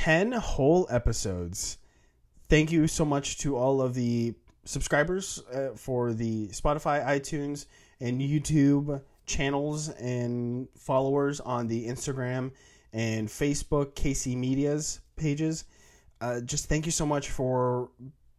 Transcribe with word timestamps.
10 0.00 0.32
whole 0.32 0.86
episodes. 0.88 1.76
Thank 2.48 2.72
you 2.72 2.86
so 2.86 3.04
much 3.04 3.36
to 3.40 3.58
all 3.58 3.82
of 3.82 3.92
the 3.92 4.32
subscribers 4.64 5.42
uh, 5.52 5.72
for 5.76 6.14
the 6.14 6.48
Spotify, 6.48 7.04
iTunes, 7.04 7.66
and 8.00 8.18
YouTube 8.18 9.02
channels 9.26 9.90
and 9.90 10.68
followers 10.74 11.38
on 11.40 11.66
the 11.66 11.86
Instagram 11.86 12.50
and 12.94 13.28
Facebook 13.28 13.92
KC 13.92 14.34
Media's 14.38 15.02
pages. 15.16 15.64
Uh, 16.22 16.40
just 16.40 16.64
thank 16.64 16.86
you 16.86 16.92
so 16.92 17.04
much 17.04 17.28
for 17.28 17.90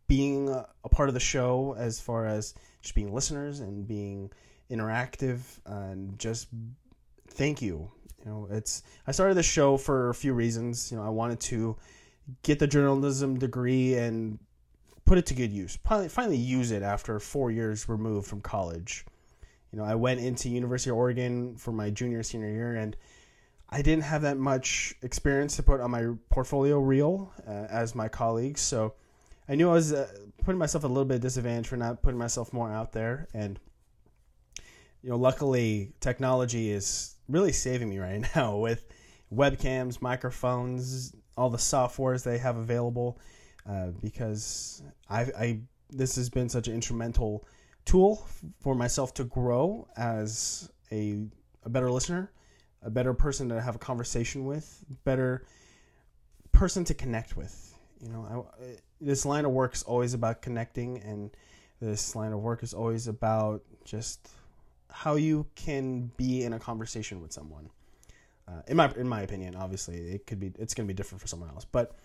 being 0.07 0.49
a 0.49 0.89
part 0.89 1.09
of 1.09 1.13
the 1.13 1.19
show 1.19 1.75
as 1.77 1.99
far 1.99 2.25
as 2.25 2.55
just 2.81 2.95
being 2.95 3.13
listeners 3.13 3.59
and 3.59 3.87
being 3.87 4.31
interactive 4.71 5.41
and 5.67 6.17
just 6.17 6.47
thank 7.27 7.61
you. 7.61 7.91
You 8.25 8.31
know, 8.31 8.47
it's 8.51 8.83
I 9.07 9.11
started 9.11 9.35
the 9.35 9.43
show 9.43 9.77
for 9.77 10.09
a 10.09 10.13
few 10.13 10.33
reasons. 10.33 10.91
You 10.91 10.97
know, 10.97 11.03
I 11.03 11.09
wanted 11.09 11.39
to 11.41 11.75
get 12.43 12.59
the 12.59 12.67
journalism 12.67 13.39
degree 13.39 13.95
and 13.95 14.39
put 15.05 15.17
it 15.17 15.25
to 15.27 15.33
good 15.33 15.51
use. 15.51 15.77
Finally, 15.83 16.09
finally 16.09 16.37
use 16.37 16.71
it 16.71 16.83
after 16.83 17.19
four 17.19 17.51
years 17.51 17.89
removed 17.89 18.27
from 18.27 18.41
college. 18.41 19.05
You 19.71 19.79
know, 19.79 19.85
I 19.85 19.95
went 19.95 20.19
into 20.19 20.49
University 20.49 20.89
of 20.89 20.97
Oregon 20.97 21.55
for 21.55 21.71
my 21.71 21.89
junior 21.89 22.23
senior 22.23 22.49
year, 22.49 22.75
and 22.75 22.95
I 23.69 23.81
didn't 23.81 24.03
have 24.03 24.21
that 24.23 24.37
much 24.37 24.93
experience 25.01 25.55
to 25.55 25.63
put 25.63 25.79
on 25.79 25.91
my 25.91 26.09
portfolio 26.29 26.79
reel 26.79 27.31
uh, 27.47 27.67
as 27.69 27.95
my 27.95 28.09
colleagues. 28.09 28.59
So 28.59 28.93
I 29.47 29.55
knew 29.55 29.69
I 29.69 29.73
was 29.73 29.93
uh, 29.93 30.07
putting 30.43 30.59
myself 30.59 30.83
a 30.83 30.87
little 30.87 31.05
bit 31.05 31.21
disadvantage 31.21 31.67
for 31.67 31.77
not 31.77 32.01
putting 32.01 32.17
myself 32.17 32.51
more 32.51 32.71
out 32.71 32.91
there. 32.91 33.27
And 33.33 33.59
you 35.01 35.09
know, 35.09 35.17
luckily, 35.17 35.93
technology 35.99 36.69
is 36.69 37.15
really 37.31 37.51
saving 37.51 37.89
me 37.89 37.99
right 37.99 38.23
now 38.35 38.57
with 38.57 38.85
webcams, 39.33 40.01
microphones, 40.01 41.15
all 41.37 41.49
the 41.49 41.57
softwares 41.57 42.23
they 42.23 42.37
have 42.37 42.57
available. 42.57 43.19
Uh, 43.69 43.87
because 44.01 44.81
I, 45.09 45.21
I 45.21 45.59
this 45.91 46.15
has 46.15 46.29
been 46.29 46.49
such 46.49 46.67
an 46.67 46.73
instrumental 46.73 47.45
tool 47.85 48.27
for 48.59 48.75
myself 48.75 49.13
to 49.15 49.23
grow 49.23 49.87
as 49.97 50.69
a, 50.91 51.25
a 51.63 51.69
better 51.69 51.91
listener, 51.91 52.31
a 52.81 52.89
better 52.89 53.13
person 53.13 53.49
to 53.49 53.61
have 53.61 53.75
a 53.75 53.79
conversation 53.79 54.45
with, 54.45 54.83
better 55.03 55.45
person 56.51 56.83
to 56.85 56.93
connect 56.93 57.37
with. 57.37 57.75
You 58.01 58.09
know, 58.09 58.47
I, 58.59 58.77
this 58.99 59.25
line 59.25 59.45
of 59.45 59.51
work 59.51 59.75
is 59.75 59.83
always 59.83 60.13
about 60.13 60.41
connecting, 60.41 60.99
and 60.99 61.29
this 61.79 62.15
line 62.15 62.33
of 62.33 62.39
work 62.39 62.63
is 62.63 62.73
always 62.73 63.07
about 63.07 63.61
just 63.85 64.29
how 64.91 65.15
you 65.15 65.47
can 65.55 66.11
be 66.17 66.43
in 66.43 66.53
a 66.53 66.59
conversation 66.59 67.21
with 67.21 67.31
someone. 67.31 67.69
Uh, 68.47 68.61
in 68.67 68.77
my 68.77 68.91
in 68.97 69.07
my 69.07 69.21
opinion, 69.21 69.55
obviously, 69.55 69.95
it 69.95 70.27
could 70.27 70.39
be 70.39 70.51
it's 70.59 70.73
going 70.73 70.87
to 70.87 70.93
be 70.93 70.95
different 70.95 71.21
for 71.21 71.27
someone 71.27 71.49
else, 71.49 71.65
but 71.65 71.95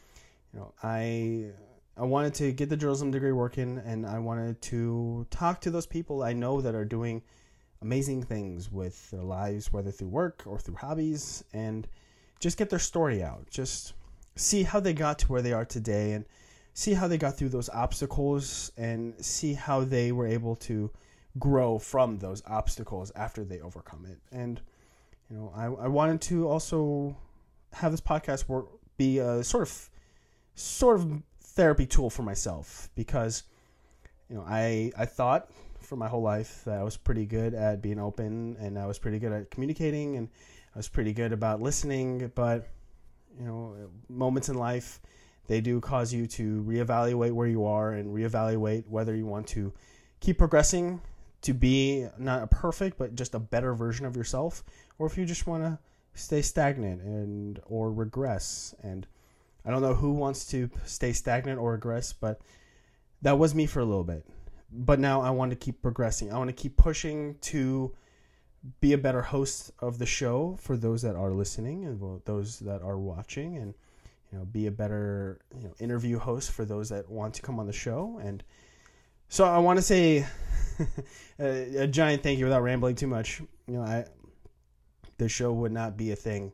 you 0.52 0.60
know, 0.60 0.72
I 0.82 1.50
I 1.96 2.04
wanted 2.04 2.34
to 2.34 2.52
get 2.52 2.68
the 2.68 2.76
journalism 2.76 3.10
degree 3.10 3.32
working, 3.32 3.80
and 3.84 4.06
I 4.06 4.18
wanted 4.18 4.60
to 4.62 5.26
talk 5.30 5.60
to 5.62 5.70
those 5.70 5.86
people 5.86 6.22
I 6.22 6.32
know 6.32 6.60
that 6.60 6.74
are 6.74 6.84
doing 6.84 7.22
amazing 7.82 8.22
things 8.22 8.70
with 8.70 9.10
their 9.10 9.22
lives, 9.22 9.72
whether 9.72 9.90
through 9.90 10.08
work 10.08 10.42
or 10.46 10.58
through 10.58 10.76
hobbies, 10.76 11.42
and 11.52 11.88
just 12.38 12.58
get 12.58 12.70
their 12.70 12.78
story 12.78 13.22
out. 13.22 13.48
Just 13.50 13.94
see 14.36 14.62
how 14.62 14.78
they 14.78 14.92
got 14.92 15.18
to 15.20 15.26
where 15.26 15.42
they 15.42 15.52
are 15.52 15.64
today, 15.64 16.12
and 16.12 16.26
see 16.74 16.92
how 16.92 17.08
they 17.08 17.18
got 17.18 17.36
through 17.36 17.48
those 17.48 17.70
obstacles, 17.70 18.70
and 18.76 19.14
see 19.24 19.54
how 19.54 19.82
they 19.82 20.12
were 20.12 20.26
able 20.26 20.54
to 20.54 20.90
grow 21.38 21.78
from 21.78 22.18
those 22.18 22.42
obstacles 22.46 23.12
after 23.14 23.44
they 23.44 23.60
overcome 23.60 24.06
it. 24.06 24.18
And 24.32 24.60
you 25.30 25.36
know, 25.36 25.52
I, 25.54 25.64
I 25.66 25.88
wanted 25.88 26.20
to 26.22 26.48
also 26.48 27.16
have 27.72 27.90
this 27.90 28.00
podcast 28.00 28.48
work 28.48 28.68
be 28.96 29.18
a 29.18 29.44
sort 29.44 29.62
of 29.62 29.90
sort 30.54 31.00
of 31.00 31.22
therapy 31.40 31.86
tool 31.86 32.10
for 32.10 32.22
myself 32.22 32.88
because 32.94 33.42
you 34.28 34.36
know 34.36 34.44
I 34.46 34.92
I 34.96 35.04
thought 35.04 35.50
for 35.80 35.96
my 35.96 36.08
whole 36.08 36.22
life 36.22 36.62
that 36.64 36.78
I 36.78 36.82
was 36.82 36.96
pretty 36.96 37.26
good 37.26 37.54
at 37.54 37.82
being 37.82 37.98
open 37.98 38.56
and 38.58 38.78
I 38.78 38.86
was 38.86 38.98
pretty 38.98 39.18
good 39.18 39.32
at 39.32 39.50
communicating 39.50 40.16
and 40.16 40.28
I 40.74 40.78
was 40.78 40.88
pretty 40.88 41.12
good 41.12 41.32
about 41.32 41.60
listening 41.60 42.30
but 42.34 42.68
you 43.38 43.44
know 43.44 43.76
moments 44.08 44.48
in 44.48 44.56
life 44.56 45.00
they 45.46 45.60
do 45.60 45.80
cause 45.80 46.12
you 46.12 46.26
to 46.26 46.64
reevaluate 46.66 47.32
where 47.32 47.46
you 47.46 47.64
are 47.64 47.92
and 47.92 48.14
reevaluate 48.14 48.86
whether 48.88 49.14
you 49.14 49.26
want 49.26 49.46
to 49.48 49.72
keep 50.20 50.38
progressing 50.38 51.00
to 51.46 51.54
be 51.54 52.06
not 52.18 52.42
a 52.42 52.46
perfect 52.46 52.98
but 52.98 53.14
just 53.14 53.34
a 53.34 53.38
better 53.38 53.74
version 53.74 54.06
of 54.06 54.16
yourself 54.16 54.62
or 54.98 55.06
if 55.06 55.16
you 55.16 55.24
just 55.24 55.46
want 55.46 55.62
to 55.62 55.78
stay 56.14 56.42
stagnant 56.42 57.02
and 57.02 57.60
or 57.66 57.92
regress 57.92 58.74
and 58.82 59.06
I 59.66 59.70
don't 59.70 59.82
know 59.82 59.94
who 59.94 60.12
wants 60.12 60.46
to 60.52 60.70
stay 60.84 61.12
stagnant 61.12 61.58
or 61.58 61.72
regress, 61.72 62.12
but 62.12 62.40
that 63.22 63.36
was 63.36 63.52
me 63.54 63.66
for 63.66 63.80
a 63.80 63.84
little 63.84 64.04
bit. 64.04 64.24
But 64.70 65.00
now 65.00 65.20
I 65.22 65.30
want 65.30 65.50
to 65.50 65.56
keep 65.56 65.82
progressing. 65.82 66.32
I 66.32 66.38
want 66.38 66.48
to 66.48 66.54
keep 66.54 66.76
pushing 66.76 67.34
to 67.42 67.92
be 68.80 68.92
a 68.92 68.98
better 68.98 69.22
host 69.22 69.72
of 69.80 69.98
the 69.98 70.06
show 70.06 70.56
for 70.60 70.76
those 70.76 71.02
that 71.02 71.16
are 71.16 71.32
listening 71.32 71.84
and 71.84 72.20
those 72.24 72.60
that 72.60 72.82
are 72.82 72.98
watching 72.98 73.56
and 73.58 73.74
you 74.32 74.38
know 74.38 74.44
be 74.44 74.66
a 74.66 74.72
better 74.72 75.38
you 75.56 75.62
know 75.62 75.74
interview 75.78 76.18
host 76.18 76.50
for 76.50 76.64
those 76.64 76.88
that 76.88 77.08
want 77.08 77.32
to 77.34 77.42
come 77.42 77.60
on 77.60 77.68
the 77.68 77.72
show 77.72 78.20
and 78.24 78.42
so 79.28 79.44
I 79.44 79.58
want 79.58 79.78
to 79.78 79.82
say 79.82 80.26
a, 81.40 81.76
a 81.76 81.86
giant 81.86 82.22
thank 82.22 82.38
you 82.38 82.44
without 82.44 82.62
rambling 82.62 82.94
too 82.94 83.06
much. 83.06 83.40
You 83.66 83.74
know, 83.74 83.82
I 83.82 84.04
the 85.18 85.28
show 85.28 85.52
would 85.52 85.72
not 85.72 85.96
be 85.96 86.12
a 86.12 86.16
thing 86.16 86.52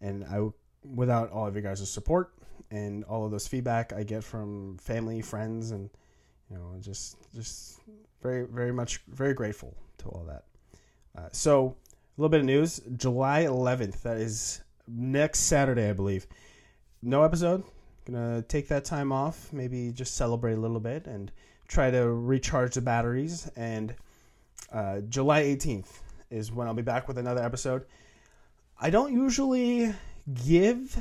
and 0.00 0.24
I 0.24 0.48
without 0.82 1.30
all 1.30 1.46
of 1.46 1.56
you 1.56 1.62
guys' 1.62 1.88
support 1.90 2.32
and 2.70 3.04
all 3.04 3.24
of 3.24 3.30
those 3.30 3.46
feedback 3.46 3.92
I 3.92 4.02
get 4.02 4.24
from 4.24 4.78
family, 4.78 5.22
friends, 5.22 5.72
and 5.72 5.90
you 6.50 6.56
know, 6.56 6.76
just 6.80 7.16
just 7.34 7.80
very 8.22 8.46
very 8.46 8.72
much 8.72 9.02
very 9.08 9.34
grateful 9.34 9.74
to 9.98 10.08
all 10.08 10.24
that. 10.28 10.44
Uh, 11.16 11.28
so 11.32 11.76
a 12.16 12.20
little 12.20 12.30
bit 12.30 12.40
of 12.40 12.46
news: 12.46 12.80
July 12.96 13.44
11th, 13.44 14.02
that 14.02 14.16
is 14.18 14.62
next 14.86 15.40
Saturday, 15.40 15.88
I 15.88 15.92
believe. 15.92 16.26
No 17.02 17.22
episode. 17.22 17.64
Gonna 18.04 18.42
take 18.42 18.68
that 18.68 18.84
time 18.84 19.12
off, 19.12 19.52
maybe 19.52 19.92
just 19.92 20.14
celebrate 20.14 20.54
a 20.54 20.60
little 20.60 20.80
bit 20.80 21.06
and 21.06 21.30
try 21.70 21.90
to 21.90 22.12
recharge 22.12 22.74
the 22.74 22.80
batteries. 22.80 23.48
And 23.56 23.94
uh, 24.72 25.00
July 25.08 25.44
18th 25.44 26.00
is 26.30 26.52
when 26.52 26.66
I'll 26.66 26.74
be 26.74 26.82
back 26.82 27.06
with 27.06 27.16
another 27.16 27.42
episode. 27.42 27.84
I 28.78 28.90
don't 28.90 29.12
usually 29.12 29.94
give 30.44 31.00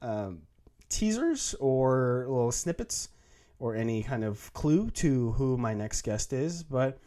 um, 0.00 0.42
teasers 0.88 1.54
or 1.58 2.26
little 2.28 2.52
snippets 2.52 3.08
or 3.58 3.74
any 3.74 4.02
kind 4.02 4.24
of 4.24 4.52
clue 4.52 4.90
to 4.90 5.32
who 5.32 5.56
my 5.56 5.74
next 5.74 6.02
guest 6.02 6.32
is, 6.32 6.62
but 6.62 6.98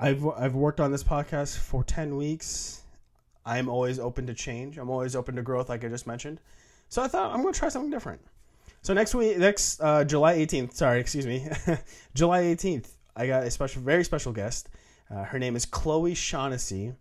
I've 0.00 0.26
I've 0.26 0.54
worked 0.54 0.80
on 0.80 0.90
this 0.90 1.04
podcast 1.04 1.58
for 1.58 1.84
10 1.84 2.16
weeks. 2.16 2.82
I'm 3.44 3.68
always 3.68 3.98
open 3.98 4.26
to 4.26 4.34
change. 4.34 4.78
I'm 4.78 4.90
always 4.90 5.16
open 5.16 5.36
to 5.36 5.42
growth 5.42 5.68
like 5.68 5.84
I 5.84 5.88
just 5.88 6.06
mentioned. 6.06 6.40
So 6.88 7.02
I 7.02 7.08
thought 7.08 7.32
I'm 7.32 7.42
going 7.42 7.52
to 7.52 7.58
try 7.58 7.68
something 7.68 7.90
different. 7.90 8.20
So 8.82 8.94
next 8.94 9.14
week 9.14 9.38
next 9.38 9.80
uh, 9.80 10.04
July 10.04 10.36
18th, 10.36 10.74
sorry, 10.74 11.00
excuse 11.00 11.26
me. 11.26 11.48
July 12.14 12.42
18th, 12.42 12.88
I 13.16 13.26
got 13.26 13.44
a 13.44 13.50
special 13.50 13.82
very 13.82 14.04
special 14.04 14.32
guest. 14.32 14.68
Uh, 15.10 15.24
her 15.24 15.38
name 15.38 15.56
is 15.56 15.64
Chloe 15.64 16.14
Shaughnessy 16.14 16.94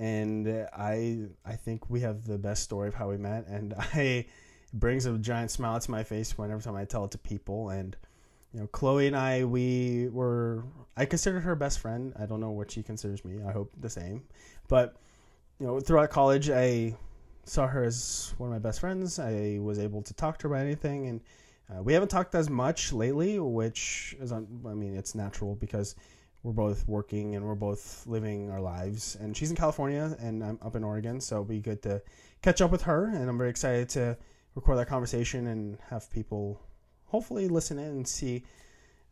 and 0.00 0.66
I 0.72 1.18
I 1.44 1.52
think 1.54 1.90
we 1.90 2.00
have 2.00 2.24
the 2.24 2.38
best 2.38 2.62
story 2.62 2.88
of 2.88 2.94
how 2.94 3.10
we 3.10 3.18
met, 3.18 3.46
and 3.46 3.74
I 3.78 4.26
brings 4.72 5.04
a 5.04 5.18
giant 5.18 5.50
smile 5.50 5.78
to 5.78 5.90
my 5.90 6.02
face 6.02 6.36
whenever 6.38 6.62
time 6.62 6.74
I 6.74 6.86
tell 6.86 7.04
it 7.04 7.10
to 7.12 7.18
people. 7.18 7.68
And 7.68 7.96
you 8.54 8.60
know, 8.60 8.66
Chloe 8.68 9.06
and 9.06 9.16
I 9.16 9.44
we 9.44 10.08
were 10.08 10.64
I 10.96 11.04
considered 11.04 11.40
her 11.40 11.54
best 11.54 11.80
friend. 11.80 12.14
I 12.18 12.24
don't 12.24 12.40
know 12.40 12.50
what 12.50 12.70
she 12.70 12.82
considers 12.82 13.24
me. 13.24 13.42
I 13.46 13.52
hope 13.52 13.72
the 13.78 13.90
same, 13.90 14.24
but 14.68 14.96
you 15.60 15.66
know, 15.66 15.80
throughout 15.80 16.10
college 16.10 16.48
I 16.48 16.96
saw 17.44 17.66
her 17.66 17.84
as 17.84 18.34
one 18.38 18.48
of 18.48 18.52
my 18.52 18.58
best 18.58 18.80
friends. 18.80 19.18
I 19.18 19.58
was 19.60 19.78
able 19.78 20.02
to 20.02 20.14
talk 20.14 20.38
to 20.38 20.48
her 20.48 20.54
about 20.54 20.64
anything, 20.64 21.06
and 21.06 21.20
uh, 21.70 21.82
we 21.82 21.92
haven't 21.92 22.08
talked 22.08 22.34
as 22.34 22.50
much 22.50 22.92
lately, 22.92 23.38
which 23.38 24.16
is 24.20 24.32
on, 24.32 24.46
I 24.66 24.74
mean 24.74 24.96
it's 24.96 25.14
natural 25.14 25.54
because 25.54 25.94
we're 26.42 26.52
both 26.52 26.88
working 26.88 27.36
and 27.36 27.44
we're 27.44 27.54
both 27.54 28.04
living 28.06 28.50
our 28.50 28.60
lives. 28.60 29.16
And 29.20 29.36
she's 29.36 29.50
in 29.50 29.56
California 29.56 30.16
and 30.20 30.42
I'm 30.42 30.58
up 30.62 30.74
in 30.74 30.82
Oregon, 30.84 31.20
so 31.20 31.36
it'll 31.36 31.44
be 31.44 31.60
good 31.60 31.82
to 31.82 32.02
catch 32.42 32.60
up 32.60 32.70
with 32.70 32.82
her. 32.82 33.06
And 33.06 33.28
I'm 33.28 33.36
very 33.36 33.50
excited 33.50 33.88
to 33.90 34.16
record 34.54 34.78
that 34.78 34.88
conversation 34.88 35.48
and 35.48 35.78
have 35.90 36.10
people 36.10 36.60
hopefully 37.06 37.48
listen 37.48 37.78
in 37.78 37.88
and 37.88 38.08
see 38.08 38.44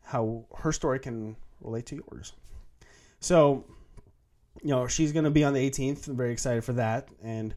how 0.01 0.45
her 0.57 0.71
story 0.71 0.99
can 0.99 1.35
relate 1.61 1.85
to 1.87 1.95
yours. 1.95 2.33
So, 3.19 3.65
you 4.63 4.69
know, 4.69 4.87
she's 4.87 5.11
going 5.11 5.25
to 5.25 5.31
be 5.31 5.43
on 5.43 5.53
the 5.53 5.69
18th. 5.69 6.07
I'm 6.07 6.17
very 6.17 6.31
excited 6.31 6.63
for 6.63 6.73
that, 6.73 7.09
and 7.21 7.53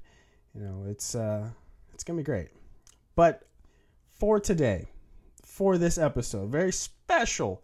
you 0.54 0.62
know, 0.62 0.84
it's 0.88 1.14
uh, 1.14 1.48
it's 1.92 2.04
to 2.04 2.12
be 2.14 2.22
great. 2.22 2.48
But 3.14 3.46
for 4.10 4.40
today, 4.40 4.86
for 5.44 5.78
this 5.78 5.98
episode, 5.98 6.50
very 6.50 6.72
special 6.72 7.62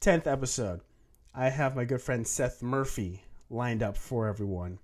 10th 0.00 0.26
episode, 0.26 0.80
I 1.34 1.50
have 1.50 1.76
my 1.76 1.84
good 1.84 2.00
friend 2.00 2.26
Seth 2.26 2.62
Murphy 2.62 3.22
lined 3.50 3.82
up 3.82 3.96
for 3.96 4.26
everyone. 4.26 4.78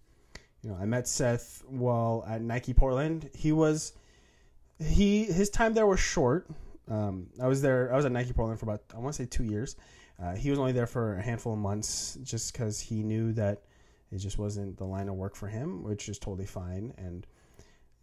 You 0.63 0.71
know, 0.71 0.79
I 0.81 0.85
met 0.85 1.07
Seth 1.07 1.63
while 1.69 2.25
at 2.27 2.43
Nike 2.43 2.73
Portland. 2.73 3.31
He 3.35 3.53
was 3.53 3.93
he 4.79 5.25
his 5.25 5.51
time 5.51 5.75
there 5.75 5.87
was 5.87 6.01
short. 6.01 6.49
Um, 6.89 7.29
I 7.41 7.47
was 7.47 7.63
there. 7.63 7.93
I 7.93 7.97
was 7.97 8.05
at 8.05 8.13
Nike 8.13 8.33
Portland 8.33 8.59
for 8.59 8.67
about 8.67 8.83
I 8.95 8.99
want 8.99 9.15
to 9.15 9.23
say 9.23 9.29
two 9.29 9.45
years. 9.45 9.77
Uh, 10.23 10.35
he 10.35 10.51
was 10.51 10.59
only 10.59 10.73
there 10.73 10.87
for 10.87 11.17
a 11.17 11.23
handful 11.23 11.53
of 11.53 11.59
months, 11.59 12.17
just 12.23 12.53
because 12.53 12.79
he 12.81 13.03
knew 13.03 13.33
that 13.33 13.63
it 14.13 14.19
just 14.19 14.39
wasn't 14.39 14.77
the 14.77 14.85
line 14.85 15.09
of 15.09 15.17
work 15.17 15.35
for 15.35 15.49
him, 15.49 15.83
which 15.83 16.09
is 16.09 16.19
totally 16.19 16.47
fine. 16.47 16.95
And 16.97 17.27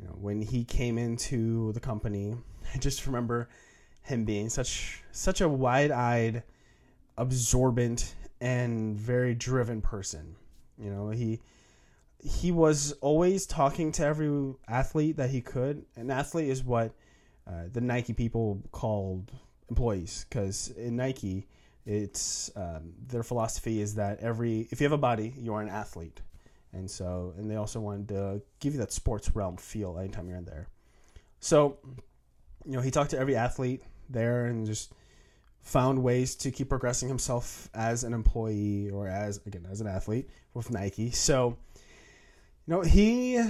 you 0.01 0.07
know, 0.07 0.15
when 0.19 0.41
he 0.41 0.63
came 0.63 0.97
into 0.97 1.71
the 1.73 1.79
company, 1.79 2.35
I 2.73 2.77
just 2.79 3.05
remember 3.05 3.49
him 4.01 4.25
being 4.25 4.49
such 4.49 5.03
such 5.11 5.41
a 5.41 5.47
wide-eyed, 5.47 6.43
absorbent, 7.17 8.15
and 8.39 8.97
very 8.97 9.35
driven 9.35 9.81
person. 9.81 10.35
You 10.77 10.89
know, 10.89 11.09
he 11.09 11.39
he 12.23 12.51
was 12.51 12.93
always 12.93 13.45
talking 13.45 13.91
to 13.93 14.05
every 14.05 14.53
athlete 14.67 15.17
that 15.17 15.29
he 15.29 15.41
could. 15.41 15.85
An 15.95 16.09
athlete 16.09 16.49
is 16.49 16.63
what 16.63 16.93
uh, 17.47 17.63
the 17.71 17.81
Nike 17.81 18.13
people 18.13 18.61
called 18.71 19.31
employees, 19.69 20.25
because 20.29 20.69
in 20.69 20.95
Nike, 20.95 21.47
it's 21.85 22.51
um, 22.55 22.93
their 23.07 23.23
philosophy 23.23 23.81
is 23.81 23.95
that 23.95 24.19
every 24.19 24.67
if 24.71 24.81
you 24.81 24.85
have 24.85 24.93
a 24.93 24.97
body, 24.97 25.33
you 25.37 25.53
are 25.53 25.61
an 25.61 25.69
athlete, 25.69 26.21
and 26.73 26.89
so 26.89 27.33
and 27.37 27.49
they 27.49 27.55
also 27.55 27.79
wanted 27.79 28.07
to 28.09 28.41
give 28.59 28.73
you 28.73 28.79
that 28.79 28.91
sports 28.91 29.35
realm 29.35 29.57
feel 29.57 29.97
anytime 29.97 30.27
you're 30.27 30.37
in 30.37 30.45
there. 30.45 30.67
So, 31.39 31.77
you 32.65 32.73
know, 32.73 32.81
he 32.81 32.91
talked 32.91 33.11
to 33.11 33.19
every 33.19 33.35
athlete 33.35 33.83
there 34.09 34.45
and 34.45 34.65
just 34.65 34.93
found 35.61 36.01
ways 36.01 36.35
to 36.35 36.51
keep 36.51 36.69
progressing 36.69 37.07
himself 37.07 37.69
as 37.73 38.03
an 38.03 38.13
employee 38.13 38.89
or 38.89 39.07
as 39.07 39.39
again 39.45 39.67
as 39.69 39.81
an 39.81 39.87
athlete 39.87 40.29
with 40.53 40.71
Nike. 40.71 41.11
So 41.11 41.57
you 42.67 42.73
know, 42.75 42.81
he 42.81 43.43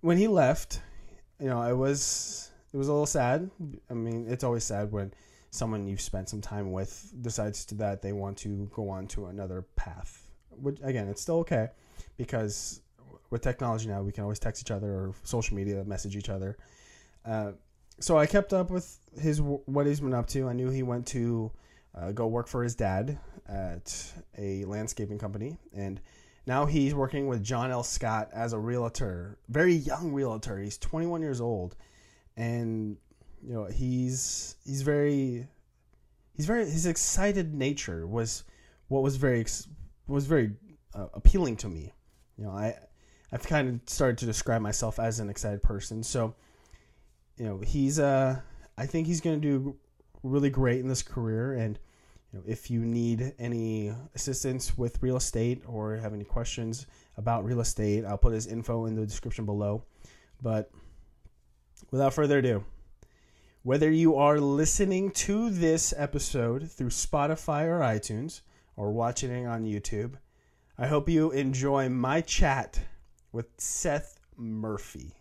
when 0.00 0.16
he 0.16 0.28
left, 0.28 0.80
you 1.40 1.48
know, 1.48 1.62
it 1.62 1.76
was 1.76 2.50
it 2.72 2.76
was 2.76 2.88
a 2.88 2.92
little 2.92 3.06
sad. 3.06 3.50
I 3.90 3.94
mean, 3.94 4.26
it's 4.28 4.44
always 4.44 4.64
sad 4.64 4.90
when 4.92 5.12
someone 5.50 5.86
you've 5.86 6.00
spent 6.00 6.28
some 6.28 6.40
time 6.40 6.72
with 6.72 7.12
decides 7.22 7.64
that 7.66 8.02
they 8.02 8.12
want 8.12 8.36
to 8.38 8.70
go 8.72 8.88
on 8.90 9.06
to 9.08 9.26
another 9.26 9.62
path. 9.76 10.30
Which 10.50 10.78
again, 10.82 11.08
it's 11.08 11.22
still 11.22 11.38
okay 11.40 11.68
because 12.18 12.82
with 13.30 13.40
technology 13.40 13.88
now, 13.88 14.02
we 14.02 14.12
can 14.12 14.24
always 14.24 14.38
text 14.38 14.62
each 14.62 14.70
other 14.70 14.88
or 14.88 15.14
social 15.22 15.56
media 15.56 15.82
message 15.84 16.16
each 16.16 16.28
other. 16.28 16.58
Uh, 17.24 17.52
so 18.00 18.18
I 18.18 18.26
kept 18.26 18.52
up 18.52 18.70
with 18.70 18.98
his 19.18 19.40
what 19.40 19.86
he's 19.86 20.00
been 20.00 20.14
up 20.14 20.26
to. 20.28 20.48
I 20.48 20.52
knew 20.52 20.70
he 20.70 20.82
went 20.82 21.06
to 21.08 21.50
uh, 21.94 22.12
go 22.12 22.26
work 22.26 22.46
for 22.46 22.62
his 22.62 22.74
dad 22.74 23.18
at 23.48 24.12
a 24.36 24.64
landscaping 24.66 25.18
company, 25.18 25.56
and 25.74 26.00
now 26.46 26.64
he's 26.64 26.94
working 26.94 27.26
with 27.26 27.42
John 27.42 27.70
L. 27.70 27.82
Scott 27.82 28.30
as 28.32 28.52
a 28.52 28.58
realtor, 28.58 29.38
very 29.48 29.74
young 29.74 30.12
realtor. 30.12 30.58
He's 30.58 30.78
21 30.78 31.22
years 31.22 31.40
old, 31.40 31.76
and 32.36 32.96
you 33.42 33.52
know 33.52 33.64
he's 33.64 34.56
he's 34.64 34.82
very 34.82 35.46
he's 36.34 36.46
very 36.46 36.64
his 36.64 36.86
excited 36.86 37.54
nature 37.54 38.06
was 38.06 38.44
what 38.88 39.02
was 39.02 39.16
very 39.16 39.44
was 40.06 40.26
very 40.26 40.52
uh, 40.94 41.06
appealing 41.14 41.56
to 41.56 41.68
me. 41.68 41.92
You 42.38 42.44
know, 42.44 42.50
I 42.50 42.76
I've 43.32 43.42
kind 43.42 43.68
of 43.68 43.90
started 43.90 44.18
to 44.18 44.26
describe 44.26 44.62
myself 44.62 44.98
as 44.98 45.20
an 45.20 45.28
excited 45.28 45.62
person. 45.62 46.02
So, 46.02 46.34
you 47.36 47.44
know, 47.44 47.58
he's 47.58 47.98
uh 47.98 48.40
I 48.76 48.86
think 48.86 49.06
he's 49.06 49.20
going 49.20 49.40
to 49.40 49.46
do 49.46 49.76
really 50.22 50.50
great 50.50 50.80
in 50.80 50.88
this 50.88 51.02
career 51.02 51.52
and 51.52 51.78
you 52.32 52.38
know, 52.38 52.44
if 52.46 52.70
you 52.70 52.80
need 52.80 53.34
any 53.38 53.92
assistance 54.14 54.76
with 54.76 55.02
real 55.02 55.16
estate 55.16 55.62
or 55.66 55.96
have 55.96 56.12
any 56.14 56.24
questions 56.24 56.86
about 57.16 57.44
real 57.44 57.60
estate, 57.60 58.04
I'll 58.04 58.18
put 58.18 58.34
his 58.34 58.46
info 58.46 58.84
in 58.84 58.94
the 58.94 59.06
description 59.06 59.46
below. 59.46 59.82
But 60.42 60.70
without 61.90 62.12
further 62.12 62.38
ado, 62.38 62.64
whether 63.62 63.90
you 63.90 64.16
are 64.16 64.40
listening 64.40 65.10
to 65.10 65.50
this 65.50 65.94
episode 65.96 66.70
through 66.70 66.90
Spotify 66.90 67.64
or 67.64 67.80
iTunes 67.80 68.42
or 68.76 68.92
watching 68.92 69.30
it 69.30 69.46
on 69.46 69.64
YouTube, 69.64 70.14
I 70.80 70.86
hope 70.86 71.08
you 71.08 71.32
enjoy 71.32 71.88
my 71.88 72.20
chat 72.20 72.78
with 73.32 73.46
Seth 73.58 74.20
Murphy. 74.36 75.12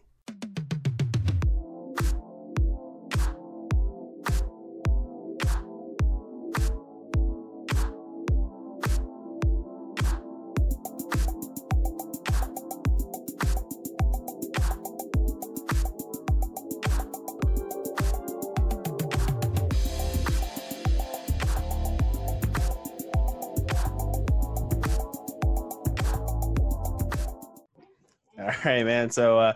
Right, 28.78 28.86
man. 28.86 29.10
So 29.10 29.40
uh, 29.40 29.54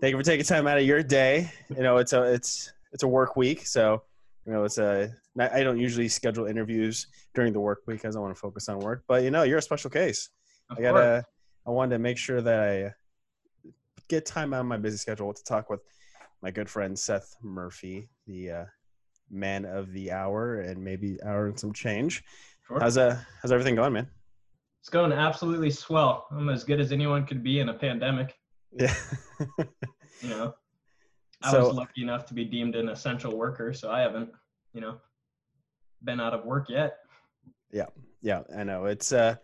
thank 0.00 0.12
you 0.12 0.16
for 0.16 0.22
taking 0.22 0.44
time 0.44 0.66
out 0.66 0.78
of 0.78 0.84
your 0.84 1.02
day. 1.02 1.50
You 1.68 1.82
know, 1.82 1.98
it's 1.98 2.12
a 2.12 2.22
it's 2.22 2.72
it's 2.92 3.02
a 3.02 3.08
work 3.08 3.36
week, 3.36 3.66
so 3.66 4.02
you 4.44 4.52
know 4.52 4.64
it's 4.64 4.78
a. 4.78 5.12
I 5.38 5.62
don't 5.62 5.78
usually 5.78 6.08
schedule 6.08 6.46
interviews 6.46 7.08
during 7.34 7.52
the 7.52 7.60
work 7.60 7.82
week 7.86 8.00
because 8.00 8.16
I 8.16 8.20
want 8.20 8.34
to 8.34 8.40
focus 8.40 8.70
on 8.70 8.78
work. 8.78 9.04
But 9.06 9.22
you 9.22 9.30
know, 9.30 9.42
you're 9.42 9.58
a 9.58 9.62
special 9.62 9.90
case. 9.90 10.30
Of 10.70 10.78
I 10.78 10.82
gotta. 10.82 10.98
Course. 10.98 11.24
I 11.66 11.70
wanted 11.70 11.96
to 11.96 11.98
make 11.98 12.16
sure 12.16 12.40
that 12.40 12.60
I 12.60 12.94
get 14.08 14.24
time 14.24 14.54
out 14.54 14.60
of 14.60 14.66
my 14.66 14.76
busy 14.76 14.96
schedule 14.96 15.34
to 15.34 15.44
talk 15.44 15.68
with 15.68 15.80
my 16.40 16.50
good 16.50 16.70
friend 16.70 16.96
Seth 16.96 17.34
Murphy, 17.42 18.08
the 18.26 18.50
uh, 18.50 18.64
man 19.30 19.64
of 19.64 19.92
the 19.92 20.12
hour 20.12 20.60
and 20.60 20.82
maybe 20.82 21.18
hour 21.24 21.48
and 21.48 21.58
some 21.58 21.72
change. 21.72 22.22
Sure. 22.66 22.80
How's 22.80 22.96
uh 22.98 23.18
how's 23.42 23.52
everything 23.52 23.74
going, 23.74 23.92
man? 23.92 24.08
It's 24.80 24.88
going 24.88 25.12
absolutely 25.12 25.70
swell. 25.70 26.28
I'm 26.30 26.48
as 26.48 26.62
good 26.62 26.80
as 26.80 26.92
anyone 26.92 27.26
could 27.26 27.42
be 27.42 27.58
in 27.58 27.68
a 27.68 27.74
pandemic. 27.74 28.36
Yeah. 28.72 28.94
you 30.20 30.28
know, 30.28 30.54
I 31.42 31.50
so, 31.50 31.66
was 31.66 31.74
lucky 31.74 32.02
enough 32.02 32.26
to 32.26 32.34
be 32.34 32.44
deemed 32.44 32.74
an 32.74 32.88
essential 32.88 33.36
worker, 33.36 33.72
so 33.72 33.90
I 33.90 34.00
haven't, 34.00 34.30
you 34.72 34.80
know, 34.80 34.98
been 36.04 36.20
out 36.20 36.34
of 36.34 36.44
work 36.44 36.68
yet. 36.68 36.98
Yeah, 37.70 37.86
yeah, 38.22 38.42
I 38.56 38.64
know. 38.64 38.86
It's 38.86 39.12
uh, 39.12 39.36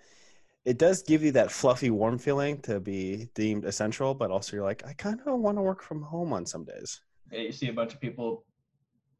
it 0.64 0.78
does 0.78 1.02
give 1.02 1.22
you 1.22 1.32
that 1.32 1.50
fluffy, 1.50 1.90
warm 1.90 2.18
feeling 2.18 2.60
to 2.62 2.80
be 2.80 3.28
deemed 3.34 3.64
essential, 3.64 4.14
but 4.14 4.30
also 4.30 4.56
you're 4.56 4.64
like, 4.64 4.84
I 4.86 4.92
kind 4.94 5.20
of 5.26 5.38
want 5.40 5.58
to 5.58 5.62
work 5.62 5.82
from 5.82 6.02
home 6.02 6.32
on 6.32 6.46
some 6.46 6.64
days. 6.64 7.00
Yeah, 7.30 7.40
you 7.40 7.52
see 7.52 7.68
a 7.68 7.72
bunch 7.72 7.94
of 7.94 8.00
people 8.00 8.44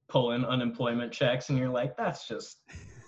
pulling 0.09 0.45
unemployment 0.45 1.13
checks, 1.13 1.49
and 1.49 1.59
you're 1.59 1.69
like, 1.69 1.97
that's 1.97 2.29
just. 2.29 2.59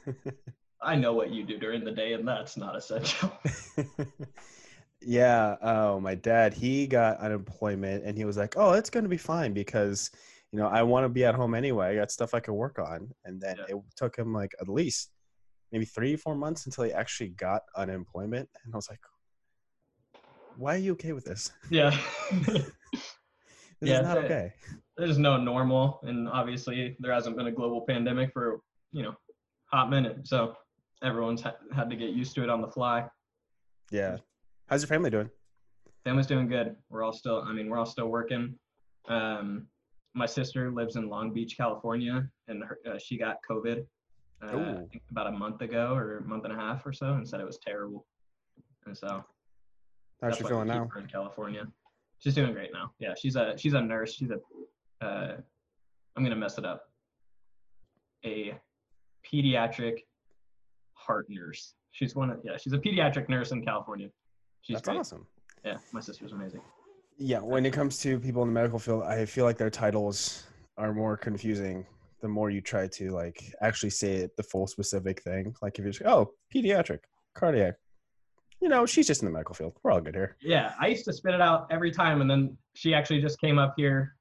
I 0.82 0.96
know 0.96 1.14
what 1.14 1.30
you 1.30 1.44
do 1.44 1.58
during 1.58 1.82
the 1.82 1.90
day, 1.90 2.12
and 2.12 2.28
that's 2.28 2.58
not 2.58 2.76
essential. 2.76 3.32
Yeah. 5.06 5.56
Oh, 5.62 6.00
my 6.00 6.14
dad, 6.14 6.54
he 6.54 6.86
got 6.86 7.18
unemployment 7.18 8.04
and 8.04 8.16
he 8.16 8.24
was 8.24 8.36
like, 8.36 8.54
oh, 8.56 8.72
it's 8.72 8.90
going 8.90 9.04
to 9.04 9.08
be 9.08 9.16
fine 9.16 9.52
because, 9.52 10.10
you 10.52 10.58
know, 10.58 10.66
I 10.66 10.82
want 10.82 11.04
to 11.04 11.08
be 11.08 11.24
at 11.24 11.34
home 11.34 11.54
anyway. 11.54 11.88
I 11.88 11.94
got 11.96 12.10
stuff 12.10 12.34
I 12.34 12.40
could 12.40 12.54
work 12.54 12.78
on. 12.78 13.10
And 13.24 13.40
then 13.40 13.56
yeah. 13.58 13.76
it 13.76 13.82
took 13.96 14.16
him 14.16 14.32
like 14.32 14.52
at 14.60 14.68
least 14.68 15.10
maybe 15.72 15.84
three, 15.84 16.16
four 16.16 16.34
months 16.34 16.66
until 16.66 16.84
he 16.84 16.92
actually 16.92 17.30
got 17.30 17.62
unemployment. 17.76 18.48
And 18.64 18.74
I 18.74 18.76
was 18.76 18.88
like, 18.88 19.00
why 20.56 20.74
are 20.74 20.78
you 20.78 20.92
okay 20.92 21.12
with 21.12 21.24
this? 21.24 21.52
Yeah. 21.70 21.96
this 22.30 22.70
yeah, 23.80 24.00
is 24.00 24.06
not 24.06 24.18
okay. 24.18 24.52
There's 24.96 25.18
no 25.18 25.36
normal. 25.36 26.00
And 26.04 26.28
obviously, 26.28 26.96
there 27.00 27.12
hasn't 27.12 27.36
been 27.36 27.48
a 27.48 27.52
global 27.52 27.84
pandemic 27.86 28.32
for, 28.32 28.60
you 28.92 29.02
know, 29.02 29.14
hot 29.66 29.90
minute. 29.90 30.26
So 30.26 30.54
everyone's 31.02 31.42
ha- 31.42 31.56
had 31.74 31.90
to 31.90 31.96
get 31.96 32.10
used 32.10 32.34
to 32.36 32.44
it 32.44 32.48
on 32.48 32.60
the 32.60 32.68
fly. 32.68 33.06
Yeah. 33.90 34.18
How's 34.68 34.82
your 34.82 34.88
family 34.88 35.10
doing? 35.10 35.30
Family's 36.04 36.26
doing 36.26 36.48
good. 36.48 36.76
We're 36.90 37.02
all 37.02 37.12
still, 37.12 37.42
I 37.46 37.52
mean, 37.52 37.68
we're 37.68 37.78
all 37.78 37.86
still 37.86 38.08
working. 38.08 38.54
Um, 39.08 39.66
my 40.14 40.26
sister 40.26 40.70
lives 40.70 40.96
in 40.96 41.08
Long 41.08 41.32
Beach, 41.32 41.56
California, 41.56 42.28
and 42.48 42.62
her, 42.64 42.78
uh, 42.90 42.98
she 42.98 43.18
got 43.18 43.36
COVID 43.48 43.84
uh, 44.42 44.76
about 45.10 45.26
a 45.26 45.32
month 45.32 45.60
ago 45.60 45.94
or 45.94 46.18
a 46.18 46.22
month 46.22 46.44
and 46.44 46.52
a 46.52 46.56
half 46.56 46.86
or 46.86 46.92
so, 46.92 47.14
and 47.14 47.28
said 47.28 47.40
it 47.40 47.46
was 47.46 47.58
terrible. 47.58 48.06
And 48.86 48.96
so, 48.96 49.24
how's 50.22 50.36
she 50.36 50.44
feeling 50.44 50.68
now? 50.68 50.88
in 50.96 51.06
California, 51.06 51.66
she's 52.18 52.34
doing 52.34 52.52
great 52.52 52.70
now. 52.72 52.92
Yeah, 52.98 53.14
she's 53.18 53.36
a 53.36 53.54
she's 53.56 53.72
a 53.72 53.80
nurse. 53.80 54.14
She's 54.14 54.30
a 54.30 55.04
uh, 55.04 55.36
I'm 56.16 56.22
gonna 56.22 56.36
mess 56.36 56.58
it 56.58 56.64
up. 56.64 56.82
A 58.24 58.54
pediatric 59.26 60.00
heart 60.94 61.26
nurse. 61.28 61.74
She's 61.92 62.14
one 62.14 62.30
of 62.30 62.40
yeah, 62.44 62.56
she's 62.58 62.74
a 62.74 62.78
pediatric 62.78 63.28
nurse 63.28 63.52
in 63.52 63.64
California. 63.64 64.08
She's 64.64 64.76
That's 64.76 64.88
great. 64.88 64.98
awesome. 64.98 65.26
Yeah, 65.64 65.76
my 65.92 66.00
sister's 66.00 66.32
amazing. 66.32 66.60
Yeah, 67.18 67.40
when 67.40 67.64
it 67.64 67.72
comes 67.72 67.98
to 68.00 68.18
people 68.18 68.42
in 68.42 68.48
the 68.48 68.54
medical 68.54 68.78
field, 68.78 69.04
I 69.04 69.24
feel 69.26 69.44
like 69.44 69.58
their 69.58 69.70
titles 69.70 70.44
are 70.76 70.92
more 70.92 71.16
confusing 71.16 71.86
the 72.22 72.28
more 72.28 72.48
you 72.48 72.62
try 72.62 72.88
to 72.88 73.10
like 73.10 73.54
actually 73.60 73.90
say 73.90 74.14
it 74.14 74.34
the 74.38 74.42
full 74.42 74.66
specific 74.66 75.22
thing. 75.22 75.54
Like 75.60 75.78
if 75.78 75.84
you're 75.84 75.92
just, 75.92 76.06
oh, 76.06 76.32
pediatric, 76.52 77.00
cardiac. 77.34 77.74
You 78.62 78.70
know, 78.70 78.86
she's 78.86 79.06
just 79.06 79.20
in 79.20 79.26
the 79.26 79.32
medical 79.32 79.54
field. 79.54 79.74
We're 79.82 79.90
all 79.90 80.00
good 80.00 80.14
here. 80.14 80.36
Yeah, 80.40 80.72
I 80.80 80.86
used 80.86 81.04
to 81.04 81.12
spit 81.12 81.34
it 81.34 81.42
out 81.42 81.66
every 81.70 81.90
time, 81.90 82.22
and 82.22 82.30
then 82.30 82.56
she 82.72 82.94
actually 82.94 83.20
just 83.20 83.38
came 83.38 83.58
up 83.58 83.74
here 83.76 84.16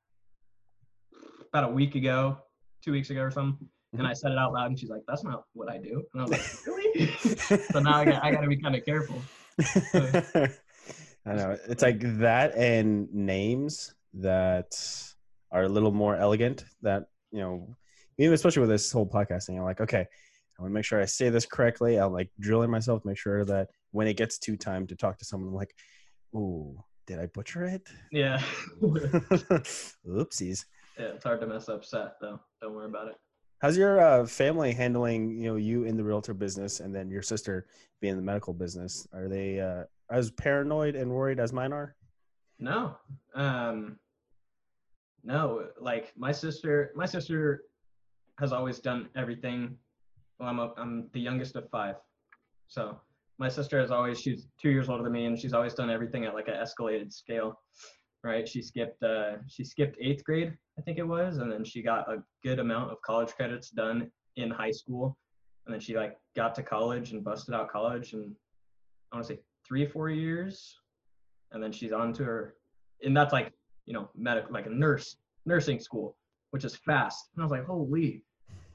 about 1.48 1.70
a 1.70 1.74
week 1.74 1.96
ago, 1.96 2.38
two 2.84 2.92
weeks 2.92 3.10
ago 3.10 3.22
or 3.22 3.32
something, 3.32 3.66
and 3.94 4.02
I 4.02 4.12
mm-hmm. 4.12 4.16
said 4.16 4.32
it 4.34 4.38
out 4.38 4.52
loud, 4.52 4.68
and 4.68 4.78
she's 4.78 4.90
like, 4.90 5.04
"That's 5.08 5.24
not 5.24 5.46
what 5.54 5.72
I 5.72 5.78
do." 5.78 6.04
And 6.14 6.22
I 6.22 6.26
was 6.26 6.32
like, 6.32 6.68
"Really?" 6.68 7.08
so 7.72 7.80
now 7.80 8.00
I 8.00 8.06
got, 8.06 8.24
I 8.24 8.32
got 8.32 8.42
to 8.42 8.48
be 8.48 8.58
kind 8.58 8.76
of 8.76 8.84
careful. 8.84 9.22
I 11.26 11.36
know 11.36 11.58
it's 11.70 11.82
like 11.82 12.00
that 12.20 12.56
and 12.56 13.14
names 13.14 13.94
that 14.16 14.76
are 15.52 15.64
a 15.64 15.70
little 15.70 15.92
more 15.92 16.16
elegant. 16.16 16.66
That 16.82 17.06
you 17.32 17.40
know, 17.40 17.76
even 18.18 18.34
especially 18.34 18.62
with 18.62 18.70
this 18.70 18.92
whole 18.92 19.08
podcasting, 19.08 19.58
I'm 19.58 19.64
like, 19.64 19.82
okay, 19.82 20.02
I 20.02 20.62
want 20.62 20.72
to 20.72 20.74
make 20.74 20.86
sure 20.86 21.02
I 21.02 21.06
say 21.06 21.30
this 21.30 21.46
correctly. 21.46 22.00
I'll 22.00 22.12
like 22.12 22.30
drill 22.40 22.64
in 22.64 22.70
myself, 22.70 23.06
make 23.06 23.18
sure 23.18 23.46
that 23.46 23.70
when 23.92 24.08
it 24.08 24.18
gets 24.18 24.38
to 24.40 24.58
time 24.58 24.88
to 24.88 24.96
talk 24.96 25.18
to 25.20 25.26
someone, 25.26 25.50
I'm 25.50 25.56
like, 25.56 25.76
ooh, 26.36 26.84
did 27.08 27.20
I 27.20 27.28
butcher 27.28 27.64
it? 27.64 27.88
Yeah. 28.12 28.42
Oopsies. 28.82 30.66
Yeah, 30.98 31.06
it's 31.16 31.24
hard 31.24 31.42
to 31.42 31.48
mess 31.48 31.70
up 31.70 31.84
Seth 31.84 32.14
though. 32.22 32.40
Don't 32.62 32.74
worry 32.74 32.86
about 32.86 33.08
it. 33.08 33.16
How's 33.64 33.78
your 33.78 34.02
uh, 34.02 34.26
family 34.26 34.74
handling, 34.74 35.38
you 35.38 35.48
know, 35.48 35.56
you 35.56 35.86
in 35.86 35.96
the 35.96 36.04
realtor 36.04 36.34
business 36.34 36.82
and 36.82 36.94
then 36.94 37.10
your 37.10 37.22
sister 37.22 37.66
being 38.02 38.12
in 38.12 38.18
the 38.18 38.24
medical 38.24 38.54
business? 38.54 39.08
Are 39.14 39.30
they 39.30 39.62
uh, 39.62 39.84
as 40.12 40.32
paranoid 40.32 40.96
and 40.98 41.10
worried 41.10 41.40
as 41.40 41.54
mine 41.54 41.72
are? 41.72 41.96
No. 42.60 42.98
Um, 43.36 43.98
no, 45.24 45.68
like 45.80 46.12
my 46.18 46.34
sister, 46.34 46.92
my 46.94 47.06
sister 47.06 47.62
has 48.38 48.52
always 48.52 48.80
done 48.80 49.08
everything. 49.16 49.78
Well, 50.42 50.50
I'm 50.50 50.60
a, 50.60 50.74
I'm 50.76 51.08
the 51.14 51.22
youngest 51.22 51.56
of 51.56 51.70
five, 51.70 51.96
so 52.68 53.00
my 53.38 53.48
sister 53.48 53.80
has 53.80 53.92
always 53.92 54.20
she's 54.20 54.46
two 54.62 54.72
years 54.72 54.90
older 54.90 55.04
than 55.04 55.14
me, 55.14 55.24
and 55.24 55.40
she's 55.40 55.54
always 55.54 55.74
done 55.74 55.90
everything 55.90 56.26
at 56.26 56.34
like 56.34 56.50
an 56.50 56.56
escalated 56.56 57.14
scale, 57.14 57.62
right? 58.26 58.46
She 58.46 58.62
skipped 58.62 59.02
uh, 59.04 59.38
she 59.48 59.64
skipped 59.64 59.96
eighth 60.02 60.26
grade, 60.26 60.58
I 60.78 60.82
think 60.82 60.98
it 60.98 61.08
was, 61.08 61.38
and 61.38 61.52
then 61.52 61.64
she 61.64 61.82
got 61.82 62.12
a 62.12 62.24
good 62.44 62.60
amount 62.60 62.92
of 62.92 63.02
college 63.02 63.30
credits 63.30 63.70
done 63.70 64.10
in 64.36 64.50
high 64.50 64.72
school, 64.72 65.18
and 65.66 65.74
then 65.74 65.80
she 65.80 65.96
like 65.96 66.18
got 66.36 66.56
to 66.56 66.64
college 66.64 67.12
and 67.12 67.24
busted 67.24 67.54
out 67.54 67.72
college, 67.72 68.14
and 68.14 68.36
I 69.12 69.18
want 69.18 69.28
to 69.28 69.34
say 69.36 69.40
three 69.68 69.86
four 69.86 70.10
years, 70.10 70.76
and 71.52 71.62
then 71.62 71.72
she's 71.72 71.92
on 71.92 72.14
to 72.14 72.24
her, 72.24 72.56
and 73.04 73.16
that's 73.16 73.34
like 73.34 73.54
you 73.86 73.94
know, 73.94 74.10
medical, 74.16 74.54
like 74.54 74.66
a 74.66 74.70
nurse, 74.70 75.18
nursing 75.46 75.80
school, 75.80 76.16
which 76.52 76.64
is 76.64 76.76
fast. 76.76 77.30
And 77.36 77.44
I 77.44 77.46
was 77.46 77.52
like, 77.52 77.66
holy, 77.66 78.22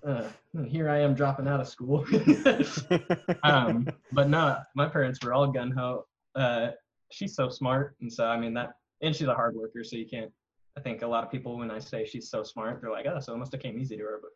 uh, 0.07 0.25
here 0.67 0.89
I 0.89 1.01
am 1.01 1.15
dropping 1.15 1.49
out 1.49 1.61
of 1.61 1.69
school. 1.69 2.05
um, 3.43 3.89
but 4.13 4.29
no, 4.29 4.59
my 4.75 4.87
parents 4.87 5.19
were 5.23 5.33
all 5.33 5.47
gun 5.49 5.71
ho. 5.71 6.05
Uh, 6.35 6.69
she's 7.11 7.35
so 7.35 7.49
smart, 7.49 7.97
and 8.01 8.13
so 8.13 8.27
I 8.27 8.39
mean 8.39 8.55
that, 8.55 8.71
and 9.03 9.15
she's 9.15 9.29
a 9.29 9.35
hard 9.35 9.55
worker, 9.55 9.83
so 9.83 9.97
you 9.97 10.07
can't. 10.07 10.31
I 10.79 10.81
think 10.81 11.03
a 11.03 11.07
lot 11.07 11.25
of 11.25 11.31
people, 11.31 11.59
when 11.59 11.73
I 11.73 11.81
say 11.81 12.07
she's 12.07 12.31
so 12.31 12.45
smart, 12.45 12.81
they're 12.81 12.93
like, 12.93 13.07
oh, 13.07 13.19
so 13.19 13.35
it 13.35 13.39
must 13.39 13.51
have 13.51 13.61
came 13.61 13.79
easy 13.81 13.97
to 13.97 14.03
her. 14.05 14.21
But 14.23 14.31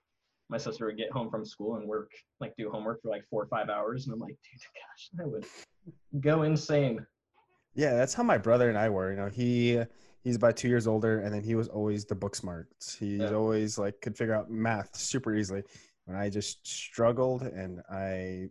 my 0.51 0.59
sister 0.59 0.87
would 0.87 0.97
get 0.97 1.13
home 1.13 1.31
from 1.31 1.45
school 1.45 1.77
and 1.77 1.87
work, 1.87 2.11
like 2.41 2.53
do 2.57 2.69
homework 2.69 3.01
for 3.01 3.11
like 3.11 3.23
four 3.31 3.43
or 3.43 3.47
five 3.47 3.69
hours, 3.69 4.07
and 4.07 4.15
I'm 4.15 4.19
like, 4.19 4.37
dude, 4.43 4.61
gosh, 4.75 5.11
I 5.21 5.27
would 5.27 5.47
go 6.21 6.43
insane. 6.43 7.07
Yeah, 7.75 7.95
that's 7.95 8.13
how 8.13 8.25
my 8.25 8.39
brother 8.39 8.69
and 8.69 8.77
I 8.77 8.91
were. 8.91 9.13
You 9.13 9.17
know, 9.19 9.29
he 9.29 9.81
he's 10.25 10.35
about 10.35 10.57
two 10.57 10.69
years 10.69 10.89
older, 10.89 11.21
and 11.21 11.33
then 11.33 11.45
he 11.45 11.55
was 11.55 11.69
always 11.69 12.05
the 12.05 12.17
book 12.17 12.35
smart. 12.35 12.69
He's 12.99 13.21
yeah. 13.21 13.35
always 13.35 13.79
like 13.79 14.01
could 14.01 14.19
figure 14.19 14.35
out 14.35 14.51
math 14.51 14.97
super 14.97 15.35
easily. 15.37 15.63
When 16.07 16.17
I 16.17 16.29
just 16.29 16.67
struggled, 16.67 17.43
and 17.43 17.81
I, 17.89 18.49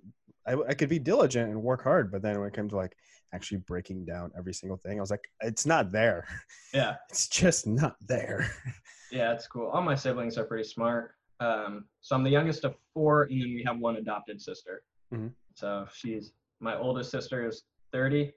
I, 0.47 0.53
I 0.69 0.73
could 0.75 0.87
be 0.87 0.99
diligent 0.99 1.51
and 1.51 1.61
work 1.61 1.83
hard, 1.83 2.09
but 2.09 2.21
then 2.21 2.39
when 2.39 2.47
it 2.47 2.55
came 2.55 2.69
to 2.69 2.77
like 2.77 2.95
actually 3.33 3.57
breaking 3.59 4.05
down 4.05 4.31
every 4.37 4.53
single 4.53 4.77
thing, 4.77 4.97
I 4.97 5.01
was 5.01 5.11
like, 5.11 5.27
it's 5.41 5.65
not 5.65 5.91
there. 5.91 6.27
Yeah, 6.73 6.95
it's 7.09 7.27
just 7.27 7.67
not 7.67 7.95
there. 8.07 8.49
Yeah, 9.11 9.33
it's 9.33 9.45
cool. 9.45 9.67
All 9.67 9.81
my 9.81 9.93
siblings 9.93 10.37
are 10.37 10.45
pretty 10.45 10.63
smart. 10.63 11.15
Um, 11.41 11.83
so 11.99 12.15
I'm 12.15 12.23
the 12.23 12.29
youngest 12.29 12.63
of 12.63 12.75
four, 12.93 13.23
and 13.23 13.41
then 13.41 13.49
we 13.49 13.61
have 13.67 13.77
one 13.77 13.97
adopted 13.97 14.41
sister. 14.41 14.83
Mm-hmm. 15.13 15.27
So 15.53 15.85
she's 15.93 16.31
my 16.61 16.77
oldest 16.77 17.11
sister 17.11 17.45
is 17.45 17.63
30, 17.91 18.31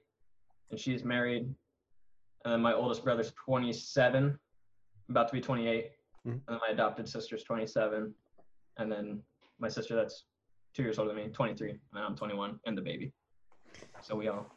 and 0.71 0.77
she's 0.77 1.05
married 1.05 1.55
and 2.45 2.53
then 2.53 2.61
my 2.61 2.73
oldest 2.73 3.03
brother's 3.03 3.33
27, 3.43 4.37
about 5.09 5.27
to 5.27 5.33
be 5.33 5.41
28. 5.41 5.85
Mm-hmm. 5.85 6.29
And 6.29 6.41
then 6.47 6.59
my 6.65 6.73
adopted 6.73 7.09
sister's 7.09 7.43
27. 7.43 8.13
And 8.77 8.91
then 8.91 9.21
my 9.59 9.67
sister 9.67 9.95
that's 9.95 10.25
two 10.75 10.83
years 10.83 10.99
older 10.99 11.13
than 11.13 11.23
me, 11.23 11.31
23. 11.31 11.71
And 11.71 11.79
I'm 11.93 12.15
21, 12.15 12.59
and 12.67 12.77
the 12.77 12.83
baby. 12.83 13.11
So 14.01 14.15
we 14.15 14.27
all 14.27 14.54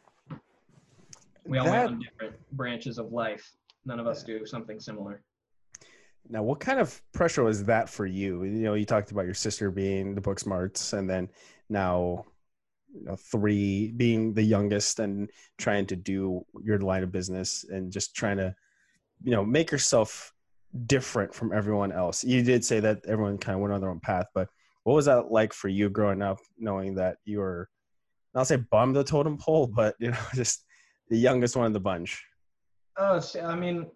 we 1.49 1.57
all 1.57 1.65
that, 1.65 1.87
on 1.87 1.99
different 1.99 2.35
branches 2.51 2.97
of 2.97 3.11
life. 3.11 3.49
None 3.85 3.99
of 3.99 4.07
us 4.07 4.23
do 4.23 4.45
something 4.45 4.79
similar. 4.79 5.23
Now, 6.29 6.43
what 6.43 6.59
kind 6.59 6.79
of 6.79 7.01
pressure 7.13 7.43
was 7.43 7.63
that 7.65 7.89
for 7.89 8.05
you? 8.05 8.43
You 8.43 8.61
know, 8.61 8.73
you 8.75 8.85
talked 8.85 9.11
about 9.11 9.25
your 9.25 9.33
sister 9.33 9.71
being 9.71 10.13
the 10.13 10.21
book 10.21 10.39
smarts, 10.39 10.93
and 10.93 11.09
then 11.09 11.29
now 11.69 12.25
you 12.93 13.05
know, 13.05 13.15
three 13.15 13.91
being 13.91 14.33
the 14.33 14.43
youngest 14.43 14.99
and 14.99 15.29
trying 15.57 15.85
to 15.87 15.95
do 15.95 16.45
your 16.63 16.79
line 16.79 17.03
of 17.03 17.11
business 17.11 17.65
and 17.69 17.91
just 17.91 18.15
trying 18.15 18.37
to 18.37 18.55
you 19.23 19.31
know 19.31 19.43
make 19.43 19.71
yourself 19.71 20.33
different 20.85 21.33
from 21.33 21.51
everyone 21.51 21.91
else 21.91 22.23
you 22.23 22.43
did 22.43 22.63
say 22.63 22.79
that 22.79 22.99
everyone 23.07 23.37
kind 23.37 23.55
of 23.55 23.61
went 23.61 23.73
on 23.73 23.81
their 23.81 23.89
own 23.89 23.99
path 23.99 24.27
but 24.33 24.47
what 24.83 24.93
was 24.93 25.05
that 25.05 25.31
like 25.31 25.51
for 25.51 25.67
you 25.67 25.89
growing 25.89 26.21
up 26.21 26.37
knowing 26.57 26.95
that 26.95 27.17
you 27.25 27.39
were 27.39 27.67
not 28.35 28.47
say, 28.47 28.55
bummed 28.55 28.95
the 28.95 29.03
totem 29.03 29.37
pole 29.37 29.67
but 29.67 29.95
you 29.99 30.11
know 30.11 30.17
just 30.35 30.65
the 31.09 31.17
youngest 31.17 31.55
one 31.55 31.65
in 31.65 31.73
the 31.73 31.79
bunch. 31.79 32.23
Oh 32.97 33.21
i 33.43 33.55
mean 33.55 33.87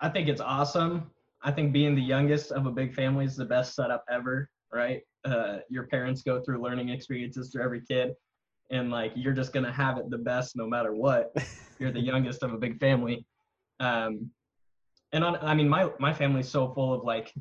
i 0.00 0.08
think 0.08 0.28
it's 0.28 0.40
awesome. 0.40 1.10
I 1.42 1.52
think 1.52 1.72
being 1.72 1.94
the 1.94 2.02
youngest 2.02 2.50
of 2.50 2.66
a 2.66 2.70
big 2.70 2.94
family 2.94 3.24
is 3.24 3.36
the 3.36 3.44
best 3.44 3.74
setup 3.74 4.04
ever 4.10 4.50
right? 4.72 5.02
Uh, 5.24 5.58
your 5.68 5.86
parents 5.86 6.22
go 6.22 6.40
through 6.40 6.62
learning 6.62 6.90
experiences 6.90 7.50
for 7.52 7.60
every 7.60 7.80
kid 7.80 8.12
and 8.70 8.90
like 8.90 9.12
you're 9.14 9.32
just 9.32 9.52
gonna 9.52 9.72
have 9.72 9.98
it 9.98 10.10
the 10.10 10.18
best 10.18 10.56
no 10.56 10.66
matter 10.66 10.94
what. 10.94 11.32
You're 11.78 11.92
the 11.92 12.00
youngest 12.00 12.42
of 12.42 12.52
a 12.52 12.58
big 12.58 12.78
family. 12.80 13.24
Um, 13.80 14.30
and 15.12 15.24
on, 15.24 15.36
i 15.36 15.54
mean 15.54 15.68
my 15.68 15.90
my 15.98 16.12
family's 16.12 16.48
so 16.48 16.68
full 16.74 16.92
of 16.92 17.04
like 17.04 17.32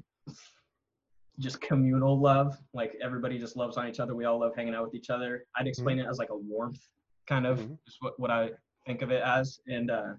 just 1.39 1.59
communal 1.59 2.19
love. 2.19 2.57
Like 2.73 2.95
everybody 3.01 3.37
just 3.37 3.57
loves 3.57 3.77
on 3.77 3.87
each 3.87 3.99
other. 3.99 4.15
We 4.15 4.25
all 4.25 4.39
love 4.39 4.53
hanging 4.55 4.73
out 4.73 4.85
with 4.85 4.95
each 4.95 5.09
other. 5.09 5.45
I'd 5.55 5.67
explain 5.67 5.97
mm-hmm. 5.97 6.07
it 6.07 6.09
as 6.09 6.17
like 6.17 6.29
a 6.29 6.37
warmth 6.37 6.81
kind 7.27 7.45
of 7.45 7.59
mm-hmm. 7.59 7.73
is 7.85 7.97
what, 7.99 8.17
what 8.19 8.31
i 8.31 8.49
think 8.87 9.01
of 9.03 9.11
it 9.11 9.21
as 9.21 9.59
and 9.67 9.91
uh, 9.91 10.13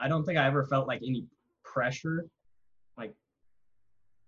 i 0.00 0.08
don't 0.08 0.24
think 0.24 0.36
i 0.36 0.46
ever 0.46 0.64
felt 0.64 0.86
like 0.86 1.00
any 1.06 1.24
pressure 1.64 2.26
like 2.98 3.14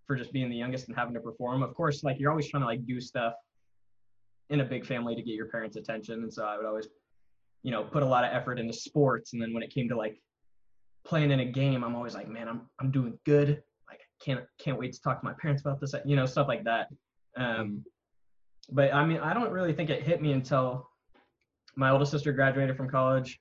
for 0.07 0.17
just 0.17 0.33
being 0.33 0.49
the 0.49 0.57
youngest 0.57 0.89
and 0.89 0.97
having 0.97 1.15
to 1.15 1.21
perform. 1.21 1.63
Of 1.63 1.75
course, 1.75 2.05
like 2.05 2.19
you're 2.19 2.31
always 2.31 2.49
trying 2.49 2.63
to 2.63 2.67
like 2.67 2.87
do 2.87 3.01
stuff 3.01 3.35
in 4.51 4.61
a 4.61 4.65
big 4.65 4.87
family 4.87 5.17
to 5.17 5.23
get 5.23 5.35
your 5.35 5.47
parents' 5.47 5.77
attention. 5.77 6.23
And 6.23 6.33
so 6.33 6.45
I 6.45 6.57
would 6.57 6.67
always, 6.67 6.87
you 7.63 7.73
know, 7.73 7.83
put 7.83 8.03
a 8.03 8.07
lot 8.07 8.25
of 8.25 8.33
effort 8.33 8.59
into 8.59 8.73
sports. 8.73 9.33
And 9.33 9.43
then 9.43 9.53
when 9.53 9.63
it 9.63 9.71
came 9.71 9.89
to 9.89 9.97
like 9.97 10.21
playing 11.05 11.33
in 11.33 11.41
a 11.41 11.45
game, 11.45 11.83
I'm 11.83 11.97
always 11.97 12.15
like, 12.15 12.29
man, 12.29 12.49
I'm 12.49 12.63
I'm 12.81 12.91
doing 12.91 13.19
good. 13.25 13.63
Like 13.89 14.01
can't 14.25 14.45
can't 14.59 14.79
wait 14.79 14.93
to 14.93 15.01
talk 15.01 15.21
to 15.21 15.25
my 15.25 15.35
parents 15.41 15.63
about 15.63 15.81
this, 15.81 15.95
you 16.05 16.17
know, 16.17 16.27
stuff 16.27 16.47
like 16.47 16.65
that. 16.65 16.89
Um, 17.37 17.85
but 18.71 18.95
I 18.95 19.05
mean, 19.05 19.19
I 19.19 19.35
don't 19.35 19.51
really 19.51 19.73
think 19.73 19.91
it 19.91 20.03
hit 20.03 20.23
me 20.23 20.33
until 20.33 20.89
my 21.75 21.91
oldest 21.91 22.13
sister 22.13 22.33
graduated 22.33 22.77
from 22.77 22.89
college. 22.89 23.41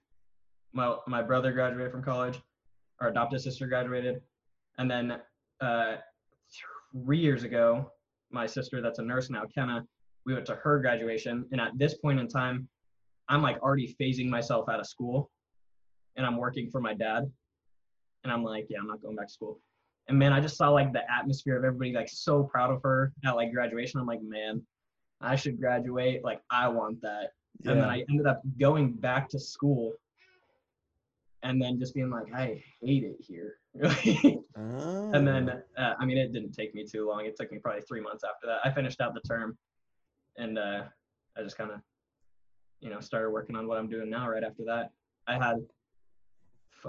My 0.76 0.96
my 1.08 1.24
brother 1.24 1.52
graduated 1.52 1.92
from 1.92 2.04
college. 2.04 2.40
Our 3.00 3.10
adopted 3.10 3.42
sister 3.42 3.66
graduated, 3.66 4.22
and 4.78 4.90
then 4.90 5.20
uh, 5.62 5.96
three 6.94 7.18
years 7.18 7.44
ago, 7.44 7.92
my 8.32 8.46
sister 8.46 8.82
that's 8.82 9.00
a 9.00 9.04
nurse 9.04 9.30
now, 9.30 9.44
Kenna, 9.54 9.86
we 10.26 10.34
went 10.34 10.46
to 10.48 10.56
her 10.56 10.80
graduation. 10.80 11.46
And 11.52 11.62
at 11.62 11.78
this 11.78 11.96
point 11.96 12.20
in 12.20 12.28
time, 12.28 12.68
I'm 13.30 13.42
like 13.42 13.62
already 13.62 13.96
phasing 14.00 14.30
myself 14.30 14.70
out 14.70 14.80
of 14.80 14.88
school 14.88 15.32
and 16.16 16.26
I'm 16.26 16.38
working 16.38 16.70
for 16.70 16.82
my 16.82 16.94
dad. 16.94 17.32
And 18.24 18.32
I'm 18.34 18.44
like, 18.44 18.68
yeah, 18.70 18.80
I'm 18.80 18.88
not 18.88 19.02
going 19.02 19.16
back 19.16 19.28
to 19.28 19.34
school. 19.34 19.60
And 20.08 20.18
man, 20.18 20.34
I 20.34 20.40
just 20.40 20.58
saw 20.58 20.70
like 20.70 20.94
the 20.94 21.04
atmosphere 21.12 21.58
of 21.58 21.64
everybody 21.64 21.94
like 21.94 22.10
so 22.10 22.44
proud 22.44 22.72
of 22.72 22.82
her 22.84 23.14
at 23.26 23.36
like 23.36 23.52
graduation. 23.52 24.00
I'm 24.00 24.08
like, 24.08 24.22
man, 24.22 24.62
I 25.22 25.36
should 25.36 25.60
graduate. 25.60 26.24
Like, 26.24 26.42
I 26.52 26.68
want 26.68 27.02
that. 27.02 27.32
Yeah. 27.62 27.72
And 27.72 27.82
then 27.82 27.90
I 27.90 28.04
ended 28.10 28.28
up 28.28 28.42
going 28.60 28.94
back 28.94 29.30
to 29.30 29.40
school 29.40 29.94
and 31.44 31.62
then 31.62 31.80
just 31.80 31.94
being 31.94 32.10
like, 32.10 32.34
I 32.34 32.64
hate 32.82 33.04
it 33.04 33.18
here. 33.20 33.58
oh. 33.84 34.42
And 35.14 35.28
then, 35.28 35.50
oh. 35.78 35.82
uh, 35.82 35.94
I 36.00 36.06
mean, 36.06 36.18
it 36.18 36.34
didn't 36.34 36.54
take 36.54 36.74
me 36.74 36.86
too 36.86 37.08
long. 37.08 37.26
It 37.26 37.36
took 37.38 37.52
me 37.52 37.60
probably 37.60 37.82
three 37.82 38.02
months 38.02 38.24
after 38.24 38.48
that. 38.48 38.60
I 38.64 38.74
finished 38.74 39.02
out 39.02 39.14
the 39.14 39.22
term, 39.22 39.58
and 40.38 40.58
uh, 40.58 40.84
I 41.38 41.44
just 41.44 41.58
kind 41.58 41.72
of, 41.72 41.82
you 42.80 42.90
know, 42.90 43.00
started 43.00 43.30
working 43.32 43.56
on 43.56 43.68
what 43.68 43.78
I'm 43.78 43.90
doing 43.90 44.10
now. 44.10 44.30
Right 44.30 44.44
after 44.44 44.64
that, 44.66 44.92
I 45.28 45.34
had, 45.34 45.58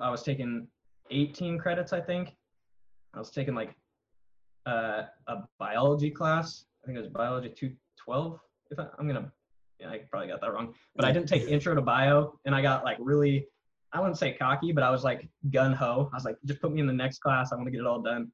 I 0.00 0.10
was 0.10 0.22
taking 0.22 0.68
18 1.10 1.58
credits, 1.58 1.92
I 1.92 2.00
think. 2.00 2.34
I 3.14 3.18
was 3.18 3.30
taking 3.30 3.54
like 3.54 3.74
uh, 4.66 5.02
a 5.26 5.36
biology 5.58 6.10
class. 6.10 6.66
I 6.82 6.86
think 6.86 6.98
it 6.98 7.00
was 7.00 7.10
biology 7.10 7.48
212. 7.48 8.38
If 8.70 8.78
I, 8.78 8.86
I'm 8.98 9.06
gonna, 9.06 9.32
yeah, 9.80 9.90
I 9.90 9.98
probably 10.10 10.28
got 10.28 10.40
that 10.40 10.52
wrong. 10.52 10.74
But 10.94 11.04
I 11.04 11.12
didn't 11.12 11.28
take 11.28 11.48
intro 11.48 11.74
to 11.74 11.82
bio, 11.82 12.38
and 12.44 12.54
I 12.54 12.62
got 12.62 12.84
like 12.84 12.98
really 13.00 13.46
I 13.96 14.00
wouldn't 14.00 14.18
say 14.18 14.32
cocky, 14.34 14.72
but 14.72 14.84
I 14.84 14.90
was 14.90 15.04
like 15.04 15.26
gun 15.50 15.72
ho. 15.72 16.10
I 16.12 16.16
was 16.16 16.26
like, 16.26 16.36
just 16.44 16.60
put 16.60 16.70
me 16.70 16.80
in 16.80 16.86
the 16.86 16.92
next 16.92 17.20
class. 17.20 17.50
I 17.50 17.56
want 17.56 17.66
to 17.66 17.70
get 17.70 17.80
it 17.80 17.86
all 17.86 18.02
done. 18.02 18.30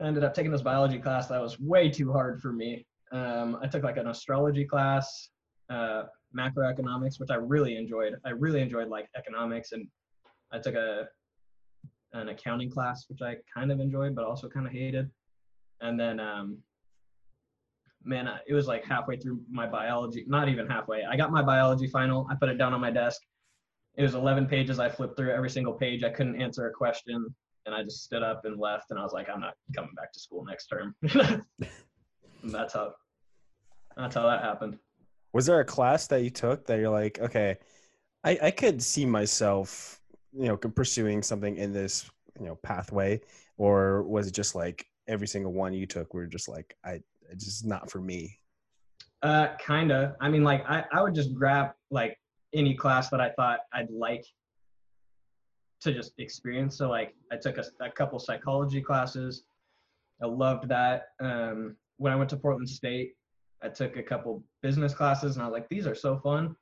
I 0.00 0.04
ended 0.04 0.22
up 0.22 0.34
taking 0.34 0.52
this 0.52 0.62
biology 0.62 1.00
class 1.00 1.26
that 1.26 1.42
was 1.42 1.58
way 1.58 1.90
too 1.90 2.12
hard 2.12 2.40
for 2.40 2.52
me. 2.52 2.86
Um, 3.10 3.58
I 3.60 3.66
took 3.66 3.82
like 3.82 3.96
an 3.96 4.06
astrology 4.06 4.64
class, 4.64 5.30
uh, 5.68 6.04
macroeconomics, 6.36 7.18
which 7.18 7.30
I 7.30 7.34
really 7.34 7.76
enjoyed. 7.76 8.14
I 8.24 8.30
really 8.30 8.60
enjoyed 8.60 8.86
like 8.86 9.08
economics, 9.16 9.72
and 9.72 9.88
I 10.52 10.60
took 10.60 10.76
a 10.76 11.08
an 12.12 12.28
accounting 12.28 12.70
class, 12.70 13.06
which 13.08 13.20
I 13.20 13.34
kind 13.52 13.72
of 13.72 13.80
enjoyed, 13.80 14.14
but 14.14 14.24
also 14.24 14.48
kind 14.48 14.66
of 14.66 14.72
hated. 14.72 15.10
And 15.80 15.98
then, 15.98 16.20
um, 16.20 16.58
man, 18.04 18.30
it 18.46 18.54
was 18.54 18.68
like 18.68 18.84
halfway 18.84 19.16
through 19.16 19.40
my 19.50 19.66
biology, 19.66 20.24
not 20.28 20.48
even 20.48 20.68
halfway. 20.68 21.04
I 21.04 21.16
got 21.16 21.32
my 21.32 21.42
biology 21.42 21.88
final. 21.88 22.28
I 22.30 22.36
put 22.36 22.48
it 22.48 22.58
down 22.58 22.72
on 22.72 22.80
my 22.80 22.92
desk. 22.92 23.20
It 23.98 24.02
was 24.02 24.14
11 24.14 24.46
pages. 24.46 24.78
I 24.78 24.88
flipped 24.88 25.16
through 25.16 25.32
every 25.32 25.50
single 25.50 25.72
page. 25.72 26.04
I 26.04 26.10
couldn't 26.10 26.40
answer 26.40 26.68
a 26.68 26.72
question. 26.72 27.26
And 27.66 27.74
I 27.74 27.82
just 27.82 28.04
stood 28.04 28.22
up 28.22 28.44
and 28.44 28.58
left. 28.58 28.86
And 28.90 28.98
I 28.98 29.02
was 29.02 29.12
like, 29.12 29.28
I'm 29.28 29.40
not 29.40 29.54
coming 29.74 29.90
back 29.96 30.12
to 30.12 30.20
school 30.20 30.44
next 30.44 30.68
term. 30.68 30.94
and 31.02 31.44
that's 32.44 32.74
how, 32.74 32.92
that's 33.96 34.14
how 34.14 34.22
that 34.22 34.42
happened. 34.42 34.78
Was 35.32 35.46
there 35.46 35.58
a 35.58 35.64
class 35.64 36.06
that 36.06 36.22
you 36.22 36.30
took 36.30 36.64
that 36.66 36.78
you're 36.78 36.88
like, 36.90 37.18
okay, 37.18 37.56
I, 38.22 38.38
I 38.40 38.50
could 38.52 38.80
see 38.80 39.04
myself, 39.04 40.00
you 40.32 40.46
know, 40.46 40.56
pursuing 40.56 41.20
something 41.20 41.56
in 41.56 41.72
this, 41.72 42.08
you 42.38 42.46
know, 42.46 42.54
pathway, 42.62 43.20
or 43.56 44.04
was 44.04 44.28
it 44.28 44.32
just 44.32 44.54
like 44.54 44.86
every 45.08 45.26
single 45.26 45.52
one 45.52 45.74
you 45.74 45.86
took 45.86 46.14
were 46.14 46.26
just 46.26 46.48
like, 46.48 46.76
I, 46.84 47.00
it's 47.30 47.44
just 47.44 47.66
not 47.66 47.90
for 47.90 48.00
me? 48.00 48.38
Uh, 49.22 49.48
kinda. 49.58 50.14
I 50.20 50.28
mean, 50.28 50.44
like 50.44 50.64
I, 50.70 50.84
I 50.92 51.02
would 51.02 51.14
just 51.14 51.34
grab 51.34 51.72
like 51.90 52.16
any 52.58 52.74
class 52.74 53.08
that 53.10 53.20
I 53.20 53.30
thought 53.30 53.60
I'd 53.72 53.90
like 53.90 54.24
to 55.80 55.92
just 55.92 56.12
experience. 56.18 56.76
So 56.76 56.90
like 56.90 57.14
I 57.32 57.36
took 57.36 57.56
a, 57.58 57.64
a 57.80 57.90
couple 57.90 58.18
psychology 58.18 58.82
classes. 58.82 59.44
I 60.22 60.26
loved 60.26 60.68
that. 60.68 61.08
Um, 61.20 61.76
when 61.98 62.12
I 62.12 62.16
went 62.16 62.30
to 62.30 62.36
Portland 62.36 62.68
State, 62.68 63.12
I 63.62 63.68
took 63.68 63.96
a 63.96 64.02
couple 64.02 64.42
business 64.62 64.94
classes 64.94 65.36
and 65.36 65.42
I 65.42 65.46
was 65.48 65.52
like, 65.52 65.68
these 65.68 65.86
are 65.86 65.94
so 65.94 66.18
fun. 66.18 66.54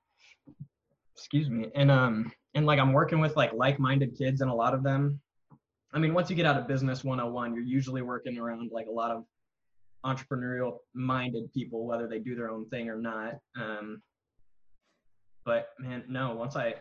Excuse 1.15 1.49
me. 1.49 1.71
And 1.75 1.91
um 1.91 2.31
and 2.55 2.67
like 2.67 2.79
I'm 2.79 2.93
working 2.93 3.21
with 3.21 3.37
like 3.37 3.53
like-minded 3.53 4.17
kids 4.17 4.41
and 4.41 4.51
a 4.51 4.55
lot 4.55 4.75
of 4.75 4.83
them. 4.83 5.21
I 5.93 5.99
mean, 5.99 6.15
once 6.15 6.29
you 6.29 6.37
get 6.37 6.47
out 6.47 6.59
of 6.59 6.69
business 6.69 7.05
101, 7.05 7.55
you're 7.55 7.63
usually 7.63 8.03
working 8.03 8.39
around 8.39 8.71
like 8.73 8.87
a 8.87 8.91
lot 8.91 9.11
of 9.11 9.25
entrepreneurial 10.05 10.79
minded 10.95 11.53
people, 11.53 11.87
whether 11.87 12.07
they 12.07 12.19
do 12.19 12.35
their 12.35 12.51
own 12.51 12.69
thing 12.69 12.89
or 12.89 12.97
not. 12.97 13.35
Um, 13.59 14.03
but 15.47 15.69
man, 15.79 16.03
no, 16.09 16.35
once 16.35 16.57
I 16.57 16.75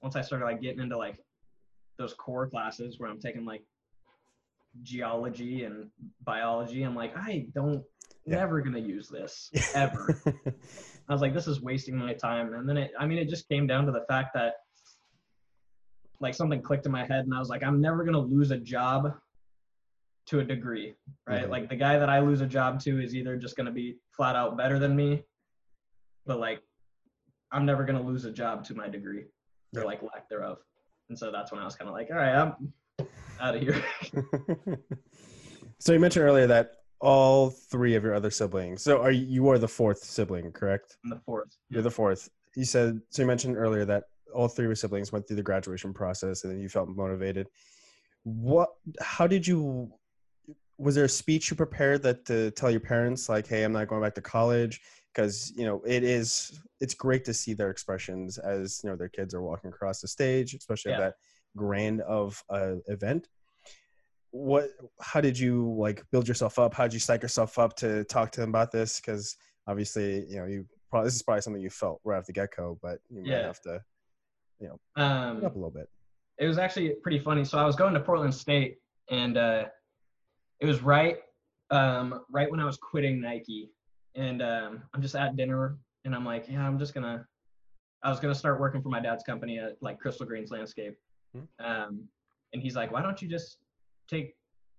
once 0.00 0.16
I 0.16 0.22
started 0.22 0.46
like 0.46 0.62
getting 0.62 0.80
into 0.80 0.96
like 0.96 1.18
those 1.98 2.14
core 2.14 2.48
classes 2.48 2.98
where 2.98 3.10
I'm 3.10 3.20
taking 3.20 3.44
like 3.44 3.62
geology 4.82 5.64
and 5.64 5.90
biology, 6.24 6.82
I'm 6.82 6.94
like, 6.94 7.14
I 7.16 7.48
don't 7.54 7.82
yeah. 8.24 8.36
never 8.36 8.62
gonna 8.62 8.78
use 8.78 9.08
this 9.08 9.50
ever. 9.74 10.22
I 11.08 11.12
was 11.12 11.20
like, 11.20 11.34
this 11.34 11.48
is 11.48 11.60
wasting 11.60 11.96
my 11.96 12.14
time. 12.14 12.54
And 12.54 12.68
then 12.68 12.76
it, 12.76 12.92
I 12.98 13.06
mean, 13.06 13.18
it 13.18 13.28
just 13.28 13.48
came 13.48 13.66
down 13.66 13.84
to 13.86 13.92
the 13.92 14.04
fact 14.08 14.30
that 14.34 14.54
like 16.20 16.34
something 16.34 16.62
clicked 16.62 16.86
in 16.86 16.92
my 16.92 17.04
head, 17.04 17.24
and 17.24 17.34
I 17.34 17.40
was 17.40 17.48
like, 17.48 17.64
I'm 17.64 17.80
never 17.80 18.04
gonna 18.04 18.18
lose 18.20 18.52
a 18.52 18.58
job 18.58 19.12
to 20.26 20.38
a 20.38 20.44
degree, 20.44 20.94
right? 21.26 21.42
Mm-hmm. 21.42 21.50
Like 21.50 21.68
the 21.68 21.76
guy 21.76 21.98
that 21.98 22.08
I 22.08 22.20
lose 22.20 22.40
a 22.40 22.46
job 22.46 22.80
to 22.84 23.02
is 23.02 23.14
either 23.16 23.36
just 23.36 23.56
gonna 23.56 23.72
be 23.72 23.96
flat 24.16 24.36
out 24.36 24.56
better 24.56 24.78
than 24.78 24.94
me, 24.94 25.24
but 26.24 26.38
like 26.38 26.62
I'm 27.54 27.64
never 27.64 27.84
gonna 27.84 28.02
lose 28.02 28.24
a 28.24 28.32
job 28.32 28.64
to 28.64 28.74
my 28.74 28.88
degree 28.88 29.26
or 29.76 29.84
like 29.84 30.02
lack 30.02 30.28
thereof. 30.28 30.58
And 31.08 31.18
so 31.18 31.30
that's 31.30 31.52
when 31.52 31.60
I 31.60 31.64
was 31.64 31.76
kind 31.76 31.88
of 31.88 31.94
like, 31.94 32.10
all 32.10 32.16
right, 32.16 32.34
I'm 32.34 32.72
out 33.40 33.54
of 33.54 33.62
here. 33.62 33.84
so 35.78 35.92
you 35.92 36.00
mentioned 36.00 36.24
earlier 36.24 36.46
that 36.48 36.72
all 37.00 37.50
three 37.50 37.94
of 37.94 38.02
your 38.02 38.14
other 38.14 38.30
siblings. 38.30 38.82
So 38.82 39.00
are 39.00 39.12
you, 39.12 39.26
you 39.26 39.48
are 39.50 39.58
the 39.58 39.68
fourth 39.68 39.98
sibling, 39.98 40.50
correct? 40.52 40.96
I'm 41.04 41.10
the 41.10 41.20
fourth. 41.24 41.56
You're 41.68 41.82
the 41.82 41.90
fourth. 41.90 42.28
You 42.56 42.64
said 42.64 43.00
so. 43.10 43.22
You 43.22 43.28
mentioned 43.28 43.56
earlier 43.56 43.84
that 43.84 44.04
all 44.34 44.48
three 44.48 44.64
of 44.64 44.70
your 44.70 44.76
siblings 44.76 45.12
went 45.12 45.28
through 45.28 45.36
the 45.36 45.42
graduation 45.42 45.92
process, 45.92 46.44
and 46.44 46.52
then 46.52 46.60
you 46.60 46.68
felt 46.68 46.88
motivated. 46.88 47.48
What? 48.22 48.70
How 49.00 49.26
did 49.26 49.46
you? 49.46 49.92
Was 50.78 50.94
there 50.94 51.04
a 51.04 51.08
speech 51.08 51.50
you 51.50 51.56
prepared 51.56 52.02
that 52.02 52.24
to 52.26 52.50
tell 52.52 52.70
your 52.70 52.80
parents, 52.80 53.28
like, 53.28 53.46
"Hey, 53.46 53.64
I'm 53.64 53.72
not 53.72 53.88
going 53.88 54.02
back 54.02 54.14
to 54.14 54.22
college," 54.22 54.80
because 55.14 55.52
you 55.56 55.64
know 55.64 55.82
it 55.86 56.02
is. 56.02 56.60
It's 56.80 56.94
great 56.94 57.24
to 57.26 57.34
see 57.34 57.54
their 57.54 57.70
expressions 57.70 58.38
as 58.38 58.80
you 58.82 58.90
know 58.90 58.96
their 58.96 59.08
kids 59.08 59.34
are 59.34 59.42
walking 59.42 59.70
across 59.70 60.00
the 60.00 60.08
stage, 60.08 60.54
especially 60.54 60.90
yeah. 60.90 60.98
at 60.98 61.00
that 61.00 61.14
grand 61.56 62.00
of 62.02 62.42
a 62.50 62.78
event 62.88 63.28
what 64.34 64.70
how 65.00 65.20
did 65.20 65.38
you 65.38 65.72
like 65.78 66.02
build 66.10 66.26
yourself 66.26 66.58
up 66.58 66.74
how 66.74 66.82
did 66.82 66.92
you 66.92 66.98
psych 66.98 67.22
yourself 67.22 67.56
up 67.56 67.76
to 67.76 68.02
talk 68.04 68.32
to 68.32 68.40
them 68.40 68.50
about 68.50 68.72
this 68.72 69.00
because 69.00 69.36
obviously 69.68 70.24
you 70.28 70.36
know 70.36 70.44
you 70.44 70.66
probably 70.90 71.06
this 71.06 71.14
is 71.14 71.22
probably 71.22 71.40
something 71.40 71.62
you 71.62 71.70
felt 71.70 72.00
right 72.02 72.18
off 72.18 72.26
the 72.26 72.32
get-go 72.32 72.76
but 72.82 72.98
you 73.08 73.22
might 73.22 73.30
yeah. 73.30 73.46
have 73.46 73.60
to 73.60 73.80
you 74.58 74.66
know 74.66 75.00
um, 75.00 75.36
up 75.44 75.54
a 75.54 75.58
little 75.58 75.70
bit 75.70 75.88
it 76.40 76.48
was 76.48 76.58
actually 76.58 76.96
pretty 77.00 77.20
funny 77.20 77.44
so 77.44 77.58
i 77.58 77.64
was 77.64 77.76
going 77.76 77.94
to 77.94 78.00
portland 78.00 78.34
state 78.34 78.78
and 79.08 79.36
uh, 79.36 79.66
it 80.58 80.66
was 80.66 80.82
right 80.82 81.18
um, 81.70 82.20
right 82.28 82.50
when 82.50 82.58
i 82.58 82.64
was 82.64 82.76
quitting 82.76 83.20
nike 83.20 83.70
and 84.14 84.42
um, 84.42 84.82
i'm 84.92 85.02
just 85.02 85.14
at 85.14 85.36
dinner 85.36 85.76
and 86.04 86.14
i'm 86.14 86.24
like 86.24 86.46
yeah 86.48 86.66
i'm 86.66 86.78
just 86.78 86.94
gonna 86.94 87.24
i 88.02 88.10
was 88.10 88.20
gonna 88.20 88.34
start 88.34 88.60
working 88.60 88.82
for 88.82 88.88
my 88.88 89.00
dad's 89.00 89.24
company 89.24 89.58
at 89.58 89.76
like 89.80 89.98
crystal 89.98 90.26
greens 90.26 90.50
landscape 90.50 90.96
mm-hmm. 91.36 91.64
um, 91.64 92.02
and 92.52 92.62
he's 92.62 92.76
like 92.76 92.92
why 92.92 93.02
don't 93.02 93.20
you 93.20 93.28
just 93.28 93.58
take 94.08 94.34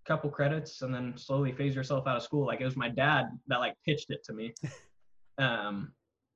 a 0.05 0.07
couple 0.07 0.29
credits 0.29 0.81
and 0.81 0.93
then 0.93 1.13
slowly 1.17 1.51
phase 1.51 1.75
yourself 1.75 2.07
out 2.07 2.17
of 2.17 2.23
school. 2.23 2.45
Like 2.45 2.61
it 2.61 2.65
was 2.65 2.77
my 2.77 2.89
dad 2.89 3.25
that 3.47 3.59
like 3.59 3.75
pitched 3.85 4.09
it 4.09 4.23
to 4.25 4.33
me. 4.33 4.53
um, 5.37 5.91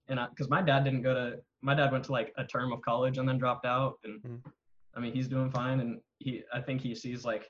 and 0.08 0.20
because 0.32 0.50
my 0.50 0.62
dad 0.62 0.84
didn't 0.84 1.04
go 1.04 1.14
to, 1.14 1.38
my 1.62 1.76
dad 1.76 1.92
went 1.92 2.04
to 2.06 2.12
like 2.12 2.34
a 2.38 2.44
term 2.44 2.72
of 2.72 2.82
college 2.82 3.18
and 3.18 3.28
then 3.28 3.38
dropped 3.38 3.66
out. 3.66 3.96
And 4.04 4.22
mm. 4.22 4.52
I 4.96 5.00
mean, 5.00 5.14
he's 5.14 5.28
doing 5.28 5.52
fine. 5.52 5.80
And 5.80 6.00
he, 6.18 6.44
I 6.54 6.62
think 6.62 6.82
he 6.82 6.96
sees 6.96 7.26
like 7.26 7.48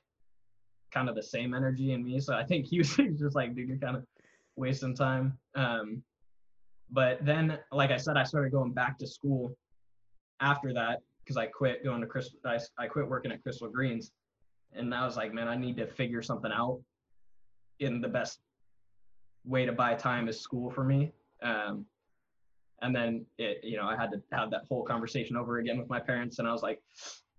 kind 0.92 1.08
of 1.08 1.16
the 1.16 1.24
same 1.24 1.54
energy 1.54 1.94
in 1.94 2.04
me. 2.04 2.20
So 2.20 2.36
I 2.36 2.44
think 2.44 2.66
he 2.66 2.80
was 2.80 2.96
just 3.18 3.36
like, 3.36 3.56
dude, 3.56 3.70
you're 3.70 3.78
kind 3.78 3.96
of 3.96 4.04
wasting 4.60 4.96
time. 4.96 5.38
Um, 5.56 6.04
but 6.92 7.24
then, 7.26 7.58
like 7.72 7.92
I 7.92 7.98
said, 7.98 8.18
I 8.18 8.24
started 8.24 8.52
going 8.52 8.74
back 8.74 8.98
to 9.00 9.08
school 9.08 9.56
after 10.42 10.74
that 10.74 11.02
because 11.24 11.38
I 11.38 11.46
quit 11.46 11.84
going 11.84 12.02
to 12.02 12.08
Crystal. 12.08 12.40
I, 12.46 12.60
I 12.78 12.88
quit 12.88 13.08
working 13.08 13.32
at 13.32 13.42
Crystal 13.42 13.70
Greens, 13.70 14.12
and 14.74 14.94
I 14.94 15.06
was 15.06 15.16
like, 15.16 15.34
man, 15.34 15.48
I 15.48 15.56
need 15.56 15.78
to 15.78 15.88
figure 15.88 16.22
something 16.22 16.52
out. 16.52 16.82
In 17.80 18.02
the 18.02 18.10
best 18.10 18.40
way 19.46 19.66
to 19.66 19.72
buy 19.72 19.94
time 19.94 20.28
is 20.28 20.42
school 20.42 20.70
for 20.70 20.84
me. 20.84 21.14
Um, 21.42 21.86
and 22.82 22.94
then 22.94 23.26
it, 23.38 23.64
you 23.64 23.78
know, 23.78 23.86
I 23.86 23.96
had 23.96 24.12
to 24.12 24.22
have 24.34 24.52
that 24.52 24.64
whole 24.68 24.84
conversation 24.84 25.38
over 25.38 25.60
again 25.60 25.78
with 25.78 25.90
my 25.90 26.00
parents, 26.00 26.40
and 26.40 26.48
I 26.48 26.52
was 26.52 26.64
like, 26.64 26.82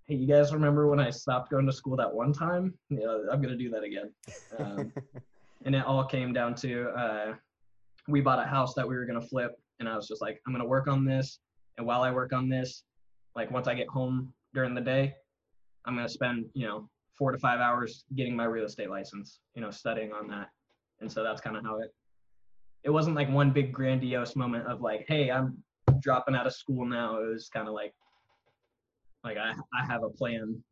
hey, 0.05 0.15
you 0.15 0.27
guys 0.27 0.53
remember 0.53 0.89
when 0.89 1.01
I 1.01 1.11
stopped 1.11 1.51
going 1.51 1.67
to 1.67 1.73
school 1.73 1.97
that 1.97 2.13
one 2.13 2.33
time? 2.33 2.75
Yeah, 2.89 3.19
I'm 3.31 3.43
gonna 3.43 3.57
do 3.57 3.71
that 3.71 3.83
again. 3.83 4.11
Um, 4.59 4.93
and 5.65 5.75
it 5.75 5.85
all 5.85 6.05
came 6.05 6.33
down 6.33 6.55
to 6.57 6.89
uh, 6.91 7.35
we 8.09 8.21
bought 8.21 8.39
a 8.39 8.49
house 8.49 8.75
that 8.75 8.89
we 8.89 8.97
were 8.97 9.05
gonna 9.05 9.21
flip, 9.21 9.53
and 9.79 9.89
I 9.89 9.97
was 9.97 10.09
just 10.09 10.23
like, 10.23 10.41
I'm 10.47 10.53
gonna 10.53 10.67
work 10.67 10.89
on 10.89 11.05
this, 11.05 11.39
and 11.79 11.87
while 11.87 12.03
I 12.03 12.11
work 12.11 12.33
on 12.33 12.49
this, 12.49 12.85
like 13.37 13.51
once 13.51 13.69
I 13.69 13.75
get 13.75 13.89
home 13.89 14.33
during 14.55 14.75
the 14.75 14.81
day, 14.81 15.15
I'm 15.85 15.95
gonna 15.95 16.09
spend, 16.09 16.47
you 16.55 16.67
know, 16.67 16.89
four 17.17 17.33
to 17.33 17.39
five 17.39 17.61
hours 17.61 18.05
getting 18.17 18.35
my 18.35 18.45
real 18.45 18.65
estate 18.65 18.91
license, 18.91 19.41
you 19.55 19.61
know, 19.61 19.71
studying 19.71 20.13
on 20.13 20.27
that. 20.29 20.49
And 21.01 21.11
so 21.11 21.23
that's 21.23 21.41
kind 21.41 21.57
of 21.57 21.63
how 21.65 21.79
it, 21.81 21.95
it 22.83 22.91
wasn't 22.91 23.17
like 23.17 23.31
one 23.31 23.51
big 23.51 23.73
grandiose 23.73 24.37
moment 24.37 24.67
of 24.67 24.81
like, 24.81 25.05
hey, 25.07 25.31
I'm 25.31 25.63
dropping 26.01 26.35
out 26.35 26.47
of 26.47 26.55
school 26.55 26.87
now. 26.87 27.21
It 27.21 27.27
was 27.27 27.51
kind 27.53 27.69
of 27.69 27.75
like, 27.75 27.93
like 29.23 29.37
I, 29.37 29.53
I 29.53 29.87
have 29.87 30.03
a 30.03 30.09
plan. 30.09 30.63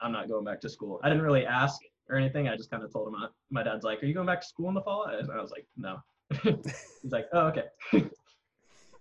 I'm 0.00 0.12
not 0.12 0.28
going 0.28 0.44
back 0.44 0.60
to 0.62 0.70
school. 0.70 1.00
I 1.02 1.08
didn't 1.08 1.24
really 1.24 1.46
ask 1.46 1.80
or 2.08 2.16
anything. 2.16 2.48
I 2.48 2.56
just 2.56 2.70
kind 2.70 2.82
of 2.82 2.92
told 2.92 3.08
him, 3.08 3.16
my 3.50 3.62
dad's 3.62 3.84
like, 3.84 4.02
are 4.02 4.06
you 4.06 4.14
going 4.14 4.26
back 4.26 4.40
to 4.40 4.46
school 4.46 4.68
in 4.68 4.74
the 4.74 4.82
fall? 4.82 5.04
And 5.04 5.30
I 5.30 5.40
was 5.40 5.50
like, 5.50 5.66
no. 5.76 5.98
He's 6.42 7.12
like, 7.12 7.26
oh, 7.32 7.46
okay. 7.48 7.64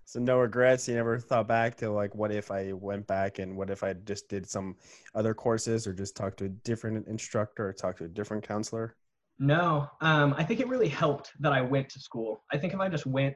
So 0.08 0.20
no 0.20 0.38
regrets. 0.38 0.88
You 0.88 0.96
never 0.96 1.20
thought 1.20 1.48
back 1.48 1.76
to 1.78 1.90
like, 1.90 2.14
what 2.14 2.32
if 2.32 2.52
I 2.52 2.74
went 2.74 3.08
back 3.08 3.40
and 3.40 3.58
what 3.58 3.72
if 3.72 3.84
I 3.84 3.94
just 3.94 4.30
did 4.30 4.48
some 4.48 4.76
other 5.16 5.34
courses 5.34 5.88
or 5.88 5.94
just 5.94 6.16
talked 6.16 6.38
to 6.38 6.46
a 6.46 6.50
different 6.50 7.08
instructor 7.08 7.68
or 7.68 7.74
talked 7.74 7.98
to 7.98 8.06
a 8.06 8.08
different 8.08 8.48
counselor? 8.48 8.96
No, 9.40 9.90
um, 10.02 10.36
I 10.38 10.44
think 10.44 10.60
it 10.60 10.68
really 10.68 10.88
helped 10.88 11.32
that 11.40 11.52
I 11.52 11.62
went 11.62 11.90
to 11.90 12.00
school. 12.00 12.44
I 12.54 12.58
think 12.58 12.74
if 12.74 12.80
I 12.80 12.88
just 12.88 13.08
went 13.08 13.36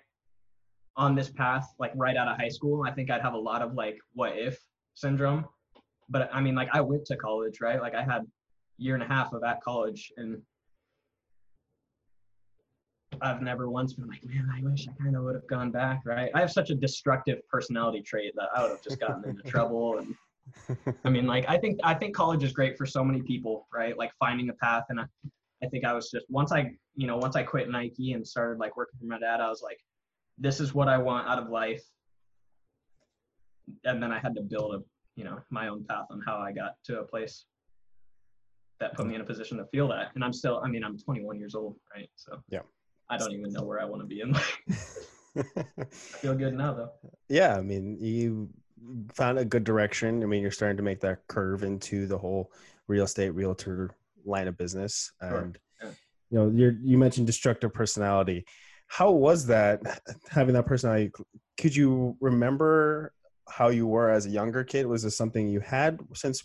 on 0.96 1.16
this 1.16 1.30
path 1.30 1.68
like 1.80 1.92
right 1.96 2.16
out 2.16 2.28
of 2.28 2.38
high 2.38 2.50
school, 2.50 2.84
I 2.88 2.92
think 2.92 3.10
I'd 3.10 3.22
have 3.22 3.34
a 3.34 3.40
lot 3.40 3.62
of 3.62 3.74
like 3.74 3.98
what 4.14 4.38
if 4.38 4.58
syndrome. 4.94 5.46
But 6.08 6.30
I 6.32 6.40
mean, 6.40 6.56
like 6.56 6.70
I 6.72 6.82
went 6.82 7.06
to 7.06 7.18
college, 7.18 7.60
right? 7.62 7.82
Like 7.82 7.96
I 7.96 8.04
had 8.04 8.26
year 8.80 8.96
and 8.96 9.04
a 9.04 9.08
half 9.08 9.34
of 9.34 9.44
at 9.44 9.62
college 9.62 10.12
and 10.18 10.42
I've 13.22 13.42
never 13.42 13.70
once 13.70 13.94
been 13.94 14.08
like, 14.08 14.24
man, 14.24 14.50
I 14.56 14.62
wish 14.64 14.88
I 14.88 15.04
kind 15.04 15.16
of 15.16 15.24
would 15.24 15.36
have 15.36 15.48
gone 15.48 15.72
back, 15.72 16.02
right? 16.06 16.32
I 16.34 16.40
have 16.40 16.52
such 16.52 16.70
a 16.70 16.76
destructive 16.76 17.40
personality 17.50 18.02
trait 18.02 18.34
that 18.36 18.50
I 18.56 18.62
would 18.62 18.72
have 18.72 18.82
just 18.82 19.00
gotten 19.00 19.28
into 19.30 19.44
trouble. 19.50 19.98
And 19.98 20.96
I 21.04 21.10
mean, 21.10 21.26
like, 21.26 21.46
I 21.50 21.58
think 21.58 21.80
I 21.84 21.94
think 21.94 22.16
college 22.16 22.44
is 22.44 22.54
great 22.54 22.78
for 22.78 22.86
so 22.86 23.04
many 23.04 23.22
people, 23.22 23.68
right? 23.74 23.98
Like 23.98 24.12
finding 24.20 24.50
a 24.50 24.54
path, 24.54 24.86
and 24.90 25.00
I, 25.00 25.06
I 25.64 25.68
think 25.68 25.86
I 25.86 25.94
was 25.94 26.10
just 26.10 26.26
once 26.30 26.52
I 26.52 26.72
you 26.96 27.08
know 27.08 27.18
once 27.18 27.36
I 27.36 27.44
quit 27.44 27.70
Nike 27.70 28.14
and 28.14 28.26
started 28.26 28.60
like 28.60 28.78
working 28.78 29.00
for 29.00 29.06
my 29.06 29.20
dad, 29.20 29.42
I 29.42 29.50
was 29.50 29.62
like, 29.62 29.80
this 30.38 30.60
is 30.60 30.74
what 30.74 30.88
I 30.88 30.98
want 30.98 31.28
out 31.28 31.40
of 31.40 31.50
life. 31.50 31.84
And 33.84 34.02
then 34.02 34.12
I 34.12 34.20
had 34.20 34.34
to 34.36 34.42
build 34.42 34.76
a 34.76 34.80
you 35.16 35.24
know 35.24 35.40
my 35.50 35.68
own 35.68 35.84
path 35.86 36.06
on 36.12 36.22
how 36.26 36.38
I 36.38 36.52
got 36.52 36.76
to 36.86 37.02
a 37.02 37.04
place 37.04 37.46
that 38.80 38.94
put 38.96 39.06
me 39.06 39.16
in 39.16 39.22
a 39.22 39.26
position 39.26 39.58
to 39.58 39.66
feel 39.66 39.88
that. 39.90 40.12
And 40.16 40.24
I'm 40.24 40.34
still, 40.34 40.62
I 40.64 40.68
mean, 40.68 40.84
I'm 40.84 40.98
21 40.98 41.38
years 41.40 41.56
old, 41.56 41.76
right? 41.94 42.10
So 42.16 42.42
yeah, 42.50 42.62
I 43.10 43.18
don't 43.18 43.34
even 43.34 43.52
know 43.52 43.64
where 43.64 43.82
I 43.82 43.86
want 43.86 44.02
to 44.02 44.08
be 44.08 44.22
in 44.22 44.32
life. 44.32 44.58
I 45.38 45.86
feel 45.92 46.36
good 46.36 46.54
now 46.54 46.74
though. 46.74 46.92
Yeah, 47.28 47.56
I 47.56 47.62
mean, 47.62 47.98
you 48.00 48.50
found 49.14 49.38
a 49.38 49.46
good 49.46 49.64
direction. 49.64 50.24
I 50.24 50.26
mean, 50.26 50.42
you're 50.42 50.52
starting 50.52 50.78
to 50.78 50.84
make 50.84 51.02
that 51.02 51.28
curve 51.28 51.64
into 51.64 52.08
the 52.08 52.18
whole 52.18 52.52
real 52.88 53.04
estate 53.04 53.32
realtor 53.32 53.92
line 54.26 54.48
of 54.48 54.58
business, 54.58 55.12
and 55.22 55.58
sure. 55.82 55.90
yeah. 55.90 55.96
you 56.30 56.40
know, 56.40 56.50
you 56.50 56.78
you 56.82 56.98
mentioned 56.98 57.28
destructive 57.28 57.74
personality. 57.74 58.46
How 58.88 59.12
was 59.12 59.46
that 59.48 60.02
having 60.30 60.54
that 60.54 60.66
personality? 60.66 61.12
Could 61.58 61.76
you 61.76 62.18
remember 62.20 63.14
how 63.48 63.70
you 63.70 63.88
were 63.88 64.10
as 64.10 64.26
a 64.26 64.30
younger 64.30 64.64
kid? 64.64 64.86
Was 64.86 65.04
this 65.04 65.18
something 65.18 65.48
you 65.48 65.60
had 65.60 66.00
since 66.14 66.44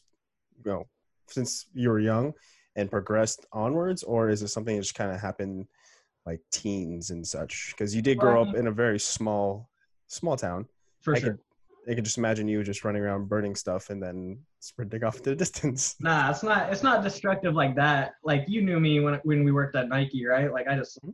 you 0.64 0.70
know 0.70 0.87
since 1.28 1.66
you 1.74 1.90
were 1.90 2.00
young 2.00 2.32
and 2.76 2.90
progressed 2.90 3.46
onwards, 3.52 4.02
or 4.02 4.28
is 4.28 4.42
it 4.42 4.48
something 4.48 4.76
that 4.76 4.82
just 4.82 4.94
kind 4.94 5.12
of 5.12 5.20
happened 5.20 5.66
like 6.26 6.40
teens 6.50 7.10
and 7.10 7.26
such? 7.26 7.72
Because 7.72 7.94
you 7.94 8.02
did 8.02 8.18
grow 8.18 8.42
up 8.42 8.54
in 8.54 8.66
a 8.66 8.72
very 8.72 8.98
small 8.98 9.68
small 10.08 10.37
town. 10.37 10.66
For 11.00 11.16
I 11.16 11.20
sure. 11.20 11.30
Could, 11.32 11.40
I 11.90 11.94
could 11.94 12.04
just 12.04 12.18
imagine 12.18 12.48
you 12.48 12.62
just 12.62 12.84
running 12.84 13.02
around 13.02 13.28
burning 13.28 13.54
stuff 13.54 13.90
and 13.90 14.02
then 14.02 14.38
sprinting 14.60 15.04
off 15.04 15.16
to 15.22 15.30
the 15.30 15.37
distance. 15.44 15.96
Nah, 16.00 16.30
it's 16.30 16.42
not. 16.42 16.72
It's 16.72 16.82
not 16.82 17.02
destructive 17.02 17.54
like 17.54 17.74
that. 17.76 18.12
Like 18.24 18.44
you 18.48 18.62
knew 18.62 18.80
me 18.80 19.00
when 19.00 19.20
when 19.24 19.44
we 19.44 19.52
worked 19.52 19.76
at 19.76 19.88
Nike, 19.88 20.26
right? 20.26 20.52
Like 20.52 20.66
I 20.68 20.76
just, 20.76 20.98
mm-hmm. 20.98 21.10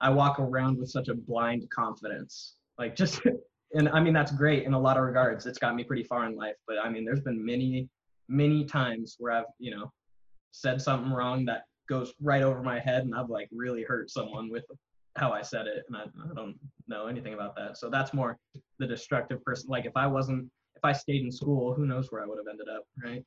I 0.00 0.10
walk 0.10 0.38
around 0.38 0.78
with 0.78 0.90
such 0.90 1.08
a 1.08 1.14
blind 1.14 1.68
confidence. 1.70 2.56
Like 2.78 2.96
just, 2.96 3.20
and 3.74 3.88
I 3.88 4.00
mean 4.00 4.12
that's 4.12 4.32
great 4.32 4.64
in 4.64 4.74
a 4.74 4.78
lot 4.78 4.96
of 4.96 5.04
regards. 5.04 5.46
It's 5.46 5.58
got 5.58 5.74
me 5.74 5.84
pretty 5.84 6.04
far 6.04 6.26
in 6.26 6.36
life. 6.36 6.56
But 6.66 6.76
I 6.82 6.90
mean, 6.90 7.04
there's 7.04 7.20
been 7.20 7.44
many, 7.44 7.88
many 8.30 8.64
times 8.64 9.16
where 9.18 9.32
I've, 9.32 9.44
you 9.58 9.72
know, 9.72 9.92
said 10.52 10.80
something 10.80 11.12
wrong 11.12 11.44
that 11.46 11.64
goes 11.88 12.14
right 12.22 12.42
over 12.42 12.62
my 12.62 12.78
head, 12.78 13.02
and 13.02 13.14
I've 13.14 13.28
like 13.28 13.48
really 13.52 13.82
hurt 13.82 14.10
someone 14.10 14.50
with 14.50 14.64
how 15.16 15.32
I 15.32 15.42
said 15.42 15.66
it, 15.66 15.84
and 15.88 15.96
I, 15.96 16.02
I 16.02 16.34
don't 16.34 16.56
know 16.88 17.08
anything 17.08 17.34
about 17.34 17.56
that. 17.56 17.76
So 17.76 17.90
that's 17.90 18.14
more 18.14 18.38
the 18.78 18.86
destructive 18.86 19.44
person. 19.44 19.68
Like 19.68 19.84
if 19.84 19.96
I 19.96 20.06
wasn't, 20.06 20.48
if 20.76 20.84
I 20.84 20.92
stayed 20.92 21.22
in 21.22 21.32
school, 21.32 21.74
who 21.74 21.86
knows 21.86 22.10
where 22.10 22.22
I 22.22 22.26
would 22.26 22.38
have 22.38 22.46
ended 22.48 22.68
up, 22.74 22.84
right? 23.04 23.24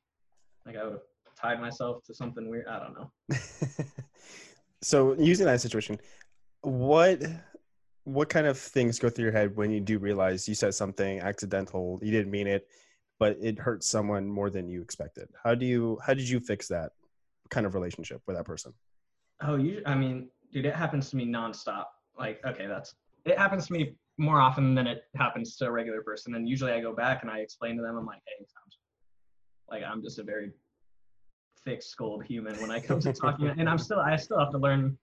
Like 0.66 0.76
I 0.76 0.84
would 0.84 0.92
have 0.94 1.02
tied 1.40 1.60
myself 1.60 2.02
to 2.06 2.14
something 2.14 2.48
weird. 2.48 2.66
I 2.66 2.78
don't 2.78 2.94
know. 2.94 3.10
so 4.82 5.14
using 5.14 5.46
that 5.46 5.60
situation, 5.60 6.00
what 6.62 7.22
what 8.04 8.28
kind 8.28 8.46
of 8.46 8.58
things 8.58 8.98
go 8.98 9.08
through 9.08 9.24
your 9.24 9.32
head 9.32 9.56
when 9.56 9.70
you 9.70 9.80
do 9.80 9.98
realize 9.98 10.46
you 10.46 10.54
said 10.54 10.74
something 10.74 11.20
accidental, 11.20 11.98
you 12.02 12.10
didn't 12.10 12.30
mean 12.30 12.46
it, 12.46 12.68
but 13.18 13.36
it 13.40 13.58
hurts 13.58 13.86
someone 13.86 14.28
more 14.28 14.50
than 14.50 14.68
you 14.68 14.82
expected? 14.82 15.28
How 15.42 15.54
do 15.54 15.66
you 15.66 15.98
how 16.04 16.14
did 16.14 16.28
you 16.28 16.40
fix 16.40 16.68
that 16.68 16.92
kind 17.50 17.66
of 17.66 17.74
relationship 17.74 18.22
with 18.26 18.36
that 18.36 18.44
person? 18.44 18.72
Oh, 19.42 19.56
you. 19.56 19.82
I 19.86 19.94
mean, 19.94 20.28
dude, 20.52 20.66
it 20.66 20.74
happens 20.74 21.10
to 21.10 21.16
me 21.16 21.26
nonstop. 21.26 21.86
Like, 22.18 22.40
okay, 22.44 22.66
that's 22.66 22.94
it 23.24 23.38
happens 23.38 23.66
to 23.66 23.72
me 23.72 23.96
more 24.18 24.40
often 24.40 24.74
than 24.74 24.86
it 24.86 25.02
happens 25.16 25.56
to 25.56 25.66
a 25.66 25.70
regular 25.70 26.02
person. 26.02 26.34
And 26.34 26.48
usually 26.48 26.72
I 26.72 26.80
go 26.80 26.94
back 26.94 27.22
and 27.22 27.30
I 27.30 27.38
explain 27.38 27.76
to 27.76 27.82
them, 27.82 27.96
I'm 27.96 28.06
like, 28.06 28.20
hey, 28.26 28.44
like 29.70 29.82
I'm 29.82 30.02
just 30.02 30.18
a 30.18 30.22
very 30.22 30.52
thick-skulled 31.64 32.24
human 32.24 32.54
when 32.60 32.70
I 32.70 32.80
come 32.80 33.00
to 33.00 33.12
talking, 33.12 33.48
and 33.58 33.68
I'm 33.68 33.78
still 33.78 33.98
I 33.98 34.16
still 34.16 34.38
have 34.38 34.50
to 34.50 34.58
learn 34.58 34.98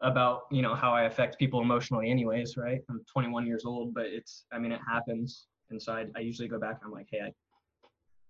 about 0.00 0.42
you 0.50 0.62
know 0.62 0.74
how 0.74 0.92
I 0.92 1.04
affect 1.04 1.38
people 1.38 1.60
emotionally, 1.60 2.10
anyways, 2.10 2.56
right? 2.56 2.80
I'm 2.90 3.04
21 3.12 3.46
years 3.46 3.64
old, 3.64 3.94
but 3.94 4.06
it's 4.06 4.46
I 4.52 4.58
mean 4.58 4.72
it 4.72 4.80
happens, 4.88 5.46
and 5.70 5.82
so 5.82 5.92
I, 5.92 6.06
I 6.16 6.20
usually 6.20 6.48
go 6.48 6.58
back 6.58 6.78
and 6.82 6.86
I'm 6.86 6.92
like, 6.92 7.08
hey, 7.10 7.20
I 7.20 7.32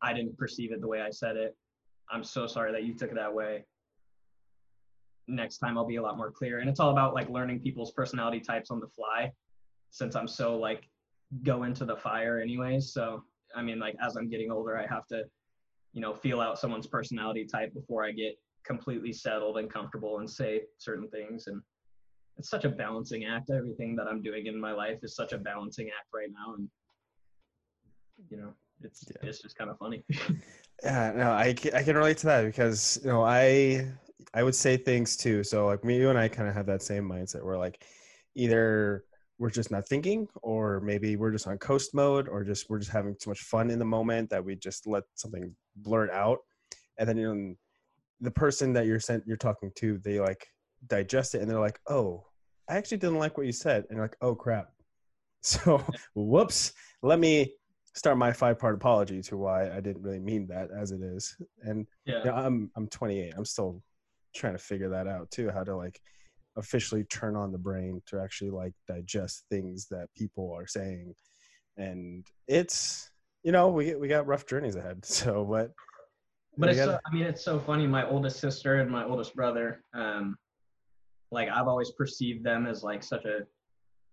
I 0.03 0.13
didn't 0.13 0.37
perceive 0.37 0.73
it 0.73 0.81
the 0.81 0.89
way 0.89 1.01
I 1.01 1.11
said 1.11 1.37
it. 1.37 1.57
I'm 2.11 2.23
so 2.23 2.47
sorry 2.47 2.73
that 2.73 2.85
you 2.85 2.95
took 2.95 3.11
it 3.11 3.15
that 3.15 3.33
way 3.33 3.65
next 5.29 5.59
time 5.59 5.79
I'll 5.79 5.87
be 5.87 5.97
a 5.97 6.03
lot 6.03 6.17
more 6.17 6.31
clear. 6.31 6.59
And 6.59 6.69
it's 6.69 6.81
all 6.81 6.91
about 6.91 7.15
like 7.15 7.29
learning 7.31 7.61
people's 7.61 7.93
personality 7.93 8.41
types 8.41 8.71
on 8.71 8.81
the 8.81 8.89
fly 8.89 9.33
since 9.91 10.17
I'm 10.17 10.29
so 10.29 10.57
like 10.57 10.89
go 11.43 11.65
into 11.65 11.85
the 11.85 11.97
fire 11.97 12.41
anyways. 12.41 12.93
So 12.93 13.25
I 13.55 13.63
mean 13.63 13.79
like 13.79 13.97
as 14.05 14.17
I'm 14.17 14.29
getting 14.29 14.51
older 14.51 14.79
I 14.79 14.87
have 14.87 15.07
to, 15.09 15.25
you 15.93 16.01
know, 16.01 16.13
feel 16.13 16.41
out 16.41 16.59
someone's 16.59 16.87
personality 16.87 17.47
type 17.47 17.73
before 17.73 18.05
I 18.05 18.13
get 18.13 18.39
completely 18.65 19.13
settled 19.13 19.59
and 19.59 19.71
comfortable 19.71 20.19
and 20.19 20.29
say 20.29 20.63
certain 20.79 21.09
things 21.09 21.47
and 21.47 21.61
it's 22.37 22.51
such 22.51 22.65
a 22.65 22.69
balancing 22.69 23.25
act. 23.25 23.51
Everything 23.51 23.95
that 23.97 24.09
I'm 24.09 24.21
doing 24.21 24.47
in 24.47 24.61
my 24.61 24.73
life 24.73 24.99
is 25.03 25.15
such 25.15 25.33
a 25.33 25.39
balancing 25.39 25.87
act 25.87 26.09
right 26.13 26.31
now 26.33 26.55
and 26.55 26.69
you 28.31 28.37
know, 28.37 28.53
it's 28.83 29.05
yeah. 29.09 29.29
it's 29.29 29.41
just 29.41 29.57
kind 29.57 29.71
of 29.71 29.79
funny. 29.79 30.05
yeah, 30.83 31.13
no, 31.15 31.31
I 31.31 31.55
I 31.75 31.83
can 31.83 31.97
relate 31.97 32.19
to 32.19 32.27
that 32.27 32.45
because 32.45 33.01
you 33.03 33.11
know 33.11 33.25
I 33.25 33.93
I 34.33 34.43
would 34.43 34.55
say 34.55 34.77
things 34.77 35.17
too. 35.17 35.45
So 35.45 35.67
like 35.67 35.85
me, 35.85 35.97
you 35.97 36.11
and 36.11 36.19
I 36.19 36.29
kind 36.29 36.49
of 36.49 36.55
have 36.55 36.67
that 36.67 36.83
same 36.83 37.09
mindset 37.09 37.45
where 37.45 37.59
like 37.59 37.85
either 38.35 39.05
we're 39.39 39.51
just 39.51 39.71
not 39.71 39.89
thinking 39.89 40.29
or 40.43 40.81
maybe 40.81 41.17
we're 41.17 41.33
just 41.33 41.47
on 41.47 41.59
coast 41.59 41.95
mode 41.95 42.29
or 42.29 42.45
just 42.45 42.71
we're 42.71 42.79
just 42.79 42.91
having 42.91 43.17
too 43.21 43.31
much 43.31 43.41
fun 43.41 43.71
in 43.71 43.79
the 43.79 43.85
moment 43.85 44.31
that 44.31 44.45
we 44.45 44.55
just 44.55 44.87
let 44.87 45.03
something 45.15 45.55
blurt 45.77 46.11
out 46.11 46.39
and 46.99 47.09
then 47.09 47.17
you 47.17 47.35
know 47.35 47.55
the 48.21 48.31
person 48.31 48.73
that 48.73 48.87
you're 48.87 49.01
sent 49.01 49.25
you're 49.27 49.37
talking 49.37 49.71
to 49.75 49.99
they 49.99 50.21
like 50.21 50.47
digest 50.87 51.35
it 51.35 51.43
and 51.43 51.51
they're 51.51 51.61
like 51.61 51.81
oh 51.89 52.25
i 52.69 52.77
actually 52.77 52.97
didn't 52.97 53.19
like 53.19 53.37
what 53.37 53.47
you 53.47 53.53
said 53.53 53.85
and 53.89 53.97
you're 53.97 54.05
like 54.05 54.17
oh 54.21 54.35
crap 54.35 54.71
so 55.43 55.83
whoops 56.15 56.73
let 57.03 57.19
me 57.19 57.53
start 57.95 58.19
my 58.19 58.33
five 58.33 58.59
part 58.59 58.75
apology 58.75 59.23
to 59.23 59.37
why 59.37 59.71
i 59.71 59.81
didn't 59.81 60.03
really 60.03 60.21
mean 60.21 60.47
that 60.47 60.71
as 60.71 60.91
it 60.91 61.01
is. 61.03 61.37
And 61.63 61.87
yeah. 62.07 62.19
you 62.19 62.25
know, 62.25 62.35
i'm 62.35 62.71
i'm 62.77 62.89
28 62.89 63.35
i'm 63.37 63.45
still 63.45 63.83
trying 64.35 64.55
to 64.55 64.59
figure 64.59 64.89
that 64.91 65.07
out 65.07 65.31
too 65.31 65.51
how 65.51 65.63
to 65.63 65.77
like 65.77 66.01
officially 66.57 67.05
turn 67.05 67.37
on 67.37 67.53
the 67.53 67.59
brain 67.59 68.01
to 68.07 68.21
actually 68.21 68.51
like 68.51 68.73
digest 68.87 69.45
things 69.51 69.87
that 69.91 70.09
people 70.17 70.53
are 70.53 70.67
saying. 70.67 71.15
And 71.77 72.25
it's 72.47 73.11
you 73.43 73.53
know 73.53 73.69
we 73.69 73.95
we 73.95 74.09
got 74.09 74.27
rough 74.27 74.47
journeys 74.47 74.77
ahead 74.77 75.05
so 75.07 75.45
but 75.45 75.73
but 76.57 76.71
it's 76.71 76.79
gotta... 76.79 76.93
so, 76.93 76.99
i 77.07 77.15
mean 77.15 77.25
it's 77.25 77.45
so 77.45 77.59
funny. 77.59 77.87
My 77.87 78.09
oldest 78.09 78.39
sister 78.41 78.77
and 78.77 78.91
my 78.91 79.05
oldest 79.05 79.35
brother 79.35 79.83
um 79.95 80.37
like 81.31 81.49
i've 81.49 81.69
always 81.69 81.91
perceived 81.93 82.45
them 82.45 82.67
as 82.67 82.83
like 82.83 83.03
such 83.03 83.25
a 83.25 83.41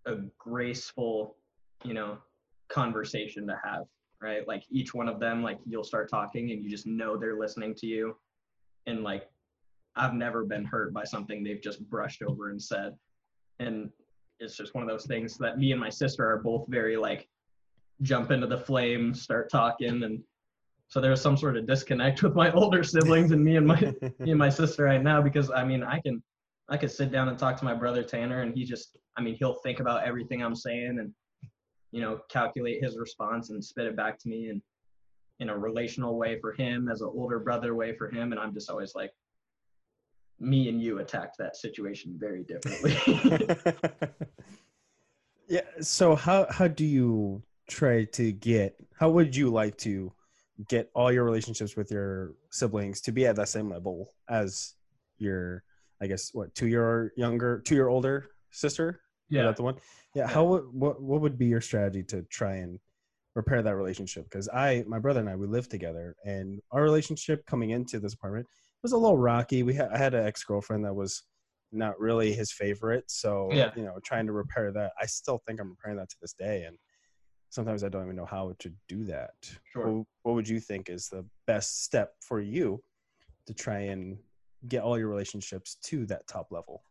a 0.09 0.17
graceful 0.39 1.37
you 1.83 1.93
know 1.93 2.17
conversation 2.71 3.45
to 3.47 3.59
have 3.63 3.85
right? 4.21 4.47
Like 4.47 4.63
each 4.69 4.93
one 4.93 5.09
of 5.09 5.19
them 5.19 5.43
like 5.43 5.57
you'll 5.67 5.83
start 5.83 6.09
talking 6.09 6.51
and 6.51 6.63
you 6.63 6.69
just 6.69 6.85
know 6.85 7.17
they're 7.17 7.39
listening 7.39 7.73
to 7.75 7.87
you. 7.87 8.15
And 8.85 9.03
like 9.03 9.27
I've 9.95 10.13
never 10.13 10.45
been 10.45 10.63
hurt 10.63 10.93
by 10.93 11.03
something 11.03 11.43
they've 11.43 11.61
just 11.61 11.81
brushed 11.89 12.21
over 12.21 12.49
and 12.49 12.61
said. 12.61 12.95
And 13.59 13.89
it's 14.39 14.55
just 14.55 14.73
one 14.73 14.83
of 14.83 14.89
those 14.89 15.05
things 15.05 15.37
that 15.37 15.57
me 15.57 15.71
and 15.71 15.81
my 15.81 15.89
sister 15.89 16.27
are 16.27 16.37
both 16.37 16.65
very 16.67 16.97
like 16.97 17.27
jump 18.01 18.31
into 18.31 18.47
the 18.47 18.57
flame, 18.57 19.13
start 19.13 19.49
talking. 19.49 20.03
And 20.03 20.23
so 20.87 21.01
there's 21.01 21.21
some 21.21 21.37
sort 21.37 21.57
of 21.57 21.67
disconnect 21.67 22.23
with 22.23 22.35
my 22.35 22.51
older 22.51 22.83
siblings 22.83 23.31
and 23.31 23.43
me 23.43 23.57
and 23.57 23.67
my 23.67 23.79
me 24.19 24.31
and 24.31 24.39
my 24.39 24.49
sister 24.61 24.83
right 24.83 25.01
now 25.01 25.21
because 25.21 25.51
I 25.51 25.63
mean 25.63 25.83
I 25.83 25.99
can 25.99 26.21
I 26.69 26.77
could 26.77 26.91
sit 26.91 27.11
down 27.11 27.27
and 27.27 27.37
talk 27.37 27.57
to 27.57 27.65
my 27.65 27.73
brother 27.73 28.03
Tanner 28.03 28.41
and 28.41 28.53
he 28.55 28.65
just 28.65 28.97
I 29.17 29.21
mean 29.21 29.35
he'll 29.35 29.55
think 29.55 29.79
about 29.79 30.03
everything 30.05 30.43
I'm 30.43 30.55
saying 30.55 30.97
and 30.99 31.13
you 31.91 32.01
know 32.01 32.19
calculate 32.29 32.83
his 32.83 32.97
response 32.97 33.49
and 33.49 33.63
spit 33.63 33.85
it 33.85 33.95
back 33.95 34.17
to 34.19 34.29
me 34.29 34.49
and 34.49 34.61
in 35.39 35.49
a 35.49 35.57
relational 35.57 36.17
way 36.17 36.39
for 36.39 36.53
him 36.53 36.87
as 36.89 37.01
an 37.01 37.09
older 37.13 37.39
brother 37.39 37.75
way 37.75 37.95
for 37.95 38.09
him 38.09 38.31
and 38.31 38.39
I'm 38.39 38.53
just 38.53 38.69
always 38.69 38.93
like 38.95 39.11
me 40.41 40.69
and 40.69 40.81
you 40.81 40.99
attacked 40.99 41.37
that 41.37 41.55
situation 41.55 42.15
very 42.17 42.43
differently. 42.43 42.97
yeah. 45.47 45.61
So 45.81 46.15
how 46.15 46.47
how 46.49 46.67
do 46.67 46.83
you 46.83 47.43
try 47.69 48.05
to 48.05 48.31
get? 48.31 48.75
How 48.97 49.09
would 49.11 49.35
you 49.35 49.49
like 49.49 49.77
to 49.79 50.11
get 50.67 50.89
all 50.93 51.11
your 51.11 51.23
relationships 51.23 51.75
with 51.75 51.91
your 51.91 52.33
siblings 52.49 53.01
to 53.01 53.11
be 53.11 53.25
at 53.25 53.35
that 53.35 53.49
same 53.49 53.69
level 53.69 54.13
as 54.29 54.73
your, 55.17 55.63
I 56.01 56.07
guess, 56.07 56.31
what 56.33 56.53
two 56.55 56.67
year 56.67 57.13
younger, 57.15 57.59
two 57.59 57.75
year 57.75 57.87
older 57.87 58.31
sister? 58.49 59.01
Yeah, 59.29 59.43
that 59.43 59.55
the 59.55 59.63
one. 59.63 59.75
Yeah. 60.13 60.27
How 60.27 60.43
what 60.45 61.01
what 61.01 61.21
would 61.21 61.37
be 61.37 61.47
your 61.47 61.61
strategy 61.61 62.03
to 62.03 62.23
try 62.23 62.55
and 62.55 62.79
repair 63.35 63.61
that 63.61 63.75
relationship? 63.75 64.25
Because 64.25 64.49
I, 64.49 64.83
my 64.87 64.99
brother 64.99 65.21
and 65.21 65.29
I, 65.29 65.35
we 65.35 65.47
live 65.47 65.69
together, 65.69 66.15
and 66.25 66.59
our 66.71 66.83
relationship 66.83 67.45
coming 67.45 67.71
into 67.71 67.99
this 67.99 68.13
apartment 68.13 68.47
was 68.83 68.91
a 68.91 68.97
little 68.97 69.17
rocky. 69.17 69.63
We 69.63 69.73
had 69.73 69.89
I 69.89 69.97
had 69.97 70.13
an 70.13 70.25
ex 70.25 70.43
girlfriend 70.43 70.85
that 70.85 70.93
was 70.93 71.23
not 71.71 71.99
really 71.99 72.33
his 72.33 72.51
favorite, 72.51 73.05
so 73.07 73.49
yeah. 73.51 73.71
you 73.75 73.83
know, 73.83 73.97
trying 74.03 74.25
to 74.25 74.33
repair 74.33 74.71
that. 74.73 74.91
I 75.01 75.05
still 75.05 75.41
think 75.47 75.59
I'm 75.59 75.69
repairing 75.69 75.97
that 75.97 76.09
to 76.09 76.17
this 76.21 76.33
day, 76.33 76.63
and 76.63 76.77
sometimes 77.49 77.83
I 77.83 77.89
don't 77.89 78.03
even 78.03 78.15
know 78.15 78.25
how 78.25 78.53
to 78.59 78.71
do 78.87 79.05
that. 79.05 79.31
Sure. 79.71 79.89
What, 79.89 80.05
what 80.23 80.35
would 80.35 80.49
you 80.49 80.59
think 80.59 80.89
is 80.89 81.07
the 81.07 81.25
best 81.47 81.83
step 81.83 82.13
for 82.21 82.41
you 82.41 82.81
to 83.47 83.53
try 83.53 83.79
and 83.79 84.17
get 84.67 84.83
all 84.83 84.97
your 84.97 85.07
relationships 85.07 85.77
to 85.83 86.05
that 86.07 86.27
top 86.27 86.47
level? 86.51 86.83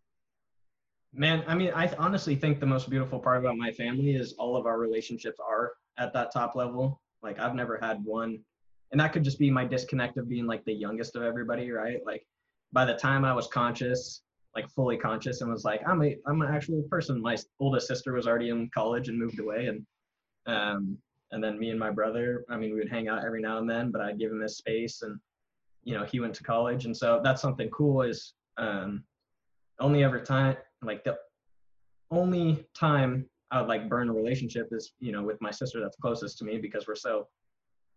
Man, 1.12 1.42
I 1.49 1.55
mean, 1.55 1.73
I 1.75 1.92
honestly 1.99 2.37
think 2.37 2.61
the 2.61 2.66
most 2.66 2.88
beautiful 2.88 3.18
part 3.18 3.38
about 3.38 3.57
my 3.57 3.73
family 3.73 4.14
is 4.14 4.35
all 4.35 4.57
of 4.57 4.66
our 4.66 4.79
relationships 4.79 5.40
are 5.40 5.73
at 5.99 6.12
that 6.12 6.33
top 6.33 6.55
level. 6.55 7.01
Like 7.23 7.40
I've 7.40 7.55
never 7.55 7.79
had 7.79 8.05
one, 8.05 8.38
and 8.92 9.01
that 9.01 9.12
could 9.12 9.25
just 9.25 9.38
be 9.38 9.51
my 9.51 9.64
disconnect 9.64 10.18
of 10.18 10.29
being 10.29 10.46
like 10.46 10.64
the 10.64 10.73
youngest 10.73 11.16
of 11.16 11.23
everybody, 11.23 11.70
right? 11.73 11.99
Like 12.07 12.25
by 12.73 12.85
the 12.85 12.94
time 12.94 13.25
I 13.25 13.35
was 13.35 13.49
conscious, 13.49 14.23
like 14.55 14.70
fully 14.70 14.96
conscious, 14.96 15.40
and 15.40 15.51
was 15.51 15.64
like, 15.64 15.83
I'm 15.87 16.03
a 16.03 16.16
I'm 16.27 16.42
an 16.42 16.55
actual 16.55 16.83
person. 16.88 17.20
My 17.20 17.37
oldest 17.59 17.88
sister 17.88 18.12
was 18.12 18.29
already 18.29 18.51
in 18.51 18.70
college 18.73 19.09
and 19.09 19.18
moved 19.18 19.40
away, 19.40 19.66
and 19.66 19.87
um, 20.46 20.96
and 21.33 21.42
then 21.42 21.59
me 21.59 21.70
and 21.70 21.79
my 21.79 21.90
brother, 21.90 22.44
I 22.49 22.57
mean, 22.57 22.70
we 22.70 22.79
would 22.79 22.90
hang 22.90 23.09
out 23.09 23.25
every 23.25 23.42
now 23.42 23.59
and 23.59 23.68
then, 23.68 23.90
but 23.90 24.01
I'd 24.01 24.18
give 24.18 24.31
him 24.31 24.40
his 24.40 24.59
space, 24.59 25.03
and 25.03 25.18
you 25.83 25.94
know, 25.94 26.05
he 26.05 26.20
went 26.20 26.35
to 26.37 26.44
college, 26.44 26.85
and 26.85 26.96
so 26.96 27.20
that's 27.25 27.42
something 27.42 27.68
cool. 27.70 28.03
Is 28.03 28.35
um, 28.59 29.03
only 29.81 30.05
ever 30.05 30.20
time 30.20 30.57
like 30.83 31.05
the 31.05 31.16
only 32.11 32.66
time 32.75 33.27
I 33.51 33.61
would 33.61 33.69
like 33.69 33.88
burn 33.88 34.09
a 34.09 34.12
relationship 34.12 34.69
is 34.73 34.93
you 34.99 35.12
know 35.12 35.23
with 35.23 35.40
my 35.40 35.51
sister 35.51 35.81
that's 35.81 35.97
closest 35.97 36.38
to 36.38 36.45
me 36.45 36.59
because 36.59 36.87
we're 36.87 36.95
so 36.95 37.29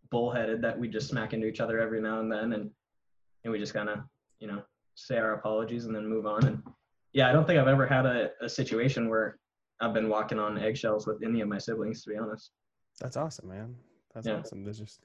bullheaded 0.09 0.61
that 0.61 0.77
we 0.77 0.87
just 0.87 1.07
smack 1.07 1.33
into 1.33 1.47
each 1.47 1.59
other 1.59 1.79
every 1.79 2.01
now 2.01 2.19
and 2.19 2.31
then 2.31 2.53
and 2.53 2.69
and 3.43 3.51
we 3.51 3.59
just 3.59 3.73
kind 3.73 3.89
of 3.89 3.99
you 4.39 4.47
know 4.47 4.61
say 4.95 5.17
our 5.17 5.33
apologies 5.33 5.85
and 5.85 5.95
then 5.95 6.07
move 6.07 6.25
on 6.25 6.45
and 6.45 6.61
yeah 7.13 7.29
I 7.29 7.31
don't 7.31 7.47
think 7.47 7.59
I've 7.59 7.67
ever 7.67 7.87
had 7.87 8.05
a, 8.05 8.29
a 8.41 8.49
situation 8.49 9.09
where 9.09 9.39
I've 9.81 9.93
been 9.93 10.09
walking 10.09 10.39
on 10.39 10.57
eggshells 10.57 11.07
with 11.07 11.23
any 11.23 11.41
of 11.41 11.47
my 11.47 11.57
siblings 11.57 12.03
to 12.03 12.09
be 12.09 12.17
honest. 12.17 12.51
That's 12.99 13.17
awesome, 13.17 13.49
man. 13.49 13.75
That's 14.13 14.27
yeah. 14.27 14.35
awesome. 14.35 14.63
There's 14.63 14.79
just 14.79 15.01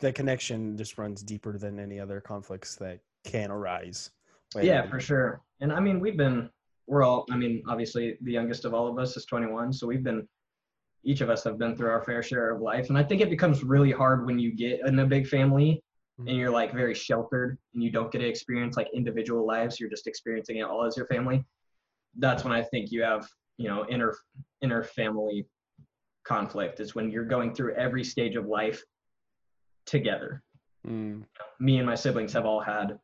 that 0.00 0.14
connection 0.14 0.76
just 0.76 0.98
runs 0.98 1.22
deeper 1.22 1.58
than 1.58 1.78
any 1.78 1.98
other 1.98 2.20
conflicts 2.20 2.76
that 2.76 3.00
can 3.24 3.50
arise. 3.50 4.10
yeah, 4.60 4.88
for 4.88 5.00
sure. 5.00 5.42
And 5.60 5.72
I 5.72 5.80
mean, 5.80 6.00
we've 6.00 6.16
been 6.16 6.50
we're 6.86 7.02
all, 7.02 7.24
I 7.30 7.36
mean, 7.36 7.62
obviously 7.68 8.16
the 8.22 8.32
youngest 8.32 8.64
of 8.64 8.74
all 8.74 8.88
of 8.88 8.98
us 8.98 9.16
is 9.16 9.24
21. 9.24 9.72
So 9.72 9.86
we've 9.86 10.02
been, 10.02 10.26
each 11.04 11.20
of 11.20 11.30
us 11.30 11.44
have 11.44 11.58
been 11.58 11.76
through 11.76 11.90
our 11.90 12.02
fair 12.04 12.22
share 12.22 12.50
of 12.50 12.60
life. 12.60 12.88
And 12.88 12.98
I 12.98 13.02
think 13.02 13.20
it 13.20 13.30
becomes 13.30 13.64
really 13.64 13.92
hard 13.92 14.26
when 14.26 14.38
you 14.38 14.52
get 14.52 14.80
in 14.86 14.98
a 14.98 15.06
big 15.06 15.26
family 15.26 15.82
mm-hmm. 16.20 16.28
and 16.28 16.36
you're 16.36 16.50
like 16.50 16.72
very 16.72 16.94
sheltered 16.94 17.58
and 17.74 17.82
you 17.82 17.90
don't 17.90 18.10
get 18.10 18.18
to 18.18 18.26
experience 18.26 18.76
like 18.76 18.88
individual 18.94 19.46
lives. 19.46 19.80
You're 19.80 19.90
just 19.90 20.06
experiencing 20.06 20.58
it 20.58 20.62
all 20.62 20.84
as 20.84 20.96
your 20.96 21.06
family. 21.06 21.44
That's 22.18 22.44
when 22.44 22.52
I 22.52 22.62
think 22.62 22.92
you 22.92 23.02
have, 23.02 23.26
you 23.56 23.68
know, 23.68 23.86
inner, 23.88 24.16
inner 24.60 24.82
family 24.82 25.46
conflict 26.24 26.78
is 26.80 26.94
when 26.94 27.10
you're 27.10 27.24
going 27.24 27.54
through 27.54 27.74
every 27.74 28.04
stage 28.04 28.36
of 28.36 28.46
life 28.46 28.82
together. 29.86 30.42
Mm. 30.86 31.24
Me 31.60 31.78
and 31.78 31.86
my 31.86 31.94
siblings 31.94 32.32
have 32.32 32.46
all 32.46 32.60
had 32.60 32.98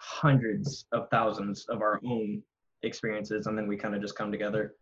hundreds 0.00 0.86
of 0.92 1.08
thousands 1.10 1.66
of 1.68 1.82
our 1.82 2.00
own 2.06 2.42
experiences 2.82 3.46
and 3.46 3.56
then 3.56 3.66
we 3.66 3.76
Kenna 3.76 3.98
just 3.98 4.16
come 4.16 4.32
together 4.32 4.74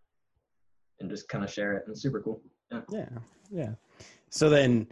and 1.01 1.11
just 1.11 1.29
kind 1.29 1.43
of 1.43 1.51
share 1.51 1.75
it 1.75 1.85
and 1.87 1.99
super 1.99 2.21
cool. 2.23 2.41
Yeah. 2.71 2.81
Yeah 2.91 3.09
yeah. 3.51 3.71
So 4.31 4.49
then 4.49 4.87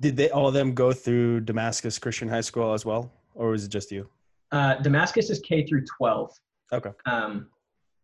did 0.00 0.16
they 0.16 0.30
all 0.30 0.48
of 0.48 0.54
them 0.54 0.74
go 0.74 0.92
through 0.92 1.40
damascus 1.40 1.98
christian 1.98 2.28
high 2.28 2.40
school 2.40 2.72
as 2.72 2.84
well 2.84 3.12
or 3.34 3.50
was 3.50 3.64
it 3.64 3.68
just 3.68 3.92
you? 3.92 4.08
Uh, 4.50 4.74
damascus 4.76 5.30
is 5.30 5.40
k 5.40 5.66
through 5.66 5.84
12 5.98 6.30
okay. 6.72 6.90
Um, 7.06 7.48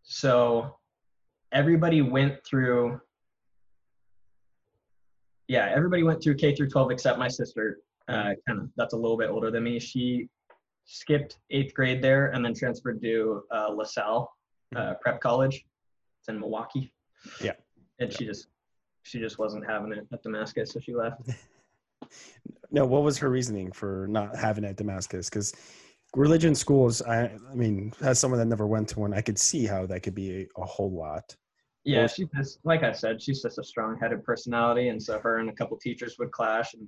so 0.02 0.76
everybody 1.52 2.02
went 2.02 2.44
through 2.44 3.00
yeah 5.48 5.72
everybody 5.74 6.02
went 6.02 6.22
through 6.22 6.36
k 6.36 6.54
through 6.54 6.68
12 6.68 6.90
except 6.92 7.18
my 7.18 7.28
sister. 7.28 7.78
Uh, 8.08 8.34
kind 8.46 8.60
of 8.60 8.70
that's 8.76 8.92
a 8.92 8.96
little 8.96 9.16
bit 9.16 9.30
older 9.30 9.52
than 9.52 9.62
me. 9.62 9.78
She 9.78 10.28
skipped 10.90 11.38
eighth 11.50 11.72
grade 11.72 12.02
there 12.02 12.32
and 12.32 12.44
then 12.44 12.52
transferred 12.52 13.00
to 13.00 13.44
uh, 13.52 13.68
LaSalle 13.70 14.28
uh, 14.74 14.78
mm-hmm. 14.78 14.92
Prep 15.00 15.20
College. 15.20 15.64
It's 16.20 16.28
in 16.28 16.40
Milwaukie. 16.40 16.90
Yeah. 17.40 17.52
And 18.00 18.10
yeah. 18.10 18.16
she 18.18 18.26
just 18.26 18.48
she 19.02 19.18
just 19.20 19.38
wasn't 19.38 19.64
having 19.64 19.92
it 19.92 20.06
at 20.12 20.22
Damascus, 20.22 20.72
so 20.72 20.80
she 20.80 20.94
left. 20.94 21.22
no, 22.70 22.84
what 22.84 23.02
was 23.02 23.18
her 23.18 23.30
reasoning 23.30 23.72
for 23.72 24.06
not 24.10 24.36
having 24.36 24.64
it 24.64 24.70
at 24.70 24.76
Damascus? 24.76 25.30
Because 25.30 25.54
religion 26.14 26.54
schools, 26.54 27.00
I, 27.02 27.30
I 27.50 27.54
mean, 27.54 27.92
as 28.02 28.18
someone 28.18 28.38
that 28.40 28.46
never 28.46 28.66
went 28.66 28.88
to 28.88 29.00
one, 29.00 29.14
I 29.14 29.20
could 29.20 29.38
see 29.38 29.64
how 29.64 29.86
that 29.86 30.00
could 30.00 30.14
be 30.14 30.42
a, 30.42 30.60
a 30.60 30.66
whole 30.66 30.90
lot. 30.90 31.34
Yeah, 31.84 32.06
she 32.06 32.28
just 32.36 32.58
like 32.64 32.82
I 32.82 32.92
said, 32.92 33.22
she's 33.22 33.40
just 33.40 33.58
a 33.58 33.64
strong-headed 33.64 34.22
personality, 34.24 34.88
and 34.88 35.02
so 35.02 35.18
her 35.20 35.38
and 35.38 35.48
a 35.48 35.52
couple 35.52 35.78
teachers 35.78 36.16
would 36.18 36.30
clash, 36.32 36.74
and 36.74 36.86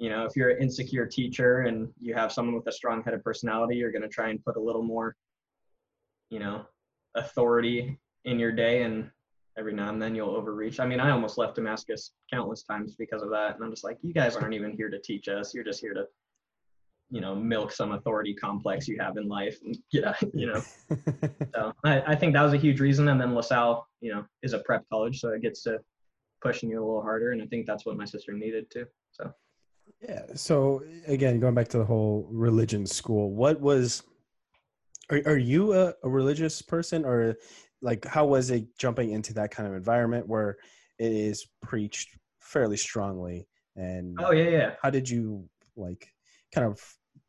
you 0.00 0.08
know, 0.08 0.24
if 0.24 0.34
you're 0.34 0.48
an 0.48 0.62
insecure 0.62 1.04
teacher 1.04 1.60
and 1.60 1.86
you 2.00 2.14
have 2.14 2.32
someone 2.32 2.54
with 2.54 2.66
a 2.66 2.72
strong 2.72 3.02
headed 3.04 3.22
personality, 3.22 3.76
you're 3.76 3.92
going 3.92 4.00
to 4.00 4.08
try 4.08 4.30
and 4.30 4.42
put 4.42 4.56
a 4.56 4.60
little 4.60 4.82
more, 4.82 5.14
you 6.30 6.38
know, 6.38 6.64
authority 7.14 7.98
in 8.24 8.38
your 8.38 8.50
day. 8.50 8.82
And 8.82 9.10
every 9.58 9.74
now 9.74 9.90
and 9.90 10.00
then 10.00 10.14
you'll 10.14 10.30
overreach. 10.34 10.80
I 10.80 10.86
mean, 10.86 11.00
I 11.00 11.10
almost 11.10 11.36
left 11.36 11.56
Damascus 11.56 12.12
countless 12.32 12.62
times 12.62 12.96
because 12.96 13.20
of 13.20 13.28
that. 13.28 13.56
And 13.56 13.62
I'm 13.62 13.70
just 13.70 13.84
like, 13.84 13.98
you 14.00 14.14
guys 14.14 14.36
aren't 14.36 14.54
even 14.54 14.72
here 14.72 14.88
to 14.88 14.98
teach 14.98 15.28
us. 15.28 15.54
You're 15.54 15.64
just 15.64 15.82
here 15.82 15.92
to, 15.92 16.06
you 17.10 17.20
know, 17.20 17.34
milk 17.34 17.70
some 17.70 17.92
authority 17.92 18.32
complex 18.32 18.88
you 18.88 18.98
have 18.98 19.18
in 19.18 19.28
life. 19.28 19.58
And 19.62 19.76
yeah, 19.92 20.14
you 20.32 20.46
know, 20.46 20.62
so 21.54 21.74
I, 21.84 22.00
I 22.06 22.16
think 22.16 22.32
that 22.32 22.42
was 22.42 22.54
a 22.54 22.58
huge 22.58 22.80
reason. 22.80 23.06
And 23.08 23.20
then 23.20 23.34
LaSalle, 23.34 23.86
you 24.00 24.14
know, 24.14 24.24
is 24.42 24.54
a 24.54 24.60
prep 24.60 24.82
college. 24.88 25.20
So 25.20 25.28
it 25.28 25.42
gets 25.42 25.62
to 25.64 25.78
pushing 26.40 26.70
you 26.70 26.78
a 26.78 26.86
little 26.86 27.02
harder. 27.02 27.32
And 27.32 27.42
I 27.42 27.46
think 27.46 27.66
that's 27.66 27.84
what 27.84 27.98
my 27.98 28.06
sister 28.06 28.32
needed 28.32 28.70
too. 28.70 28.86
So. 29.12 29.30
Yeah. 30.00 30.22
So 30.34 30.82
again, 31.06 31.40
going 31.40 31.54
back 31.54 31.68
to 31.68 31.78
the 31.78 31.84
whole 31.84 32.26
religion 32.30 32.86
school, 32.86 33.32
what 33.34 33.60
was 33.60 34.02
are 35.10 35.20
are 35.26 35.38
you 35.38 35.74
a, 35.74 35.92
a 36.02 36.08
religious 36.08 36.62
person 36.62 37.04
or 37.04 37.36
like 37.82 38.04
how 38.04 38.26
was 38.26 38.50
it 38.50 38.64
jumping 38.78 39.10
into 39.10 39.34
that 39.34 39.50
kind 39.50 39.68
of 39.68 39.74
environment 39.74 40.26
where 40.26 40.56
it 40.98 41.12
is 41.12 41.46
preached 41.62 42.16
fairly 42.40 42.76
strongly 42.76 43.46
and 43.76 44.16
oh 44.20 44.32
yeah 44.32 44.48
yeah 44.48 44.70
how 44.82 44.90
did 44.90 45.08
you 45.08 45.48
like 45.76 46.08
kind 46.54 46.66
of 46.66 46.80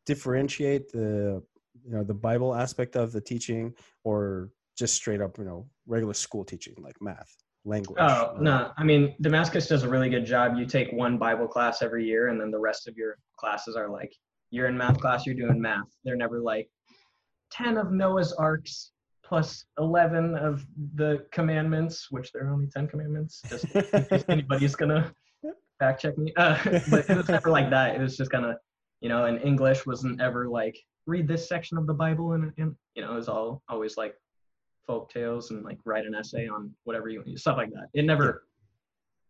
differentiate 0.06 0.92
the 0.92 1.42
you 1.84 1.92
know 1.92 2.04
the 2.04 2.14
bible 2.14 2.54
aspect 2.56 2.96
of 2.96 3.12
the 3.12 3.22
teaching 3.22 3.74
or 4.04 4.50
just 4.78 4.96
straight 4.96 5.22
up 5.22 5.38
you 5.38 5.44
know 5.44 5.68
regular 5.86 6.14
school 6.14 6.44
teaching 6.44 6.74
like 6.80 6.96
math 7.02 7.36
language. 7.66 8.00
Oh, 8.00 8.36
no. 8.40 8.72
I 8.78 8.84
mean, 8.84 9.16
Damascus 9.22 9.68
does 9.68 9.84
a 9.84 9.90
really 9.90 10.10
good 10.10 10.26
job. 10.26 10.58
You 10.58 10.66
take 10.66 10.92
one 10.92 11.18
Bible 11.18 11.48
class 11.48 11.82
every 11.82 12.06
year, 12.06 12.30
and 12.30 12.40
then 12.40 12.52
the 12.52 12.60
rest 12.60 12.88
of 12.88 12.98
your 12.98 13.18
classes 13.38 13.76
are 13.76 13.90
like, 13.90 14.14
you're 14.50 14.68
in 14.68 14.78
math 14.78 15.00
class, 15.00 15.26
you're 15.26 15.36
doing 15.36 15.62
math. 15.62 15.88
They're 16.04 16.16
never 16.16 16.42
like 16.42 16.70
10 17.52 17.78
of 17.78 17.92
Noah's 17.92 18.34
arks 18.34 18.92
plus 19.24 19.66
11 19.78 20.36
of 20.36 20.66
the 20.96 21.26
commandments, 21.32 22.08
which 22.12 22.32
there 22.32 22.46
are 22.48 22.52
only 22.52 22.68
10 22.68 22.88
commandments, 22.88 23.42
just 23.48 23.66
in 23.66 23.84
case 24.06 24.26
anybody's 24.30 24.76
going 24.76 24.90
to 24.90 25.14
fact 25.80 26.02
check 26.02 26.18
me. 26.18 26.34
Uh, 26.38 26.58
but 26.90 27.10
it 27.10 27.18
was 27.18 27.30
never 27.30 27.50
like 27.50 27.70
that. 27.70 27.96
It 27.96 28.02
was 28.02 28.18
just 28.18 28.32
kind 28.32 28.46
of, 28.46 28.58
you 29.00 29.10
know, 29.10 29.26
and 29.26 29.42
English 29.42 29.86
wasn't 29.86 30.22
ever 30.22 30.48
like, 30.48 30.78
read 31.08 31.28
this 31.28 31.48
section 31.50 31.78
of 31.78 31.88
the 31.88 31.94
Bible, 31.94 32.34
and, 32.34 32.52
and 32.58 32.76
you 32.96 33.02
know, 33.02 33.12
it 33.14 33.16
was 33.16 33.28
all 33.28 33.64
always 33.68 33.98
like 33.98 34.14
folk 34.88 35.10
tales 35.12 35.52
and 35.52 35.64
like 35.64 35.78
write 35.86 36.06
an 36.06 36.16
essay 36.16 36.48
on 36.48 36.74
whatever 36.84 37.10
you 37.10 37.24
stuff 37.38 37.58
like 37.58 37.72
that. 37.72 37.88
It 37.94 38.06
never, 38.06 38.48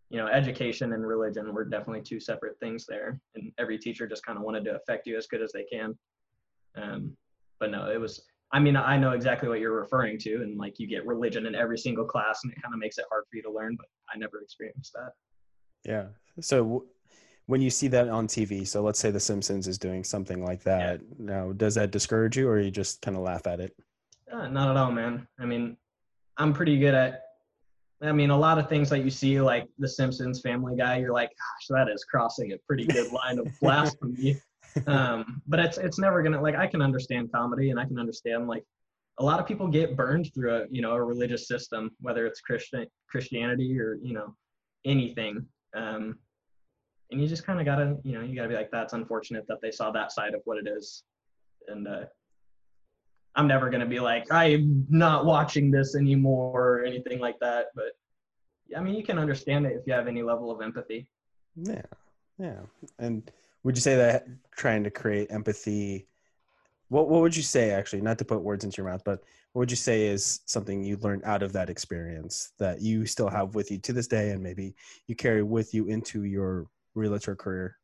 you 0.10 0.18
know, 0.18 0.28
education 0.28 0.94
and 0.94 1.06
religion 1.06 1.54
were 1.54 1.66
definitely 1.66 2.02
two 2.02 2.20
separate 2.20 2.60
things 2.60 2.86
there, 2.88 3.20
and 3.36 3.52
every 3.58 3.78
teacher 3.78 4.08
just 4.08 4.26
kind 4.26 4.38
of 4.38 4.44
wanted 4.44 4.66
to 4.66 4.76
affect 4.76 5.08
you 5.08 5.18
as 5.18 5.28
good 5.28 5.42
as 5.42 5.52
they 5.52 5.66
can. 5.72 5.98
Um, 6.76 7.16
but 7.60 7.72
no, 7.72 7.90
it 7.90 8.00
was. 8.00 8.22
I 8.54 8.60
mean, 8.60 8.76
I 8.76 8.98
know 8.98 9.12
exactly 9.12 9.48
what 9.48 9.60
you're 9.60 9.80
referring 9.80 10.18
to, 10.20 10.42
and 10.42 10.58
like 10.58 10.78
you 10.78 10.88
get 10.88 11.06
religion 11.06 11.46
in 11.46 11.56
every 11.56 11.78
single 11.78 12.06
class, 12.06 12.42
and 12.44 12.52
it 12.52 12.62
kind 12.62 12.74
of 12.74 12.80
makes 12.80 12.98
it 12.98 13.06
hard 13.10 13.24
for 13.30 13.38
you 13.38 13.44
to 13.44 13.52
learn. 13.52 13.76
But 13.78 13.88
I 14.14 14.18
never 14.18 14.42
experienced 14.42 14.92
that. 14.94 15.12
Yeah. 15.86 16.08
So 16.42 16.86
when 17.46 17.62
you 17.62 17.70
see 17.70 17.88
that 17.90 18.10
on 18.10 18.28
TV, 18.28 18.68
so 18.68 18.82
let's 18.82 19.00
say 19.00 19.12
The 19.12 19.20
Simpsons 19.20 19.68
is 19.68 19.78
doing 19.78 20.04
something 20.04 20.44
like 20.44 20.64
that. 20.64 21.02
Yeah. 21.02 21.16
Now, 21.18 21.52
does 21.54 21.76
that 21.76 21.92
discourage 21.92 22.38
you, 22.38 22.48
or 22.48 22.60
you 22.60 22.72
just 22.72 23.02
kind 23.02 23.16
of 23.16 23.24
laugh 23.24 23.48
at 23.48 23.60
it? 23.60 23.76
Uh, 24.32 24.48
not 24.48 24.70
at 24.70 24.78
all, 24.78 24.92
man. 24.92 25.28
I 25.40 25.46
mean, 25.46 25.78
I'm 26.38 26.54
pretty 26.54 26.78
good 26.80 26.94
at. 26.94 27.24
I 28.04 28.12
mean, 28.12 28.32
a 28.32 28.38
lot 28.38 28.58
of 28.58 28.68
things 28.68 28.90
that 28.90 29.04
you 29.04 29.12
see, 29.12 29.40
like 29.40 29.68
The 29.78 29.88
Simpsons, 29.88 30.42
Family 30.42 30.76
Guy, 30.76 30.98
you're 30.98 31.14
like, 31.14 31.30
gosh, 31.30 31.68
that 31.70 31.88
is 31.88 32.04
crossing 32.04 32.54
a 32.54 32.58
pretty 32.66 32.86
good 32.86 33.12
line 33.12 33.40
of 33.40 33.48
blasphemy. 33.60 34.42
Um, 34.88 35.42
but 35.48 35.60
it's 35.60 35.78
it's 35.78 36.00
never 36.00 36.24
gonna 36.24 36.42
like 36.42 36.56
I 36.56 36.66
can 36.66 36.82
understand 36.82 37.30
comedy 37.34 37.72
and 37.72 37.80
I 37.80 37.84
can 37.84 38.00
understand 38.00 38.48
like 38.48 38.64
a 39.20 39.24
lot 39.24 39.38
of 39.38 39.46
people 39.46 39.68
get 39.68 39.98
burned 39.98 40.34
through 40.34 40.56
a 40.56 40.66
you 40.72 40.82
know 40.82 40.94
a 40.94 41.04
religious 41.04 41.46
system, 41.46 41.92
whether 42.00 42.26
it's 42.26 42.40
Christian 42.40 42.88
Christianity 43.10 43.78
or 43.78 43.98
you 44.02 44.14
know 44.14 44.34
anything. 44.86 45.46
Um, 45.76 46.20
and 47.12 47.20
you 47.20 47.28
just 47.28 47.46
kind 47.46 47.60
of 47.60 47.66
gotta 47.66 47.98
you 48.04 48.14
know 48.14 48.22
you 48.22 48.34
gotta 48.34 48.48
be 48.48 48.56
like 48.56 48.72
that's 48.72 48.94
unfortunate 48.94 49.46
that 49.50 49.62
they 49.62 49.72
saw 49.72 49.92
that 49.92 50.14
side 50.14 50.34
of 50.34 50.42
what 50.46 50.58
it 50.58 50.68
is, 50.68 51.04
and 51.68 51.86
uh, 51.86 52.06
I'm 53.36 53.48
never 53.48 53.70
going 53.70 53.82
to 53.82 53.88
be 53.88 54.00
like, 54.00 54.32
I'm 54.32 54.86
not 54.90 55.26
watching 55.26 55.72
this 55.72 55.96
anymore 55.96 56.80
or 56.80 56.84
anything 56.84 57.20
like 57.20 57.40
that. 57.40 57.68
But 57.76 57.94
I 58.76 58.82
mean, 58.82 58.96
you 58.96 59.04
can 59.04 59.18
understand 59.18 59.66
it 59.66 59.74
if 59.76 59.88
you 59.88 59.94
have 59.94 60.08
any 60.08 60.24
level 60.24 60.52
of 60.52 60.62
empathy. 60.62 61.08
Yeah. 61.56 61.82
Yeah. 62.38 62.60
And 63.00 63.30
would 63.64 63.78
you 63.78 63.82
say 63.82 63.96
that 63.96 64.28
trying 64.56 64.84
to 64.84 64.90
create 64.92 65.32
empathy 65.32 66.08
What 66.92 67.08
What 67.08 67.22
would 67.22 67.38
you 67.38 67.42
say, 67.42 67.72
actually, 67.72 68.02
not 68.02 68.18
to 68.18 68.26
put 68.26 68.42
words 68.42 68.66
into 68.66 68.82
your 68.82 68.92
mouth, 68.92 69.04
but 69.06 69.24
what 69.54 69.62
would 69.62 69.72
you 69.72 69.78
say 69.78 70.08
is 70.08 70.42
something 70.46 70.84
you 70.84 70.98
learned 70.98 71.24
out 71.24 71.42
of 71.42 71.54
that 71.54 71.70
experience 71.70 72.52
that 72.60 72.82
you 72.82 73.06
still 73.06 73.30
have 73.30 73.56
with 73.56 73.72
you 73.72 73.78
to 73.78 73.94
this 73.94 74.08
day, 74.08 74.32
and 74.32 74.44
maybe 74.44 74.76
you 75.08 75.16
carry 75.16 75.42
with 75.42 75.74
you 75.74 75.88
into 75.88 76.26
your 76.26 76.68
realtor 76.94 77.34
career? 77.34 77.78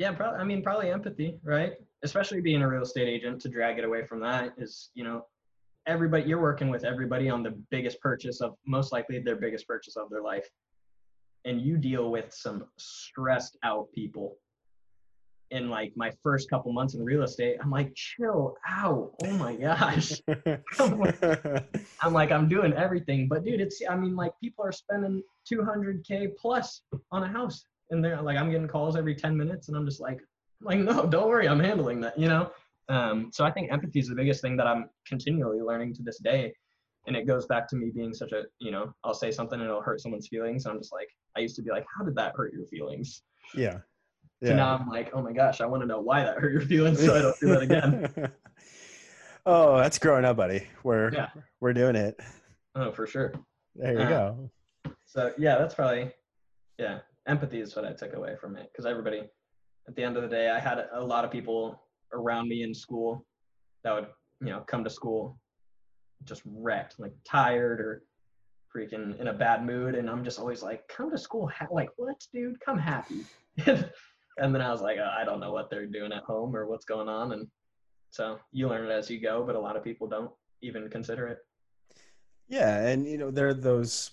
Yeah, 0.00 0.12
probably. 0.12 0.40
I 0.40 0.44
mean, 0.44 0.62
probably 0.62 0.90
empathy, 0.90 1.38
right? 1.44 1.74
Especially 2.02 2.40
being 2.40 2.62
a 2.62 2.68
real 2.68 2.80
estate 2.80 3.06
agent. 3.06 3.42
To 3.42 3.50
drag 3.50 3.78
it 3.78 3.84
away 3.84 4.06
from 4.06 4.18
that 4.20 4.54
is, 4.56 4.88
you 4.94 5.04
know, 5.04 5.26
everybody 5.86 6.24
you're 6.24 6.40
working 6.40 6.70
with 6.70 6.84
everybody 6.84 7.28
on 7.28 7.42
the 7.42 7.50
biggest 7.70 8.00
purchase 8.00 8.40
of 8.40 8.54
most 8.66 8.92
likely 8.92 9.18
their 9.18 9.36
biggest 9.36 9.68
purchase 9.68 9.96
of 9.96 10.08
their 10.08 10.22
life 10.22 10.48
and 11.44 11.60
you 11.60 11.76
deal 11.76 12.10
with 12.10 12.32
some 12.32 12.64
stressed 12.78 13.58
out 13.62 13.88
people 13.94 14.36
in 15.50 15.68
like 15.68 15.92
my 15.96 16.12
first 16.22 16.48
couple 16.50 16.72
months 16.72 16.94
in 16.94 17.02
real 17.02 17.22
estate 17.22 17.56
i'm 17.62 17.70
like 17.70 17.92
chill 17.94 18.54
out 18.68 19.10
oh 19.24 19.32
my 19.32 19.56
gosh 19.56 20.20
i'm 22.02 22.12
like 22.12 22.30
i'm 22.30 22.46
doing 22.46 22.74
everything 22.74 23.26
but 23.26 23.42
dude 23.42 23.60
it's 23.60 23.80
i 23.88 23.96
mean 23.96 24.14
like 24.14 24.32
people 24.40 24.64
are 24.64 24.72
spending 24.72 25.22
200k 25.50 26.28
plus 26.38 26.82
on 27.10 27.22
a 27.22 27.28
house 27.28 27.64
and 27.90 28.04
they're 28.04 28.20
like 28.20 28.36
i'm 28.36 28.50
getting 28.50 28.68
calls 28.68 28.96
every 28.96 29.14
10 29.14 29.36
minutes 29.36 29.68
and 29.68 29.76
i'm 29.76 29.86
just 29.86 30.00
like 30.00 30.20
like 30.62 30.78
no 30.78 31.06
don't 31.06 31.28
worry 31.28 31.48
i'm 31.48 31.60
handling 31.60 32.00
that 32.00 32.18
you 32.18 32.28
know 32.28 32.50
um, 32.90 33.30
so 33.32 33.44
I 33.44 33.52
think 33.52 33.72
empathy 33.72 34.00
is 34.00 34.08
the 34.08 34.16
biggest 34.16 34.42
thing 34.42 34.56
that 34.56 34.66
I'm 34.66 34.90
continually 35.06 35.60
learning 35.60 35.94
to 35.94 36.02
this 36.02 36.18
day. 36.18 36.52
And 37.06 37.16
it 37.16 37.26
goes 37.26 37.46
back 37.46 37.68
to 37.68 37.76
me 37.76 37.90
being 37.94 38.12
such 38.12 38.32
a, 38.32 38.42
you 38.58 38.72
know, 38.72 38.92
I'll 39.04 39.14
say 39.14 39.30
something 39.30 39.58
and 39.58 39.68
it'll 39.68 39.80
hurt 39.80 40.00
someone's 40.00 40.26
feelings. 40.26 40.66
And 40.66 40.74
I'm 40.74 40.80
just 40.80 40.92
like, 40.92 41.08
I 41.36 41.40
used 41.40 41.56
to 41.56 41.62
be 41.62 41.70
like, 41.70 41.86
how 41.96 42.04
did 42.04 42.16
that 42.16 42.34
hurt 42.36 42.52
your 42.52 42.66
feelings? 42.66 43.22
Yeah. 43.54 43.78
yeah. 44.40 44.48
So 44.48 44.56
now 44.56 44.76
I'm 44.76 44.88
like, 44.88 45.12
oh 45.14 45.22
my 45.22 45.32
gosh, 45.32 45.60
I 45.60 45.66
want 45.66 45.82
to 45.82 45.86
know 45.86 46.00
why 46.00 46.24
that 46.24 46.38
hurt 46.38 46.52
your 46.52 46.60
feelings 46.62 47.02
so 47.02 47.16
I 47.16 47.22
don't 47.22 47.40
do 47.40 47.46
that 47.48 47.62
again. 47.62 48.32
oh, 49.46 49.78
that's 49.78 49.98
growing 49.98 50.24
up, 50.24 50.36
buddy. 50.36 50.66
We're 50.82 51.12
yeah. 51.14 51.28
we're 51.60 51.72
doing 51.72 51.94
it. 51.94 52.18
Oh, 52.74 52.90
for 52.90 53.06
sure. 53.06 53.32
There 53.76 53.92
you 53.92 54.00
uh, 54.00 54.08
go. 54.08 54.50
So 55.06 55.32
yeah, 55.38 55.58
that's 55.58 55.74
probably 55.74 56.12
yeah. 56.76 56.98
Empathy 57.30 57.60
is 57.60 57.76
what 57.76 57.84
I 57.84 57.92
took 57.92 58.14
away 58.14 58.34
from 58.40 58.56
it. 58.56 58.68
Because 58.72 58.86
everybody, 58.86 59.22
at 59.88 59.94
the 59.94 60.02
end 60.02 60.16
of 60.16 60.22
the 60.22 60.28
day, 60.28 60.50
I 60.50 60.58
had 60.58 60.86
a 60.92 61.02
lot 61.02 61.24
of 61.24 61.30
people 61.30 61.80
around 62.12 62.48
me 62.48 62.64
in 62.64 62.74
school 62.74 63.24
that 63.84 63.94
would 63.94 64.06
you 64.40 64.50
know 64.50 64.60
come 64.66 64.82
to 64.84 64.90
school 64.90 65.38
just 66.24 66.42
wrecked 66.44 66.98
like 66.98 67.12
tired 67.24 67.80
or 67.80 68.02
freaking 68.74 69.18
in 69.20 69.28
a 69.28 69.32
bad 69.32 69.64
mood. 69.64 69.94
And 69.94 70.08
i'm 70.10 70.24
just 70.24 70.38
always 70.38 70.62
like 70.62 70.86
come 70.88 71.10
to 71.10 71.18
school 71.18 71.48
ha- 71.48 71.68
like 71.70 71.90
what 71.96 72.16
dude? 72.32 72.60
Come 72.60 72.78
happy. 72.78 73.24
And 74.38 74.54
then 74.54 74.62
i 74.62 74.70
was 74.70 74.80
like 74.80 74.96
oh, 74.98 75.10
i 75.20 75.22
don't 75.24 75.40
know 75.40 75.52
what 75.52 75.68
they're 75.68 75.86
doing 75.86 76.12
at 76.12 76.22
home 76.22 76.56
or 76.56 76.66
what's 76.66 76.86
going 76.86 77.08
on. 77.08 77.32
And 77.32 77.46
so 78.10 78.38
you 78.52 78.68
learn 78.68 78.86
it 78.86 78.92
as 78.92 79.10
you 79.10 79.20
go 79.20 79.44
but 79.44 79.54
a 79.54 79.60
lot 79.60 79.76
of 79.76 79.84
people 79.84 80.06
don't 80.08 80.30
even 80.62 80.88
consider 80.88 81.26
it. 81.26 81.38
Yeah 82.48 82.86
and 82.86 83.06
you 83.06 83.18
know 83.18 83.30
there 83.30 83.48
are 83.48 83.54
those 83.54 84.12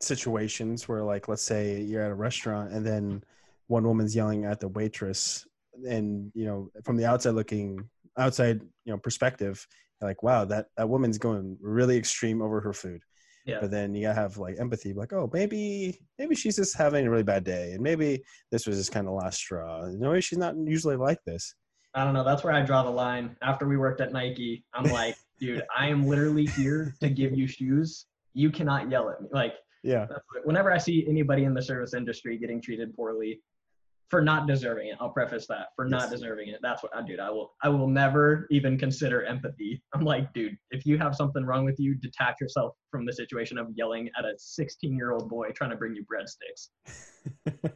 situations 0.00 0.88
where 0.88 1.02
like 1.02 1.28
let's 1.28 1.42
say 1.42 1.80
you're 1.80 2.02
at 2.02 2.10
a 2.10 2.14
restaurant 2.14 2.72
and 2.72 2.84
then 2.84 3.22
one 3.68 3.84
woman's 3.84 4.14
yelling 4.14 4.44
at 4.44 4.60
the 4.60 4.68
waitress 4.68 5.46
and 5.88 6.30
you 6.34 6.44
know 6.44 6.70
from 6.84 6.96
the 6.96 7.04
outside 7.04 7.30
looking 7.30 7.78
outside 8.18 8.60
you 8.84 8.92
know 8.92 8.98
perspective 8.98 9.66
like 10.00 10.22
wow 10.22 10.44
that 10.44 10.66
that 10.76 10.88
woman's 10.88 11.18
going 11.18 11.56
really 11.60 11.96
extreme 11.96 12.42
over 12.42 12.60
her 12.60 12.72
food. 12.72 13.00
Yeah. 13.46 13.58
but 13.60 13.70
then 13.70 13.94
you 13.94 14.00
gotta 14.00 14.18
have 14.18 14.38
like 14.38 14.58
empathy 14.58 14.94
like 14.94 15.12
oh 15.12 15.28
maybe 15.30 16.00
maybe 16.18 16.34
she's 16.34 16.56
just 16.56 16.78
having 16.78 17.06
a 17.06 17.10
really 17.10 17.22
bad 17.22 17.44
day 17.44 17.72
and 17.72 17.82
maybe 17.82 18.24
this 18.50 18.66
was 18.66 18.78
just 18.78 18.90
kind 18.90 19.06
of 19.06 19.12
last 19.12 19.36
straw. 19.36 19.86
No 19.86 20.18
she's 20.20 20.38
not 20.38 20.54
usually 20.56 20.96
like 20.96 21.18
this. 21.26 21.54
I 21.94 22.04
don't 22.04 22.14
know. 22.14 22.24
That's 22.24 22.42
where 22.42 22.54
i 22.54 22.62
draw 22.62 22.82
the 22.82 22.90
line. 22.90 23.36
After 23.42 23.68
we 23.68 23.76
worked 23.76 24.00
at 24.00 24.12
nike 24.12 24.64
i'm 24.72 24.90
like 24.90 25.16
dude 25.40 25.62
i 25.76 25.88
am 25.88 26.06
literally 26.06 26.46
here 26.46 26.94
to 27.00 27.10
give 27.10 27.36
you 27.36 27.46
shoes. 27.46 28.06
You 28.32 28.50
cannot 28.50 28.90
yell 28.90 29.10
at 29.10 29.20
me. 29.20 29.28
Like 29.30 29.52
yeah 29.84 30.06
whenever 30.44 30.72
i 30.72 30.78
see 30.78 31.06
anybody 31.08 31.44
in 31.44 31.54
the 31.54 31.62
service 31.62 31.94
industry 31.94 32.36
getting 32.36 32.60
treated 32.60 32.94
poorly 32.96 33.40
for 34.14 34.22
not 34.22 34.46
deserving 34.46 34.88
it. 34.88 34.96
I'll 35.00 35.10
preface 35.10 35.46
that 35.48 35.68
for 35.74 35.86
not 35.86 36.10
deserving 36.10 36.48
it. 36.48 36.60
That's 36.62 36.82
what 36.82 36.94
I 36.94 37.02
do. 37.02 37.16
I 37.20 37.30
will 37.30 37.54
I 37.62 37.68
will 37.68 37.88
never 37.88 38.46
even 38.50 38.78
consider 38.78 39.24
empathy. 39.24 39.82
I'm 39.92 40.04
like, 40.04 40.32
dude, 40.32 40.56
if 40.70 40.86
you 40.86 40.98
have 40.98 41.14
something 41.14 41.44
wrong 41.44 41.64
with 41.64 41.80
you, 41.80 41.94
detach 41.94 42.40
yourself 42.40 42.74
from 42.90 43.06
the 43.06 43.12
situation 43.12 43.58
of 43.58 43.68
yelling 43.74 44.10
at 44.18 44.24
a 44.24 44.34
16 44.36 44.96
year 44.96 45.12
old 45.12 45.28
boy 45.28 45.50
trying 45.50 45.70
to 45.70 45.76
bring 45.76 45.96
you 45.96 46.04
breadsticks. 46.04 46.68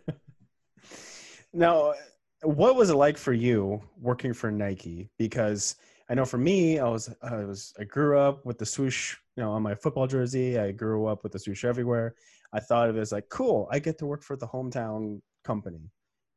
now, 1.53 1.94
what 2.42 2.77
was 2.77 2.90
it 2.90 2.94
like 2.94 3.16
for 3.16 3.33
you 3.33 3.81
working 4.01 4.33
for 4.33 4.51
Nike? 4.51 5.11
Because 5.18 5.77
I 6.11 6.14
know 6.14 6.25
for 6.25 6.38
me, 6.38 6.79
I 6.79 6.88
was 6.88 7.14
I 7.23 7.44
was 7.44 7.75
I 7.79 7.85
grew 7.85 8.18
up 8.18 8.47
with 8.47 8.59
the 8.59 8.66
swoosh, 8.66 9.16
you 9.37 9.42
know, 9.42 9.53
on 9.53 9.62
my 9.62 9.75
football 9.75 10.07
jersey. 10.07 10.59
I 10.59 10.73
grew 10.73 11.07
up 11.07 11.23
with 11.23 11.33
the 11.33 11.38
swoosh 11.38 11.64
everywhere. 11.64 12.14
I 12.53 12.61
thought 12.61 12.88
of 12.88 12.97
it 12.97 13.01
as 13.01 13.12
like, 13.12 13.29
cool, 13.29 13.68
I 13.71 13.79
get 13.79 13.99
to 13.99 14.07
work 14.07 14.23
for 14.23 14.37
the 14.37 14.47
hometown 14.47 15.21
company 15.44 15.90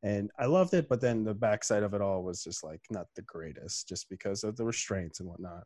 and 0.03 0.29
I 0.37 0.45
loved 0.45 0.73
it. 0.73 0.89
But 0.89 1.01
then 1.01 1.23
the 1.23 1.33
backside 1.33 1.83
of 1.83 1.93
it 1.93 2.01
all 2.01 2.23
was 2.23 2.43
just 2.43 2.63
like 2.63 2.81
not 2.89 3.07
the 3.15 3.21
greatest, 3.23 3.87
just 3.87 4.09
because 4.09 4.43
of 4.43 4.57
the 4.57 4.65
restraints 4.65 5.19
and 5.19 5.29
whatnot. 5.29 5.63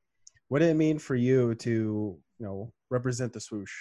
What 0.50 0.60
did 0.60 0.70
it 0.70 0.76
mean 0.76 1.00
for 1.00 1.16
you 1.16 1.56
to, 1.56 1.70
you 1.72 2.46
know, 2.46 2.72
represent 2.90 3.34
the 3.34 3.40
swoosh? 3.40 3.74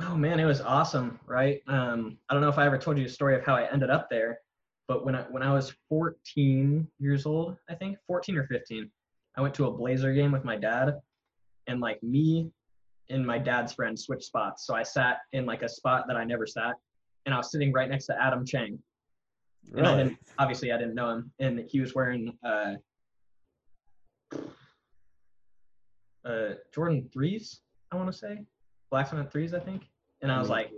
Oh 0.00 0.16
man, 0.16 0.38
it 0.40 0.44
was 0.44 0.60
awesome, 0.60 1.18
right? 1.26 1.60
Um, 1.66 2.18
I 2.28 2.34
don't 2.34 2.42
know 2.42 2.48
if 2.48 2.58
I 2.58 2.66
ever 2.66 2.78
told 2.78 2.98
you 2.98 3.04
the 3.04 3.10
story 3.10 3.34
of 3.34 3.44
how 3.44 3.56
I 3.56 3.70
ended 3.70 3.90
up 3.90 4.08
there, 4.08 4.38
but 4.86 5.04
when 5.04 5.14
I 5.14 5.22
when 5.22 5.42
I 5.42 5.52
was 5.52 5.74
14 5.88 6.86
years 6.98 7.26
old, 7.26 7.56
I 7.68 7.74
think 7.74 7.98
14 8.06 8.38
or 8.38 8.46
15, 8.46 8.90
I 9.36 9.40
went 9.40 9.54
to 9.54 9.66
a 9.66 9.70
Blazer 9.70 10.12
game 10.12 10.32
with 10.32 10.44
my 10.44 10.56
dad, 10.56 10.96
and 11.66 11.80
like 11.80 12.02
me 12.02 12.50
and 13.10 13.26
my 13.26 13.38
dad's 13.38 13.72
friend 13.72 13.98
switched 13.98 14.24
spots. 14.24 14.66
So 14.66 14.74
I 14.74 14.82
sat 14.82 15.18
in 15.32 15.46
like 15.46 15.62
a 15.62 15.68
spot 15.68 16.04
that 16.08 16.16
I 16.16 16.24
never 16.24 16.46
sat, 16.46 16.74
and 17.26 17.34
I 17.34 17.38
was 17.38 17.50
sitting 17.50 17.72
right 17.72 17.88
next 17.88 18.06
to 18.06 18.20
Adam 18.20 18.44
Chang, 18.44 18.78
and 19.76 19.86
I 19.86 19.96
didn't, 19.96 20.18
obviously, 20.38 20.72
I 20.72 20.78
didn't 20.78 20.94
know 20.94 21.10
him, 21.10 21.32
and 21.38 21.64
he 21.68 21.80
was 21.80 21.94
wearing 21.94 22.36
uh, 22.44 22.74
uh, 26.24 26.54
Jordan 26.74 27.08
threes. 27.12 27.60
I 27.92 27.96
want 27.96 28.10
to 28.10 28.16
say 28.16 28.44
black 28.90 29.08
cement 29.08 29.30
threes, 29.30 29.54
I 29.54 29.60
think. 29.60 29.84
And 30.22 30.32
I 30.32 30.38
was 30.38 30.48
like, 30.48 30.72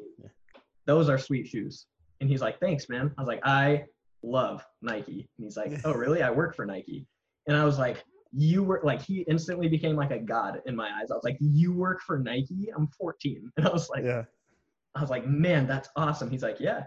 "Those 0.86 1.08
are 1.08 1.18
sweet 1.18 1.48
shoes." 1.48 1.86
And 2.20 2.28
he's 2.28 2.40
like, 2.40 2.60
"Thanks, 2.60 2.88
man." 2.88 3.12
I 3.16 3.20
was 3.20 3.28
like, 3.28 3.40
"I 3.44 3.84
love 4.22 4.64
Nike." 4.82 5.28
And 5.38 5.44
he's 5.44 5.56
like, 5.56 5.72
"Oh, 5.84 5.92
really? 5.92 6.22
I 6.22 6.30
work 6.30 6.54
for 6.54 6.66
Nike." 6.66 7.06
And 7.46 7.56
I 7.56 7.64
was 7.64 7.78
like, 7.78 8.04
"You 8.32 8.62
work 8.62 8.84
like 8.84 9.02
he 9.02 9.20
instantly 9.22 9.68
became 9.68 9.96
like 9.96 10.10
a 10.10 10.18
god 10.18 10.62
in 10.66 10.76
my 10.76 10.90
eyes." 11.00 11.10
I 11.10 11.14
was 11.14 11.24
like, 11.24 11.38
"You 11.40 11.72
work 11.72 12.00
for 12.02 12.18
Nike? 12.18 12.68
I'm 12.76 12.88
14." 12.88 13.50
And 13.56 13.66
I 13.66 13.70
was 13.70 13.88
like, 13.88 14.04
"Yeah." 14.04 14.24
I 14.94 15.00
was 15.00 15.10
like, 15.10 15.26
"Man, 15.26 15.66
that's 15.66 15.88
awesome." 15.96 16.30
He's 16.30 16.42
like, 16.42 16.58
"Yeah." 16.60 16.84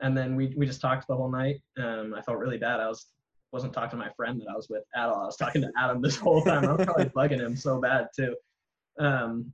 and 0.00 0.16
then 0.16 0.36
we 0.36 0.54
we 0.56 0.66
just 0.66 0.80
talked 0.80 1.06
the 1.06 1.16
whole 1.16 1.30
night. 1.30 1.60
Um, 1.78 2.14
I 2.16 2.22
felt 2.22 2.38
really 2.38 2.58
bad. 2.58 2.80
I 2.80 2.88
was 2.88 3.06
wasn't 3.52 3.72
talking 3.72 3.98
to 3.98 4.04
my 4.04 4.10
friend 4.16 4.40
that 4.40 4.48
I 4.50 4.56
was 4.56 4.68
with 4.68 4.82
at 4.96 5.08
all. 5.08 5.22
I 5.22 5.26
was 5.26 5.36
talking 5.36 5.62
to 5.62 5.70
Adam 5.78 6.02
this 6.02 6.16
whole 6.16 6.42
time. 6.42 6.64
I 6.64 6.72
was 6.72 6.84
probably 6.84 7.04
bugging 7.16 7.40
him 7.40 7.56
so 7.56 7.80
bad 7.80 8.08
too. 8.14 8.34
Um, 8.98 9.52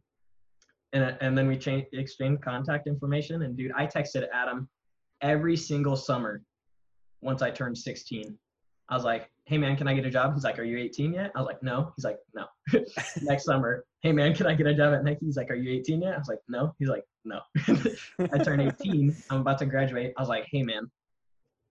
and 0.92 1.16
and 1.20 1.36
then 1.36 1.46
we 1.46 1.56
changed 1.56 1.88
exchanged 1.92 2.42
contact 2.42 2.86
information. 2.86 3.42
And 3.42 3.56
dude, 3.56 3.72
I 3.76 3.86
texted 3.86 4.26
Adam 4.32 4.68
every 5.20 5.56
single 5.56 5.96
summer 5.96 6.42
once 7.20 7.42
I 7.42 7.50
turned 7.50 7.76
16. 7.76 8.38
I 8.90 8.94
was 8.94 9.04
like, 9.04 9.30
hey 9.44 9.56
man, 9.56 9.76
can 9.76 9.86
I 9.86 9.94
get 9.94 10.04
a 10.04 10.10
job? 10.10 10.34
He's 10.34 10.42
like, 10.42 10.58
are 10.58 10.64
you 10.64 10.76
18 10.76 11.14
yet? 11.14 11.30
I 11.34 11.38
was 11.38 11.46
like, 11.46 11.62
no. 11.62 11.92
He's 11.96 12.04
like, 12.04 12.18
no. 12.34 12.46
Next 13.22 13.44
summer, 13.44 13.84
hey 14.02 14.10
man, 14.10 14.34
can 14.34 14.48
I 14.48 14.54
get 14.54 14.66
a 14.66 14.74
job 14.74 14.92
at 14.92 15.04
Nike? 15.04 15.26
He's 15.26 15.36
like, 15.36 15.48
are 15.50 15.54
you 15.54 15.70
18 15.78 16.02
yet? 16.02 16.14
I 16.14 16.18
was 16.18 16.28
like, 16.28 16.40
no. 16.48 16.74
He's 16.78 16.88
like, 16.88 17.04
no. 17.24 17.40
I 18.32 18.38
turned 18.38 18.62
18. 18.62 19.14
I'm 19.30 19.40
about 19.40 19.58
to 19.58 19.66
graduate. 19.66 20.12
I 20.16 20.20
was 20.20 20.28
like, 20.28 20.46
hey 20.50 20.64
man, 20.64 20.90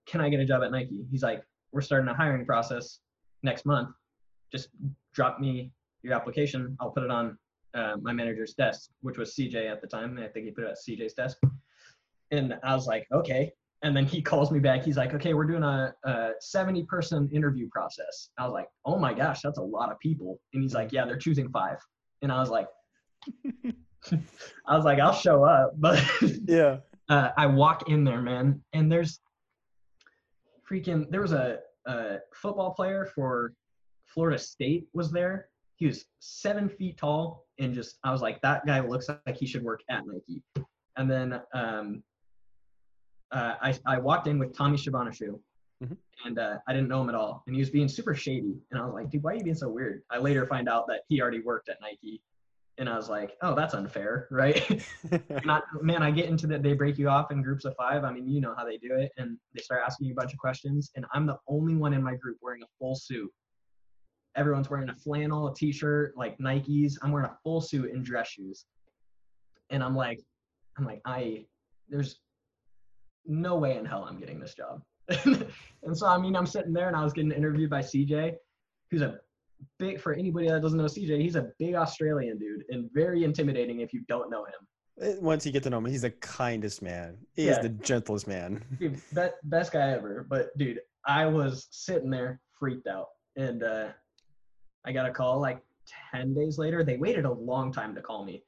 can 0.08 0.22
I 0.22 0.30
get 0.30 0.40
a 0.40 0.46
job 0.46 0.64
at 0.64 0.72
Nike? 0.72 1.06
He's 1.12 1.22
like, 1.22 1.44
we're 1.74 1.82
starting 1.82 2.08
a 2.08 2.14
hiring 2.14 2.46
process 2.46 3.00
next 3.44 3.66
month. 3.66 3.90
Just 4.52 4.70
drop 5.14 5.40
me 5.42 5.72
your 6.02 6.14
application. 6.14 6.78
I'll 6.80 6.92
put 6.92 7.04
it 7.04 7.12
on 7.12 7.38
uh, 7.74 7.98
my 8.02 8.14
manager's 8.14 8.54
desk, 8.54 8.92
which 9.02 9.18
was 9.18 9.36
CJ 9.36 9.70
at 9.70 9.82
the 9.82 9.88
time. 9.88 10.18
I 10.18 10.28
think 10.30 10.46
he 10.46 10.52
put 10.52 10.64
it 10.64 10.70
at 10.70 10.78
CJ's 10.78 11.14
desk. 11.14 11.38
And 12.32 12.56
I 12.64 12.76
was 12.76 12.88
like, 12.88 13.06
okay 13.12 13.52
and 13.82 13.96
then 13.96 14.06
he 14.06 14.22
calls 14.22 14.52
me 14.52 14.60
back. 14.60 14.84
He's 14.84 14.98
like, 14.98 15.14
okay, 15.14 15.34
we're 15.34 15.46
doing 15.46 15.64
a, 15.64 15.94
a 16.04 16.32
70 16.40 16.84
person 16.84 17.30
interview 17.32 17.70
process. 17.70 18.30
I 18.38 18.44
was 18.44 18.54
like, 18.54 18.68
oh 18.86 18.98
my 18.98 19.14
gosh, 19.14 19.42
that's 19.42 19.58
a 19.58 19.64
lot 19.64 19.92
of 19.92 20.00
people. 20.00 20.40
And 20.54 20.62
he's 20.62 20.74
like, 20.74 20.92
yeah, 20.92 21.06
they're 21.06 21.18
choosing 21.18 21.50
five. 21.50 21.78
And 22.22 22.32
I 22.32 22.40
was 22.40 22.50
like, 22.50 22.68
I 24.68 24.76
was 24.76 24.86
like, 24.86 25.00
I'll 25.00 25.14
show 25.14 25.44
up. 25.44 25.74
But 25.80 26.04
yeah, 26.46 26.78
uh, 27.08 27.30
I 27.38 27.46
walk 27.48 27.90
in 27.90 28.04
there, 28.04 28.22
man, 28.22 28.62
and 28.74 28.92
there's 28.92 29.20
freaking, 30.70 31.10
there 31.10 31.22
was 31.22 31.32
a, 31.32 31.60
a 31.88 32.18
football 32.34 32.74
player 32.74 33.10
for 33.16 33.54
Florida 34.06 34.38
State 34.38 34.88
was 34.94 35.12
there. 35.12 35.50
He 35.78 35.86
was 35.86 36.06
seven 36.20 36.68
feet 36.68 36.98
tall 36.98 37.46
and 37.60 37.74
just, 37.74 37.98
I 38.04 38.12
was 38.12 38.22
like, 38.22 38.42
that 38.42 38.66
guy 38.66 38.82
looks 38.82 39.08
like 39.08 39.38
he 39.38 39.46
should 39.46 39.64
work 39.64 39.82
at 39.90 40.04
Nike. 40.06 40.44
And 40.98 41.10
then 41.10 41.42
um, 41.54 42.04
uh, 43.32 43.56
I, 43.62 43.78
I 43.86 43.98
walked 44.00 44.28
in 44.28 44.40
with 44.40 44.56
Tommy 44.56 44.78
Shabana 44.78 45.10
mm-hmm. 45.10 45.94
and 46.26 46.40
uh, 46.40 46.58
I 46.68 46.74
didn't 46.74 46.88
know 46.88 47.02
him 47.02 47.10
at 47.10 47.16
all, 47.16 47.44
and 47.48 47.56
he 47.56 47.60
was 47.62 47.70
being 47.70 47.88
super 47.88 48.16
shady, 48.16 48.58
and 48.72 48.80
I 48.80 48.86
was 48.86 48.94
like, 48.94 49.10
dude, 49.10 49.24
why 49.24 49.34
are 49.34 49.36
you 49.36 49.44
being 49.44 49.56
so 49.56 49.70
weird? 49.70 50.04
I 50.10 50.18
later 50.18 50.46
find 50.46 50.68
out 50.68 50.88
that 50.88 51.02
he 51.08 51.22
already 51.22 51.42
worked 51.42 51.70
at 51.70 51.78
Nike, 51.82 52.22
and 52.78 52.90
I 52.90 52.96
was 52.96 53.10
like, 53.10 53.38
oh, 53.42 53.56
that's 53.56 53.74
unfair, 53.74 54.28
right? 54.32 54.84
Not, 55.46 55.64
man, 55.82 56.02
I 56.02 56.12
get 56.12 56.26
into 56.26 56.48
that 56.48 56.64
they 56.64 56.74
break 56.74 56.98
you 56.98 57.10
off 57.10 57.32
in 57.32 57.42
groups 57.42 57.66
of 57.66 57.76
five. 57.76 58.04
I 58.04 58.12
mean, 58.12 58.28
you 58.28 58.42
know 58.42 58.56
how 58.58 58.66
they 58.66 58.78
do 58.78 58.96
it, 58.96 59.12
and 59.18 59.38
they 59.54 59.62
start 59.62 59.82
asking 59.86 60.08
you 60.08 60.14
a 60.14 60.16
bunch 60.16 60.34
of 60.34 60.40
questions, 60.40 60.92
and 60.96 61.06
I'm 61.14 61.26
the 61.26 61.38
only 61.48 61.76
one 61.76 61.94
in 61.94 62.04
my 62.04 62.16
group 62.16 62.38
wearing 62.42 62.64
a 62.64 62.68
full 62.80 62.96
suit. 62.96 63.32
Everyone's 64.36 64.70
wearing 64.70 64.90
a 64.90 64.96
flannel, 64.96 65.50
a 65.50 65.56
t-shirt, 65.56 66.14
like 66.16 66.38
Nikes. 66.38 66.94
I'm 67.02 67.12
wearing 67.12 67.30
a 67.30 67.38
full 67.44 67.62
suit 67.62 67.92
and 67.92 68.06
dress 68.06 68.30
shoes, 68.30 68.66
and 69.70 69.84
I'm 69.84 69.96
like, 69.96 70.20
I'm 70.78 70.86
like, 70.86 71.02
I 71.06 71.46
there's 71.90 72.20
no 73.26 73.56
way 73.56 73.78
in 73.78 73.86
hell 73.86 74.06
I'm 74.08 74.20
getting 74.20 74.40
this 74.40 74.56
job. 74.56 74.82
and 75.26 75.98
so 75.98 76.08
I 76.08 76.18
mean, 76.18 76.36
I'm 76.36 76.46
sitting 76.46 76.74
there 76.74 76.88
and 76.88 76.96
I 76.96 77.04
was 77.04 77.14
getting 77.14 77.32
interviewed 77.32 77.70
by 77.70 77.82
CJ, 77.82 78.36
who's 78.92 79.02
a 79.02 79.20
big 79.78 80.00
for 80.00 80.14
anybody 80.14 80.48
that 80.48 80.62
doesn't 80.62 80.78
know 80.78 80.86
CJ, 80.86 81.22
he's 81.22 81.36
a 81.36 81.52
big 81.60 81.76
Australian 81.76 82.38
dude 82.38 82.64
and 82.70 82.90
very 82.94 83.24
intimidating 83.24 83.82
if 83.82 83.94
you 83.94 84.02
don't 84.08 84.30
know 84.30 84.46
him. 84.46 84.68
Eh, 85.02 85.16
once 85.20 85.46
you 85.46 85.52
get 85.52 85.64
to 85.64 85.70
know 85.70 85.78
him, 85.78 85.86
he's 85.86 86.02
the 86.02 86.12
kindest 86.12 86.82
man. 86.82 87.18
He 87.34 87.46
yeah. 87.46 87.52
is 87.52 87.60
the 87.60 87.70
gentlest 87.70 88.28
man. 88.28 88.64
Dude, 88.80 89.02
best, 89.14 89.34
best 89.44 89.72
guy 89.72 89.92
ever. 89.92 90.26
But 90.30 90.58
dude, 90.58 90.82
I 91.06 91.26
was 91.26 91.68
sitting 91.72 92.10
there 92.10 92.42
freaked 92.60 92.88
out, 92.88 93.08
and 93.38 93.64
uh, 93.64 93.90
I 94.86 94.92
got 94.92 95.08
a 95.08 95.12
call 95.12 95.40
like 95.40 95.62
ten 96.12 96.34
days 96.34 96.58
later. 96.58 96.84
They 96.84 96.98
waited 96.98 97.26
a 97.26 97.32
long 97.32 97.72
time 97.72 97.96
to 97.96 98.02
call 98.02 98.26
me, 98.26 98.44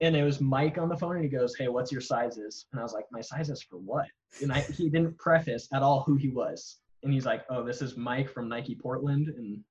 and 0.00 0.14
it 0.16 0.24
was 0.24 0.40
Mike 0.40 0.78
on 0.78 0.88
the 0.88 0.96
phone, 0.96 1.16
and 1.16 1.24
he 1.24 1.30
goes, 1.30 1.56
"Hey, 1.56 1.68
what's 1.68 1.90
your 1.90 2.00
sizes?" 2.00 2.66
And 2.72 2.80
I 2.80 2.82
was 2.82 2.92
like, 2.92 3.06
"My 3.10 3.20
sizes 3.20 3.62
for 3.62 3.76
what?" 3.76 4.06
And 4.42 4.52
I, 4.52 4.60
he 4.60 4.88
didn't 4.88 5.18
preface 5.18 5.68
at 5.72 5.82
all 5.82 6.02
who 6.02 6.16
he 6.16 6.28
was, 6.28 6.78
and 7.02 7.12
he's 7.12 7.26
like, 7.26 7.44
"Oh, 7.50 7.64
this 7.64 7.82
is 7.82 7.96
Mike 7.96 8.30
from 8.30 8.48
Nike 8.48 8.74
Portland," 8.74 9.28
and 9.28 9.62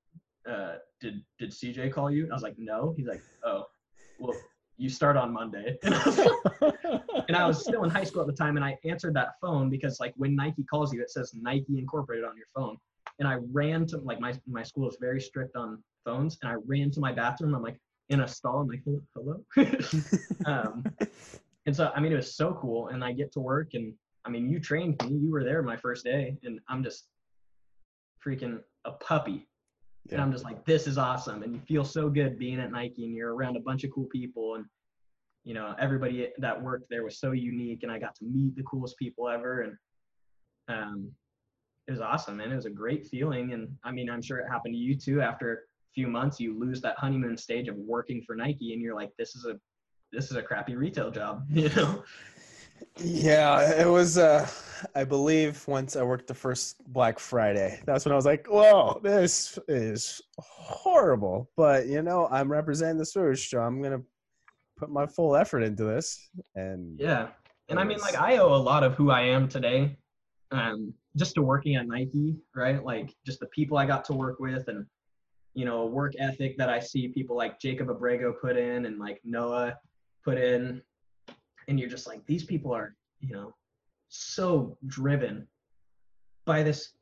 uh, 0.47 0.75
did 1.01 1.21
did 1.39 1.51
CJ 1.51 1.91
call 1.91 2.09
you? 2.09 2.27
I 2.31 2.33
was 2.33 2.43
like, 2.43 2.55
no. 2.57 2.93
He's 2.95 3.07
like, 3.07 3.21
oh, 3.43 3.65
well, 4.19 4.33
you 4.77 4.89
start 4.89 5.17
on 5.17 5.31
Monday. 5.31 5.77
And 5.87 5.93
I, 5.93 6.05
like, 6.61 7.03
and 7.27 7.37
I 7.37 7.45
was 7.45 7.61
still 7.61 7.83
in 7.83 7.89
high 7.89 8.03
school 8.03 8.21
at 8.21 8.27
the 8.27 8.33
time, 8.33 8.55
and 8.55 8.65
I 8.65 8.77
answered 8.85 9.13
that 9.15 9.33
phone 9.41 9.69
because 9.69 9.99
like 9.99 10.13
when 10.15 10.35
Nike 10.35 10.63
calls 10.63 10.93
you, 10.93 11.01
it 11.01 11.11
says 11.11 11.33
Nike 11.33 11.77
Incorporated 11.77 12.25
on 12.25 12.37
your 12.37 12.47
phone. 12.55 12.77
And 13.19 13.27
I 13.27 13.37
ran 13.51 13.85
to 13.87 13.97
like 13.97 14.19
my 14.19 14.33
my 14.47 14.63
school 14.63 14.89
is 14.89 14.97
very 14.99 15.19
strict 15.19 15.55
on 15.55 15.83
phones, 16.05 16.37
and 16.41 16.51
I 16.51 16.55
ran 16.65 16.91
to 16.91 16.99
my 16.99 17.11
bathroom. 17.11 17.53
I'm 17.53 17.61
like 17.61 17.79
in 18.09 18.21
a 18.21 18.27
stall. 18.27 18.59
I'm 18.59 18.67
like, 18.67 18.83
hello. 19.15 19.43
um, 20.45 20.83
and 21.65 21.75
so 21.75 21.91
I 21.95 21.99
mean, 21.99 22.11
it 22.11 22.15
was 22.15 22.35
so 22.35 22.57
cool, 22.61 22.87
and 22.87 23.03
I 23.03 23.11
get 23.11 23.31
to 23.33 23.39
work, 23.39 23.73
and 23.73 23.93
I 24.25 24.29
mean, 24.29 24.49
you 24.49 24.59
trained 24.59 25.01
me. 25.03 25.17
You 25.17 25.31
were 25.31 25.43
there 25.43 25.61
my 25.61 25.77
first 25.77 26.03
day, 26.03 26.37
and 26.43 26.59
I'm 26.69 26.83
just 26.83 27.09
freaking 28.25 28.59
a 28.85 28.91
puppy 28.91 29.47
yeah. 30.07 30.15
And 30.15 30.23
I'm 30.23 30.31
just 30.31 30.45
like, 30.45 30.65
this 30.65 30.87
is 30.87 30.97
awesome. 30.97 31.43
And 31.43 31.53
you 31.53 31.61
feel 31.67 31.83
so 31.83 32.09
good 32.09 32.39
being 32.39 32.59
at 32.59 32.71
Nike 32.71 33.05
and 33.05 33.13
you're 33.13 33.35
around 33.35 33.57
a 33.57 33.61
bunch 33.61 33.83
of 33.83 33.91
cool 33.91 34.05
people. 34.05 34.55
And, 34.55 34.65
you 35.43 35.53
know, 35.53 35.75
everybody 35.79 36.29
that 36.37 36.61
worked 36.61 36.89
there 36.89 37.03
was 37.03 37.19
so 37.19 37.31
unique. 37.31 37.83
And 37.83 37.91
I 37.91 37.99
got 37.99 38.15
to 38.15 38.25
meet 38.25 38.55
the 38.55 38.63
coolest 38.63 38.97
people 38.97 39.27
ever. 39.27 39.61
And 39.61 39.77
um, 40.69 41.11
it 41.87 41.91
was 41.91 41.99
awesome, 41.99 42.37
man. 42.37 42.51
It 42.51 42.55
was 42.55 42.65
a 42.65 42.71
great 42.71 43.05
feeling. 43.07 43.53
And 43.53 43.69
I 43.83 43.91
mean, 43.91 44.09
I'm 44.09 44.21
sure 44.21 44.39
it 44.39 44.49
happened 44.49 44.75
to 44.75 44.79
you 44.79 44.95
too. 44.95 45.21
After 45.21 45.66
few 45.97 46.07
months, 46.07 46.39
you 46.39 46.57
lose 46.57 46.79
that 46.81 46.95
honeymoon 46.99 47.35
stage 47.35 47.67
of 47.67 47.75
working 47.75 48.21
for 48.21 48.35
Nike 48.35 48.73
and 48.73 48.81
you're 48.83 48.93
like, 48.93 49.09
this 49.17 49.35
is 49.35 49.45
a, 49.45 49.59
this 50.11 50.29
is 50.29 50.37
a 50.37 50.43
crappy 50.43 50.75
retail 50.75 51.09
job, 51.09 51.43
you 51.49 51.69
know? 51.69 52.03
Yeah, 52.97 53.81
it 53.81 53.87
was. 53.87 54.19
Uh, 54.19 54.47
I 54.93 55.03
believe 55.03 55.67
once 55.67 55.95
I 55.95 56.03
worked 56.03 56.27
the 56.27 56.35
first 56.35 56.75
Black 56.93 57.17
Friday. 57.17 57.81
That's 57.87 58.05
when 58.05 58.11
I 58.11 58.15
was 58.15 58.27
like, 58.27 58.45
"Whoa, 58.45 58.99
this 59.01 59.57
is 59.67 60.21
horrible." 60.37 61.49
But 61.57 61.87
you 61.87 62.03
know, 62.03 62.27
I'm 62.29 62.51
representing 62.51 62.99
the 62.99 63.05
swoosh, 63.07 63.49
so 63.49 63.61
I'm 63.61 63.81
gonna 63.81 64.03
put 64.77 64.91
my 64.91 65.07
full 65.07 65.35
effort 65.35 65.61
into 65.63 65.85
this. 65.85 66.29
And 66.53 66.99
yeah, 66.99 67.29
and 67.69 67.79
I 67.79 67.83
mean, 67.83 67.97
like, 67.97 68.15
I 68.15 68.37
owe 68.37 68.53
a 68.53 68.63
lot 68.71 68.83
of 68.83 68.93
who 68.93 69.09
I 69.09 69.21
am 69.21 69.47
today, 69.47 69.97
um, 70.51 70.93
just 71.15 71.33
to 71.35 71.41
working 71.41 71.77
at 71.77 71.87
Nike, 71.87 72.35
right? 72.55 72.83
Like, 72.83 73.11
just 73.25 73.39
the 73.39 73.47
people 73.47 73.79
I 73.79 73.87
got 73.87 74.05
to 74.05 74.13
work 74.13 74.39
with, 74.39 74.67
and 74.67 74.85
you 75.57 75.65
know, 75.65 75.81
a 75.81 75.85
work 75.85 76.13
ethic 76.19 76.57
that 76.57 76.69
I 76.69 76.79
see 76.79 77.07
people 77.07 77.35
like 77.35 77.59
Jacob 77.59 77.89
Abrego 77.89 78.33
put 78.33 78.57
in, 78.57 78.85
and 78.85 78.99
like 78.99 79.19
Noah 79.23 79.75
put 80.23 80.37
in 80.37 80.81
and 81.67 81.79
you're 81.79 81.89
just 81.89 82.07
like 82.07 82.25
these 82.25 82.43
people 82.43 82.73
are 82.73 82.95
you 83.19 83.33
know 83.33 83.53
so 84.09 84.77
driven 84.87 85.47
by 86.45 86.63
this 86.63 86.93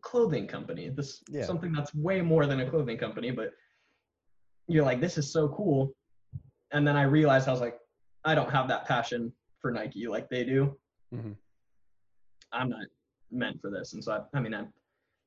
clothing 0.00 0.46
company 0.46 0.88
this 0.88 1.22
yeah. 1.28 1.44
something 1.44 1.72
that's 1.72 1.94
way 1.94 2.20
more 2.20 2.46
than 2.46 2.60
a 2.60 2.68
clothing 2.68 2.98
company 2.98 3.30
but 3.30 3.52
you're 4.66 4.84
like 4.84 5.00
this 5.00 5.18
is 5.18 5.32
so 5.32 5.48
cool 5.48 5.92
and 6.72 6.86
then 6.86 6.96
i 6.96 7.02
realized 7.02 7.48
i 7.48 7.52
was 7.52 7.60
like 7.60 7.78
i 8.24 8.34
don't 8.34 8.50
have 8.50 8.68
that 8.68 8.86
passion 8.86 9.32
for 9.60 9.70
nike 9.70 10.06
like 10.06 10.28
they 10.28 10.44
do 10.44 10.76
mm-hmm. 11.14 11.32
i'm 12.52 12.68
not 12.68 12.86
meant 13.30 13.60
for 13.60 13.70
this 13.70 13.92
and 13.92 14.02
so 14.02 14.12
I, 14.12 14.36
I 14.36 14.40
mean 14.40 14.54
i 14.54 14.64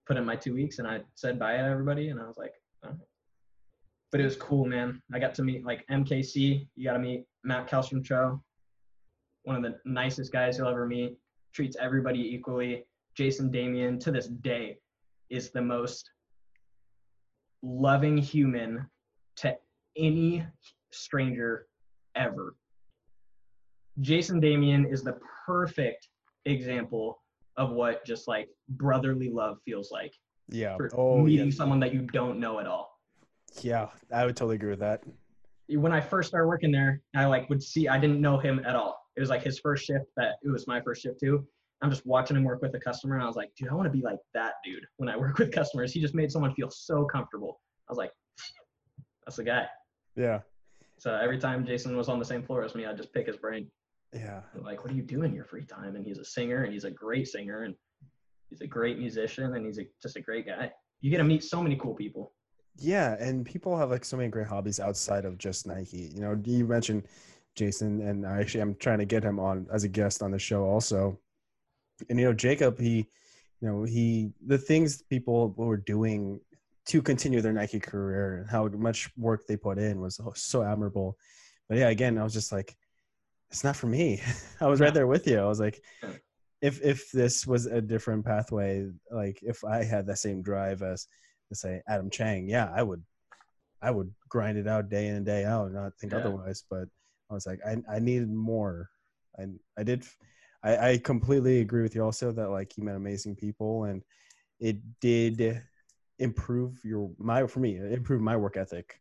put 0.08 0.18
in 0.18 0.26
my 0.26 0.36
two 0.36 0.54
weeks 0.54 0.80
and 0.80 0.88
i 0.88 1.00
said 1.16 1.38
bye 1.38 1.58
to 1.58 1.64
everybody 1.64 2.10
and 2.10 2.20
i 2.20 2.26
was 2.26 2.38
like 2.38 2.54
oh. 2.86 2.96
but 4.12 4.22
it 4.22 4.24
was 4.24 4.36
cool 4.36 4.66
man 4.66 5.02
i 5.14 5.20
got 5.20 5.36
to 5.36 5.44
meet 5.44 5.66
like 5.66 5.86
mkc 5.88 6.68
you 6.76 6.84
got 6.84 6.94
to 6.94 7.00
meet 7.00 7.26
matt 7.44 7.70
Kellstrom 7.70 8.04
one 9.48 9.56
of 9.56 9.64
the 9.64 9.80
nicest 9.90 10.34
guys 10.34 10.58
you'll 10.58 10.68
ever 10.68 10.86
meet, 10.86 11.16
treats 11.54 11.78
everybody 11.80 12.20
equally. 12.20 12.84
Jason 13.16 13.50
Damian, 13.50 13.98
to 14.00 14.12
this 14.12 14.28
day, 14.28 14.78
is 15.30 15.52
the 15.52 15.62
most 15.62 16.12
loving 17.64 18.18
human 18.18 18.86
to 19.38 19.56
any 19.96 20.46
stranger 20.92 21.68
ever. 22.18 22.56
Jason 24.02 24.42
Damian 24.42 24.86
is 24.86 25.02
the 25.02 25.18
perfect 25.46 26.10
example 26.44 27.22
of 27.58 27.72
what 27.72 28.06
just 28.06 28.28
like 28.28 28.50
brotherly 28.70 29.30
love 29.30 29.58
feels 29.66 29.92
like. 29.92 30.14
Yeah. 30.50 30.78
For 30.78 30.90
oh, 30.96 31.20
meeting 31.24 31.48
yeah. 31.48 31.56
someone 31.56 31.80
that 31.82 31.94
you 31.94 32.02
don't 32.02 32.40
know 32.40 32.60
at 32.60 32.68
all. 32.68 33.00
Yeah, 33.62 33.88
I 34.14 34.26
would 34.26 34.36
totally 34.38 34.56
agree 34.56 34.70
with 34.70 34.80
that. 34.80 35.04
When 35.70 35.92
I 35.92 36.00
first 36.00 36.30
started 36.30 36.48
working 36.48 36.72
there, 36.72 37.02
I 37.16 37.26
like 37.26 37.50
would 37.50 37.62
see 37.62 37.88
I 37.88 38.00
didn't 38.00 38.22
know 38.22 38.38
him 38.38 38.62
at 38.66 38.76
all 38.76 38.98
it 39.18 39.20
was 39.20 39.30
like 39.30 39.44
his 39.44 39.60
first 39.60 39.86
shift 39.86 40.06
that 40.16 40.36
it 40.44 40.50
was 40.50 40.68
my 40.68 40.80
first 40.80 41.02
shift 41.02 41.20
too. 41.20 41.46
I'm 41.82 41.90
just 41.90 42.06
watching 42.06 42.38
him 42.38 42.44
work 42.44 42.62
with 42.62 42.74
a 42.76 42.80
customer 42.80 43.16
and 43.16 43.24
I 43.24 43.28
was 43.28 43.36
like, 43.36 43.50
dude, 43.58 43.70
I 43.70 43.74
want 43.74 43.88
to 43.88 43.92
be 43.92 44.02
like 44.02 44.20
that 44.36 44.54
dude 44.64 44.86
when 44.98 45.10
I 45.10 45.18
work 45.18 45.40
with 45.40 45.52
customers. 45.52 45.92
He 45.92 46.00
just 46.00 46.14
made 46.14 46.32
someone 46.32 46.54
feel 46.54 46.70
so 46.70 47.04
comfortable. 47.06 47.60
I 47.90 47.92
was 47.92 47.98
like, 47.98 48.12
that's 49.26 49.38
the 49.38 49.44
guy. 49.44 49.66
Yeah. 50.16 50.42
So 51.00 51.16
every 51.16 51.40
time 51.40 51.66
Jason 51.66 51.98
was 51.98 52.10
on 52.10 52.20
the 52.20 52.26
same 52.26 52.44
floor 52.44 52.64
as 52.64 52.76
me, 52.76 52.86
I'd 52.86 52.98
just 52.98 53.12
pick 53.12 53.28
his 53.28 53.38
brain. 53.38 53.70
Yeah. 54.14 54.42
Like, 54.56 54.84
what 54.84 54.92
do 54.92 54.96
you 54.96 55.04
do 55.04 55.24
in 55.24 55.34
your 55.34 55.46
free 55.46 55.66
time? 55.66 55.96
And 55.96 56.06
he's 56.06 56.18
a 56.18 56.26
singer 56.26 56.64
and 56.64 56.74
he's 56.74 56.86
a 56.86 56.92
great 56.92 57.28
singer 57.28 57.64
and 57.64 57.76
he's 58.50 58.62
a 58.62 58.68
great 58.68 58.98
musician 58.98 59.56
and 59.56 59.66
he's 59.66 59.80
a, 59.80 59.88
just 60.02 60.16
a 60.16 60.22
great 60.22 60.48
guy. 60.48 60.72
You 61.02 61.12
get 61.12 61.18
to 61.18 61.24
meet 61.24 61.44
so 61.44 61.62
many 61.62 61.76
cool 61.76 61.94
people. 61.94 62.34
Yeah, 62.80 63.16
and 63.20 63.46
people 63.46 63.78
have 63.78 63.90
like 63.90 64.06
so 64.06 64.18
many 64.18 64.30
great 64.30 64.48
hobbies 64.48 64.80
outside 64.80 65.26
of 65.26 65.38
just 65.38 65.66
Nike. 65.66 66.12
You 66.14 66.22
know, 66.22 66.40
you 66.46 66.66
mentioned 66.66 67.08
Jason, 67.56 68.02
and 68.02 68.26
I 68.26 68.40
actually 68.40 68.62
I'm 68.62 68.76
trying 68.76 69.00
to 69.00 69.06
get 69.06 69.24
him 69.24 69.40
on 69.40 69.68
as 69.74 69.84
a 69.84 69.88
guest 69.88 70.22
on 70.22 70.32
the 70.32 70.40
show 70.40 70.64
also. 70.64 71.20
And 72.10 72.20
you 72.20 72.26
know, 72.26 72.34
Jacob, 72.34 72.80
he, 72.80 73.08
you 73.62 73.68
know, 73.68 73.84
he 73.84 74.32
the 74.46 74.58
things 74.58 75.02
people 75.02 75.54
were 75.58 75.78
doing 75.78 76.40
to 76.88 77.02
continue 77.02 77.42
their 77.42 77.52
Nike 77.52 77.80
career 77.80 78.38
and 78.38 78.50
how 78.50 78.68
much 78.68 79.10
work 79.18 79.46
they 79.48 79.58
put 79.58 79.78
in 79.78 80.00
was 80.00 80.22
so 80.36 80.64
admirable. 80.64 81.18
But 81.68 81.80
yeah, 81.80 81.90
again, 81.90 82.18
I 82.18 82.24
was 82.24 82.34
just 82.34 82.52
like, 82.52 82.78
it's 83.52 83.64
not 83.64 83.76
for 83.76 83.88
me. 83.88 84.22
I 84.62 84.68
was 84.68 84.80
right 84.80 84.94
there 84.94 85.08
with 85.08 85.28
you. 85.28 85.40
I 85.40 85.46
was 85.46 85.60
like, 85.60 85.82
if 86.62 86.82
if 86.84 87.12
this 87.12 87.46
was 87.46 87.66
a 87.66 87.82
different 87.82 88.26
pathway, 88.26 88.90
like 89.12 89.40
if 89.42 89.64
I 89.64 89.84
had 89.84 90.08
that 90.08 90.20
same 90.20 90.42
drive 90.42 90.82
as, 90.82 91.08
let's 91.50 91.62
say 91.62 91.82
Adam 91.88 92.10
Chang, 92.10 92.50
yeah, 92.50 92.72
I 92.76 92.84
would, 92.84 93.04
I 93.82 93.92
would 93.92 94.14
grind 94.30 94.58
it 94.58 94.68
out 94.68 94.90
day 94.90 95.08
in 95.08 95.16
and 95.16 95.26
day 95.26 95.46
out 95.46 95.68
and 95.68 95.76
not 95.76 95.94
think 96.00 96.14
yeah. 96.14 96.20
otherwise. 96.20 96.64
But 96.70 96.88
I 97.30 97.34
was 97.34 97.46
like, 97.46 97.60
I, 97.66 97.78
I 97.90 98.00
needed 98.00 98.32
more. 98.32 98.90
I, 99.40 99.46
I 99.78 99.84
did. 99.84 100.04
I, 100.64 100.92
I 100.92 100.98
completely 100.98 101.60
agree 101.60 101.84
with 101.84 101.94
you 101.94 102.04
also 102.04 102.32
that 102.32 102.50
like 102.50 102.76
you 102.78 102.84
met 102.84 102.96
amazing 102.96 103.36
people 103.36 103.86
and 103.86 104.02
it 104.60 104.78
did 105.00 105.62
improve 106.20 106.80
your 106.84 107.12
my 107.20 107.46
for 107.46 107.60
me 107.60 107.78
improve 107.78 108.22
my 108.22 108.36
work 108.36 108.58
ethic. 108.58 109.00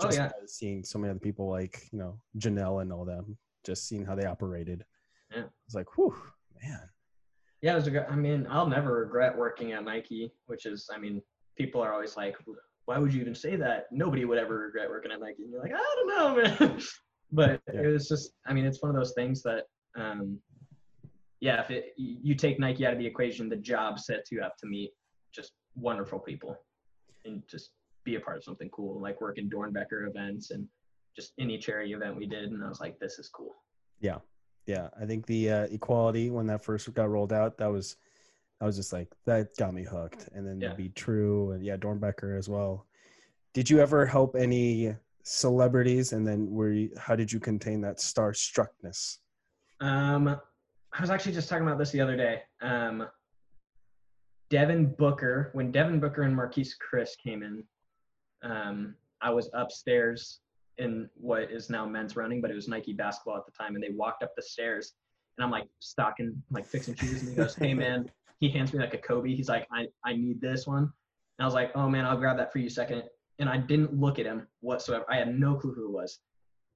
Oh, 0.00 0.06
just 0.06 0.18
oh 0.18 0.22
yeah. 0.22 0.30
Seeing 0.46 0.84
so 0.84 0.98
many 0.98 1.10
other 1.10 1.20
people 1.20 1.50
like 1.50 1.88
you 1.92 1.98
know 1.98 2.18
Janelle 2.38 2.82
and 2.82 2.92
all 2.92 3.04
them, 3.04 3.36
just 3.68 3.88
seeing 3.88 4.04
how 4.04 4.14
they 4.14 4.24
operated. 4.24 4.84
Yeah. 5.34 5.44
It's 5.66 5.74
like, 5.74 5.96
whew, 5.96 6.14
man. 6.62 6.80
Yeah, 7.62 7.72
it 7.72 7.76
was 7.76 7.86
a 7.86 7.90
good. 7.90 8.06
I 8.08 8.16
mean, 8.16 8.46
I'll 8.50 8.68
never 8.68 9.00
regret 9.00 9.36
working 9.36 9.72
at 9.72 9.84
Nike, 9.84 10.32
which 10.46 10.66
is, 10.66 10.88
I 10.94 10.98
mean, 10.98 11.22
people 11.56 11.80
are 11.80 11.92
always 11.92 12.16
like, 12.16 12.36
why 12.86 12.98
would 12.98 13.12
you 13.12 13.20
even 13.20 13.34
say 13.34 13.56
that? 13.56 13.86
Nobody 13.90 14.24
would 14.24 14.38
ever 14.38 14.58
regret 14.58 14.88
working 14.88 15.12
at 15.12 15.20
Nike. 15.20 15.42
And 15.42 15.52
you're 15.52 15.62
like, 15.62 15.74
I 15.74 15.94
don't 15.96 16.08
know, 16.08 16.66
man. 16.66 16.80
but 17.32 17.60
yeah. 17.70 17.82
it 17.82 17.86
was 17.88 18.08
just 18.08 18.30
i 18.46 18.54
mean 18.54 18.64
it's 18.64 18.80
one 18.80 18.88
of 18.88 18.96
those 18.96 19.12
things 19.12 19.42
that 19.42 19.64
um 19.98 20.40
yeah, 21.40 21.62
if 21.62 21.70
it, 21.70 21.92
you 21.96 22.34
take 22.34 22.58
Nike 22.58 22.84
out 22.84 22.92
of 22.92 22.98
the 22.98 23.06
equation, 23.06 23.48
the 23.48 23.56
job 23.56 23.98
sets 23.98 24.32
you 24.32 24.42
up 24.42 24.56
to 24.58 24.66
meet 24.66 24.90
just 25.32 25.52
wonderful 25.76 26.18
people 26.18 26.56
and 27.24 27.42
just 27.48 27.70
be 28.04 28.16
a 28.16 28.20
part 28.20 28.36
of 28.36 28.44
something 28.44 28.68
cool, 28.70 29.00
like 29.00 29.20
work 29.20 29.38
in 29.38 29.48
Doernbecher 29.48 30.08
events 30.08 30.50
and 30.50 30.66
just 31.18 31.32
any 31.40 31.58
charity 31.58 31.92
event 31.92 32.16
we 32.16 32.26
did. 32.26 32.52
And 32.52 32.62
I 32.64 32.68
was 32.68 32.80
like, 32.80 33.00
this 33.00 33.18
is 33.18 33.28
cool. 33.28 33.56
Yeah. 34.00 34.18
Yeah. 34.66 34.88
I 35.00 35.04
think 35.04 35.26
the 35.26 35.50
uh, 35.50 35.62
equality 35.64 36.30
when 36.30 36.46
that 36.46 36.64
first 36.64 36.92
got 36.94 37.10
rolled 37.10 37.32
out, 37.32 37.58
that 37.58 37.66
was, 37.66 37.96
I 38.60 38.66
was 38.66 38.76
just 38.76 38.92
like, 38.92 39.08
that 39.26 39.56
got 39.56 39.74
me 39.74 39.82
hooked. 39.82 40.28
And 40.32 40.46
then 40.46 40.60
yeah. 40.60 40.74
be 40.74 40.90
true. 40.90 41.50
And 41.50 41.64
yeah, 41.64 41.76
Doernbecher 41.76 42.38
as 42.38 42.48
well. 42.48 42.86
Did 43.52 43.68
you 43.68 43.80
ever 43.80 44.06
help 44.06 44.36
any 44.36 44.94
celebrities? 45.24 46.12
And 46.12 46.24
then 46.24 46.48
were 46.50 46.70
you, 46.70 46.90
how 46.96 47.16
did 47.16 47.32
you 47.32 47.40
contain 47.40 47.80
that 47.80 47.96
starstruckness? 47.96 49.18
Um, 49.80 50.40
I 50.92 51.00
was 51.00 51.10
actually 51.10 51.32
just 51.32 51.48
talking 51.48 51.66
about 51.66 51.78
this 51.78 51.90
the 51.90 52.00
other 52.00 52.16
day. 52.16 52.42
Um, 52.62 53.08
Devin 54.50 54.94
Booker, 54.96 55.50
when 55.52 55.72
Devin 55.72 55.98
Booker 55.98 56.22
and 56.22 56.36
Marquese 56.36 56.74
Chriss 56.78 57.18
came 57.22 57.42
in, 57.42 57.64
um, 58.42 58.94
I 59.20 59.30
was 59.30 59.50
upstairs 59.52 60.40
in 60.78 61.08
what 61.14 61.50
is 61.50 61.70
now 61.70 61.84
men's 61.84 62.16
running, 62.16 62.40
but 62.40 62.50
it 62.50 62.54
was 62.54 62.68
Nike 62.68 62.92
basketball 62.92 63.36
at 63.36 63.46
the 63.46 63.52
time, 63.52 63.74
and 63.74 63.82
they 63.82 63.90
walked 63.90 64.22
up 64.22 64.34
the 64.36 64.42
stairs, 64.42 64.94
and 65.36 65.44
I'm 65.44 65.50
like 65.50 65.68
stocking, 65.80 66.40
like 66.50 66.66
fixing 66.66 66.94
shoes, 66.94 67.20
and 67.22 67.30
he 67.30 67.36
goes, 67.36 67.54
"Hey 67.54 67.74
man," 67.74 68.10
he 68.40 68.48
hands 68.48 68.72
me 68.72 68.78
like 68.78 68.94
a 68.94 68.98
Kobe. 68.98 69.34
He's 69.34 69.48
like, 69.48 69.66
"I 69.72 69.88
I 70.04 70.14
need 70.14 70.40
this 70.40 70.66
one," 70.66 70.84
and 70.84 71.40
I 71.40 71.44
was 71.44 71.54
like, 71.54 71.72
"Oh 71.74 71.88
man, 71.88 72.04
I'll 72.04 72.16
grab 72.16 72.36
that 72.38 72.52
for 72.52 72.58
you 72.58 72.66
a 72.66 72.70
second. 72.70 73.02
And 73.40 73.48
I 73.48 73.56
didn't 73.56 73.94
look 73.94 74.18
at 74.18 74.26
him 74.26 74.48
whatsoever. 74.60 75.04
I 75.08 75.16
had 75.16 75.38
no 75.38 75.54
clue 75.54 75.72
who 75.72 75.86
it 75.86 75.92
was, 75.92 76.18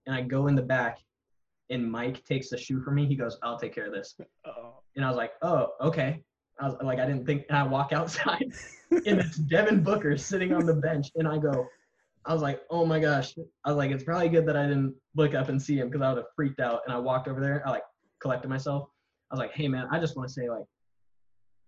and 0.06 0.14
I 0.14 0.22
go 0.22 0.46
in 0.46 0.54
the 0.54 0.62
back, 0.62 0.98
and 1.70 1.90
Mike 1.90 2.24
takes 2.24 2.50
the 2.50 2.56
shoe 2.56 2.80
for 2.80 2.90
me. 2.92 3.06
He 3.06 3.16
goes, 3.16 3.38
"I'll 3.42 3.58
take 3.58 3.74
care 3.74 3.86
of 3.86 3.92
this," 3.92 4.14
Uh-oh. 4.44 4.74
and 4.96 5.04
I 5.04 5.08
was 5.08 5.16
like, 5.16 5.32
"Oh, 5.42 5.72
okay." 5.80 6.24
I 6.60 6.66
was 6.66 6.76
like, 6.82 7.00
I 7.00 7.06
didn't 7.06 7.26
think. 7.26 7.46
And 7.48 7.56
I 7.56 7.62
walk 7.62 7.92
outside, 7.98 8.52
and 8.90 9.20
it's 9.20 9.36
Devin 9.36 9.82
Booker 9.82 10.16
sitting 10.16 10.52
on 10.52 10.66
the 10.66 10.74
bench, 10.74 11.10
and 11.16 11.26
I 11.26 11.38
go, 11.38 11.66
I 12.24 12.32
was 12.32 12.42
like, 12.42 12.62
oh 12.70 12.86
my 12.86 13.00
gosh. 13.00 13.34
I 13.64 13.70
was 13.70 13.76
like, 13.76 13.90
it's 13.90 14.04
probably 14.04 14.28
good 14.28 14.46
that 14.46 14.56
I 14.56 14.66
didn't 14.66 14.94
look 15.16 15.34
up 15.34 15.48
and 15.48 15.60
see 15.60 15.78
him 15.78 15.88
because 15.88 16.02
I 16.02 16.08
would 16.08 16.18
have 16.18 16.26
freaked 16.36 16.60
out. 16.60 16.82
And 16.86 16.94
I 16.94 16.98
walked 16.98 17.28
over 17.28 17.40
there. 17.40 17.66
I 17.66 17.70
like 17.70 17.82
collected 18.20 18.48
myself. 18.48 18.88
I 19.30 19.34
was 19.34 19.40
like, 19.40 19.52
hey 19.52 19.68
man, 19.68 19.88
I 19.90 19.98
just 19.98 20.16
want 20.16 20.28
to 20.28 20.32
say 20.32 20.48
like, 20.48 20.64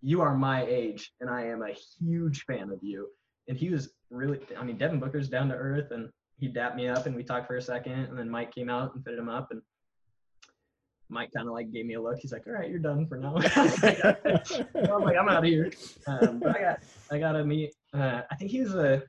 you 0.04 0.20
are 0.20 0.36
my 0.36 0.66
age, 0.66 1.12
and 1.20 1.30
I 1.30 1.46
am 1.46 1.62
a 1.62 1.74
huge 1.98 2.44
fan 2.44 2.70
of 2.70 2.78
you. 2.82 3.08
And 3.48 3.56
he 3.56 3.70
was 3.70 3.94
really, 4.10 4.38
I 4.58 4.62
mean, 4.62 4.76
Devin 4.76 5.00
Booker's 5.00 5.30
down 5.30 5.48
to 5.48 5.54
earth, 5.54 5.92
and 5.92 6.10
he 6.38 6.46
dapped 6.46 6.76
me 6.76 6.88
up, 6.88 7.06
and 7.06 7.16
we 7.16 7.24
talked 7.24 7.46
for 7.46 7.56
a 7.56 7.62
second, 7.62 7.92
and 7.92 8.18
then 8.18 8.28
Mike 8.28 8.54
came 8.54 8.68
out 8.68 8.94
and 8.94 9.02
fitted 9.02 9.18
him 9.18 9.30
up, 9.30 9.48
and 9.50 9.62
Mike 11.08 11.30
kind 11.34 11.48
of 11.48 11.54
like 11.54 11.72
gave 11.72 11.86
me 11.86 11.94
a 11.94 12.02
look. 12.02 12.18
He's 12.18 12.32
like, 12.32 12.46
"All 12.46 12.52
right, 12.52 12.68
you're 12.68 12.78
done 12.78 13.06
for 13.06 13.16
now." 13.16 13.36
I'm 13.56 15.02
like, 15.02 15.16
"I'm 15.16 15.28
out 15.28 15.38
of 15.38 15.44
here." 15.44 15.72
Um, 16.06 16.42
I 16.46 16.60
got, 16.60 16.78
I 17.10 17.18
got 17.18 17.32
to 17.32 17.44
meet. 17.44 17.72
Uh, 17.94 18.22
I 18.30 18.36
think 18.36 18.50
he 18.50 18.60
was 18.60 18.74
a, 18.74 19.02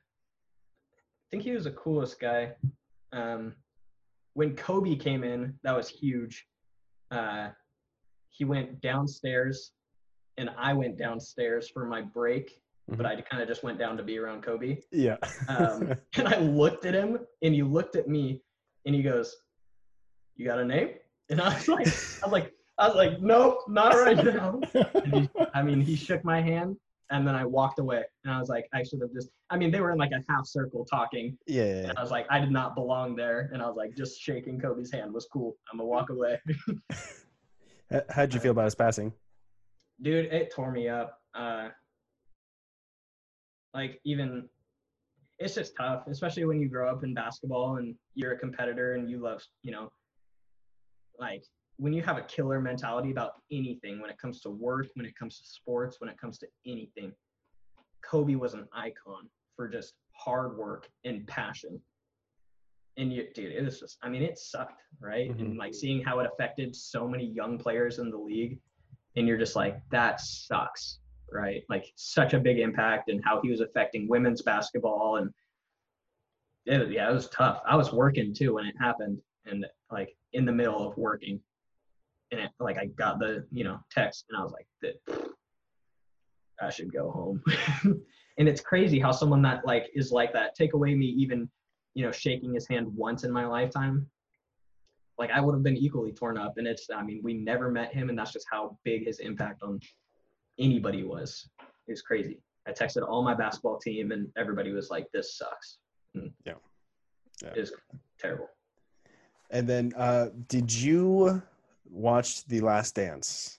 think 1.30 1.42
he 1.42 1.52
was 1.52 1.64
the 1.64 1.72
coolest 1.72 2.20
guy. 2.20 2.52
Um, 3.12 3.54
when 4.34 4.54
Kobe 4.54 4.96
came 4.96 5.24
in, 5.24 5.54
that 5.62 5.74
was 5.74 5.88
huge. 5.88 6.46
Uh, 7.10 7.48
he 8.30 8.44
went 8.44 8.80
downstairs, 8.80 9.72
and 10.36 10.50
I 10.58 10.72
went 10.72 10.98
downstairs 10.98 11.70
for 11.70 11.86
my 11.86 12.02
break, 12.02 12.60
mm-hmm. 12.90 12.96
but 12.96 13.06
I 13.06 13.20
kind 13.22 13.42
of 13.42 13.48
just 13.48 13.62
went 13.62 13.78
down 13.78 13.96
to 13.96 14.02
be 14.02 14.18
around 14.18 14.42
Kobe. 14.42 14.78
Yeah. 14.92 15.16
um, 15.48 15.94
and 16.16 16.28
I 16.28 16.38
looked 16.38 16.84
at 16.84 16.94
him, 16.94 17.18
and 17.42 17.54
he 17.54 17.62
looked 17.62 17.96
at 17.96 18.08
me, 18.08 18.42
and 18.84 18.94
he 18.94 19.02
goes, 19.02 19.34
"You 20.36 20.46
got 20.46 20.58
a 20.58 20.64
name?" 20.64 20.90
And 21.30 21.40
I 21.40 21.54
was 21.54 21.66
like, 21.66 21.86
I 21.86 22.26
was 22.26 22.32
like, 22.32 22.52
I 22.78 22.88
was 22.88 22.96
like, 22.96 23.20
nope, 23.20 23.60
not 23.68 23.94
right 23.94 24.22
now. 24.22 24.60
He, 25.06 25.28
I 25.54 25.62
mean, 25.62 25.80
he 25.80 25.96
shook 25.96 26.24
my 26.24 26.40
hand 26.40 26.76
and 27.10 27.26
then 27.26 27.34
I 27.34 27.44
walked 27.44 27.78
away. 27.78 28.02
And 28.24 28.32
I 28.32 28.38
was 28.38 28.48
like, 28.48 28.68
I 28.74 28.82
should 28.82 29.00
have 29.00 29.12
just, 29.12 29.30
I 29.50 29.56
mean, 29.56 29.70
they 29.70 29.80
were 29.80 29.92
in 29.92 29.98
like 29.98 30.12
a 30.12 30.22
half 30.28 30.46
circle 30.46 30.84
talking. 30.84 31.38
Yeah. 31.46 31.64
yeah, 31.64 31.88
And 31.88 31.98
I 31.98 32.02
was 32.02 32.10
like, 32.10 32.26
I 32.30 32.40
did 32.40 32.50
not 32.50 32.74
belong 32.74 33.14
there. 33.14 33.50
And 33.52 33.62
I 33.62 33.66
was 33.66 33.76
like, 33.76 33.96
just 33.96 34.20
shaking 34.20 34.60
Kobe's 34.60 34.90
hand 34.90 35.12
was 35.12 35.26
cool. 35.32 35.56
I'm 35.70 35.78
going 35.78 35.86
to 35.86 35.90
walk 35.90 36.10
away. 36.10 36.40
How'd 38.10 38.34
you 38.34 38.40
feel 38.40 38.50
about 38.50 38.64
his 38.64 38.74
passing? 38.74 39.12
Dude, 40.02 40.26
it 40.26 40.52
tore 40.52 40.72
me 40.72 40.88
up. 40.88 41.20
Uh, 41.34 41.68
like, 43.72 44.00
even, 44.04 44.48
it's 45.38 45.54
just 45.54 45.76
tough, 45.76 46.04
especially 46.08 46.44
when 46.44 46.60
you 46.60 46.68
grow 46.68 46.90
up 46.90 47.04
in 47.04 47.14
basketball 47.14 47.76
and 47.76 47.94
you're 48.14 48.32
a 48.32 48.38
competitor 48.38 48.94
and 48.94 49.08
you 49.08 49.18
love, 49.18 49.42
you 49.62 49.70
know, 49.70 49.90
like 51.18 51.44
when 51.78 51.92
you 51.92 52.02
have 52.02 52.16
a 52.16 52.22
killer 52.22 52.60
mentality 52.60 53.10
about 53.10 53.32
anything, 53.52 54.00
when 54.00 54.10
it 54.10 54.18
comes 54.18 54.40
to 54.40 54.50
work, 54.50 54.86
when 54.94 55.06
it 55.06 55.16
comes 55.16 55.38
to 55.38 55.46
sports, 55.46 56.00
when 56.00 56.08
it 56.08 56.18
comes 56.18 56.38
to 56.38 56.46
anything, 56.64 57.12
Kobe 58.02 58.34
was 58.34 58.54
an 58.54 58.66
icon 58.72 59.28
for 59.56 59.68
just 59.68 59.94
hard 60.12 60.56
work 60.56 60.88
and 61.04 61.26
passion. 61.26 61.80
And 62.96 63.12
you, 63.12 63.26
dude, 63.34 63.52
it 63.52 63.62
was 63.62 63.78
just, 63.78 63.98
I 64.02 64.08
mean, 64.08 64.22
it 64.22 64.38
sucked, 64.38 64.82
right? 65.00 65.30
Mm-hmm. 65.30 65.40
And 65.40 65.58
like 65.58 65.74
seeing 65.74 66.02
how 66.02 66.20
it 66.20 66.30
affected 66.32 66.74
so 66.74 67.06
many 67.06 67.26
young 67.26 67.58
players 67.58 67.98
in 67.98 68.10
the 68.10 68.16
league. 68.16 68.58
And 69.16 69.26
you're 69.26 69.38
just 69.38 69.56
like, 69.56 69.78
that 69.90 70.20
sucks, 70.20 71.00
right? 71.30 71.62
Like 71.68 71.92
such 71.96 72.32
a 72.32 72.38
big 72.38 72.58
impact 72.58 73.10
and 73.10 73.22
how 73.22 73.40
he 73.42 73.50
was 73.50 73.60
affecting 73.60 74.08
women's 74.08 74.40
basketball. 74.40 75.16
And 75.16 75.30
it, 76.64 76.90
yeah, 76.90 77.10
it 77.10 77.14
was 77.14 77.28
tough. 77.28 77.60
I 77.66 77.76
was 77.76 77.92
working 77.92 78.32
too 78.32 78.54
when 78.54 78.66
it 78.66 78.74
happened. 78.78 79.18
And 79.44 79.66
like 79.90 80.16
in 80.32 80.46
the 80.46 80.52
middle 80.52 80.88
of 80.88 80.96
working 80.96 81.40
and 82.36 82.46
it, 82.46 82.52
like 82.60 82.78
I 82.78 82.86
got 82.86 83.18
the 83.18 83.46
you 83.50 83.64
know 83.64 83.78
text 83.90 84.26
and 84.28 84.38
I 84.38 84.42
was 84.42 84.52
like 84.52 85.26
I 86.60 86.70
should 86.70 86.92
go 86.92 87.10
home. 87.10 87.42
And 88.38 88.46
it's 88.46 88.60
crazy 88.60 88.98
how 88.98 89.12
someone 89.12 89.40
that 89.42 89.66
like 89.66 89.86
is 89.94 90.12
like 90.12 90.30
that 90.34 90.54
take 90.54 90.74
away 90.74 90.94
me 90.94 91.06
even 91.06 91.48
you 91.94 92.04
know 92.04 92.12
shaking 92.12 92.52
his 92.52 92.68
hand 92.68 92.86
once 92.94 93.24
in 93.24 93.32
my 93.32 93.46
lifetime 93.46 94.06
like 95.18 95.30
I 95.30 95.40
would 95.40 95.54
have 95.54 95.62
been 95.62 95.76
equally 95.76 96.12
torn 96.12 96.36
up. 96.36 96.58
And 96.58 96.66
it's 96.66 96.88
I 96.94 97.02
mean 97.02 97.20
we 97.22 97.34
never 97.34 97.70
met 97.70 97.92
him 97.92 98.08
and 98.08 98.18
that's 98.18 98.32
just 98.32 98.46
how 98.50 98.78
big 98.84 99.06
his 99.06 99.20
impact 99.20 99.62
on 99.62 99.80
anybody 100.58 101.02
was. 101.02 101.48
It 101.88 101.92
was 101.92 102.02
crazy. 102.02 102.40
I 102.68 102.72
texted 102.72 103.08
all 103.08 103.22
my 103.22 103.34
basketball 103.34 103.78
team 103.78 104.12
and 104.12 104.28
everybody 104.36 104.72
was 104.72 104.90
like 104.90 105.06
this 105.12 105.38
sucks. 105.38 105.78
And 106.14 106.30
yeah, 106.44 106.54
yeah. 107.42 107.52
it 107.54 107.60
was 107.60 107.72
terrible. 108.18 108.48
And 109.50 109.68
then, 109.68 109.92
uh, 109.96 110.30
did 110.48 110.72
you 110.72 111.40
watch 111.90 112.44
The 112.46 112.60
Last 112.60 112.94
Dance? 112.94 113.58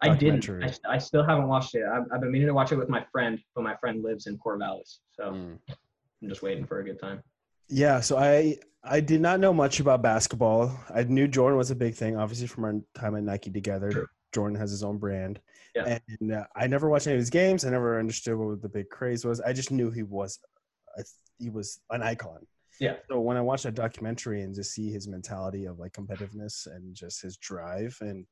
I 0.00 0.14
didn't. 0.14 0.48
I, 0.48 0.94
I, 0.94 0.98
still 0.98 1.24
haven't 1.24 1.48
watched 1.48 1.74
it. 1.74 1.82
I've, 1.84 2.04
I've, 2.12 2.20
been 2.20 2.30
meaning 2.30 2.46
to 2.46 2.54
watch 2.54 2.70
it 2.70 2.76
with 2.76 2.88
my 2.88 3.04
friend, 3.10 3.38
but 3.54 3.64
my 3.64 3.74
friend 3.76 4.02
lives 4.04 4.26
in 4.26 4.38
Corvallis, 4.38 4.98
so 5.10 5.32
mm. 5.32 5.58
I'm 5.68 6.28
just 6.28 6.42
waiting 6.42 6.66
for 6.66 6.78
a 6.78 6.84
good 6.84 7.00
time. 7.00 7.20
Yeah, 7.68 8.00
so 8.00 8.16
I 8.16 8.58
I 8.84 9.00
did 9.00 9.20
not 9.20 9.40
know 9.40 9.52
much 9.52 9.80
about 9.80 10.02
basketball. 10.02 10.78
I 10.94 11.02
knew 11.02 11.26
Jordan 11.26 11.58
was 11.58 11.72
a 11.72 11.76
big 11.76 11.94
thing, 11.94 12.16
obviously 12.16 12.46
from 12.46 12.64
our 12.64 12.74
time 12.94 13.16
at 13.16 13.24
Nike 13.24 13.50
together. 13.50 13.90
Sure. 13.90 14.10
Jordan 14.32 14.58
has 14.58 14.70
his 14.70 14.84
own 14.84 14.98
brand, 14.98 15.40
yeah. 15.74 15.98
and 16.20 16.32
uh, 16.32 16.44
I 16.54 16.66
never 16.68 16.88
watched 16.88 17.06
any 17.06 17.16
of 17.16 17.20
his 17.20 17.30
games. 17.30 17.64
I 17.64 17.70
never 17.70 17.98
understood 17.98 18.36
what 18.36 18.62
the 18.62 18.68
big 18.68 18.90
craze 18.90 19.24
was. 19.24 19.40
I 19.40 19.52
just 19.52 19.72
knew 19.72 19.90
he 19.90 20.02
was, 20.02 20.38
he 21.38 21.50
was 21.50 21.80
an 21.90 22.02
icon. 22.02 22.46
Yeah. 22.80 22.96
So 23.10 23.20
when 23.20 23.36
I 23.36 23.40
watch 23.40 23.64
that 23.64 23.74
documentary 23.74 24.42
and 24.42 24.54
just 24.54 24.72
see 24.72 24.90
his 24.90 25.08
mentality 25.08 25.66
of 25.66 25.78
like 25.78 25.92
competitiveness 25.92 26.66
and 26.66 26.94
just 26.94 27.22
his 27.22 27.36
drive 27.36 27.96
and 28.00 28.26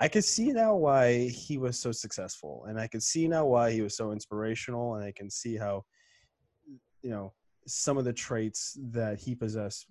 I 0.00 0.08
could 0.08 0.24
see 0.24 0.52
now 0.52 0.76
why 0.76 1.28
he 1.28 1.58
was 1.58 1.78
so 1.78 1.90
successful 1.90 2.64
and 2.68 2.78
I 2.78 2.86
could 2.86 3.02
see 3.02 3.26
now 3.26 3.46
why 3.46 3.72
he 3.72 3.82
was 3.82 3.96
so 3.96 4.12
inspirational 4.12 4.94
and 4.94 5.04
I 5.04 5.12
can 5.12 5.30
see 5.30 5.56
how 5.56 5.84
you 7.02 7.10
know 7.10 7.32
some 7.66 7.98
of 7.98 8.04
the 8.04 8.12
traits 8.12 8.78
that 8.90 9.18
he 9.18 9.34
possessed 9.34 9.86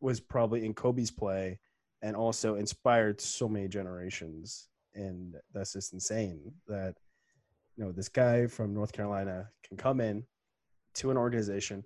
was 0.00 0.20
probably 0.20 0.64
in 0.64 0.74
Kobe's 0.74 1.10
play 1.10 1.58
and 2.02 2.16
also 2.16 2.56
inspired 2.56 3.20
so 3.20 3.48
many 3.48 3.68
generations 3.68 4.68
and 4.94 5.34
that's 5.54 5.72
just 5.72 5.92
insane 5.92 6.52
that 6.66 6.94
you 7.76 7.84
know 7.84 7.92
this 7.92 8.08
guy 8.08 8.46
from 8.46 8.74
North 8.74 8.92
Carolina 8.92 9.48
can 9.66 9.76
come 9.76 10.00
in 10.00 10.24
to 10.94 11.10
an 11.10 11.16
organization 11.16 11.84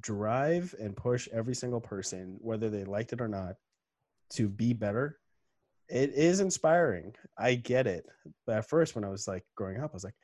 drive 0.00 0.74
and 0.80 0.96
push 0.96 1.28
every 1.32 1.54
single 1.54 1.80
person, 1.80 2.36
whether 2.40 2.70
they 2.70 2.84
liked 2.84 3.12
it 3.12 3.20
or 3.20 3.28
not, 3.28 3.56
to 4.30 4.48
be 4.48 4.72
better. 4.72 5.18
It 5.88 6.10
is 6.14 6.40
inspiring. 6.40 7.14
I 7.38 7.56
get 7.56 7.86
it. 7.86 8.06
But 8.46 8.58
at 8.58 8.68
first, 8.68 8.94
when 8.94 9.04
I 9.04 9.08
was 9.08 9.28
like 9.28 9.44
growing 9.54 9.80
up, 9.80 9.90
I 9.92 9.94
was 9.94 10.04
like, 10.04 10.14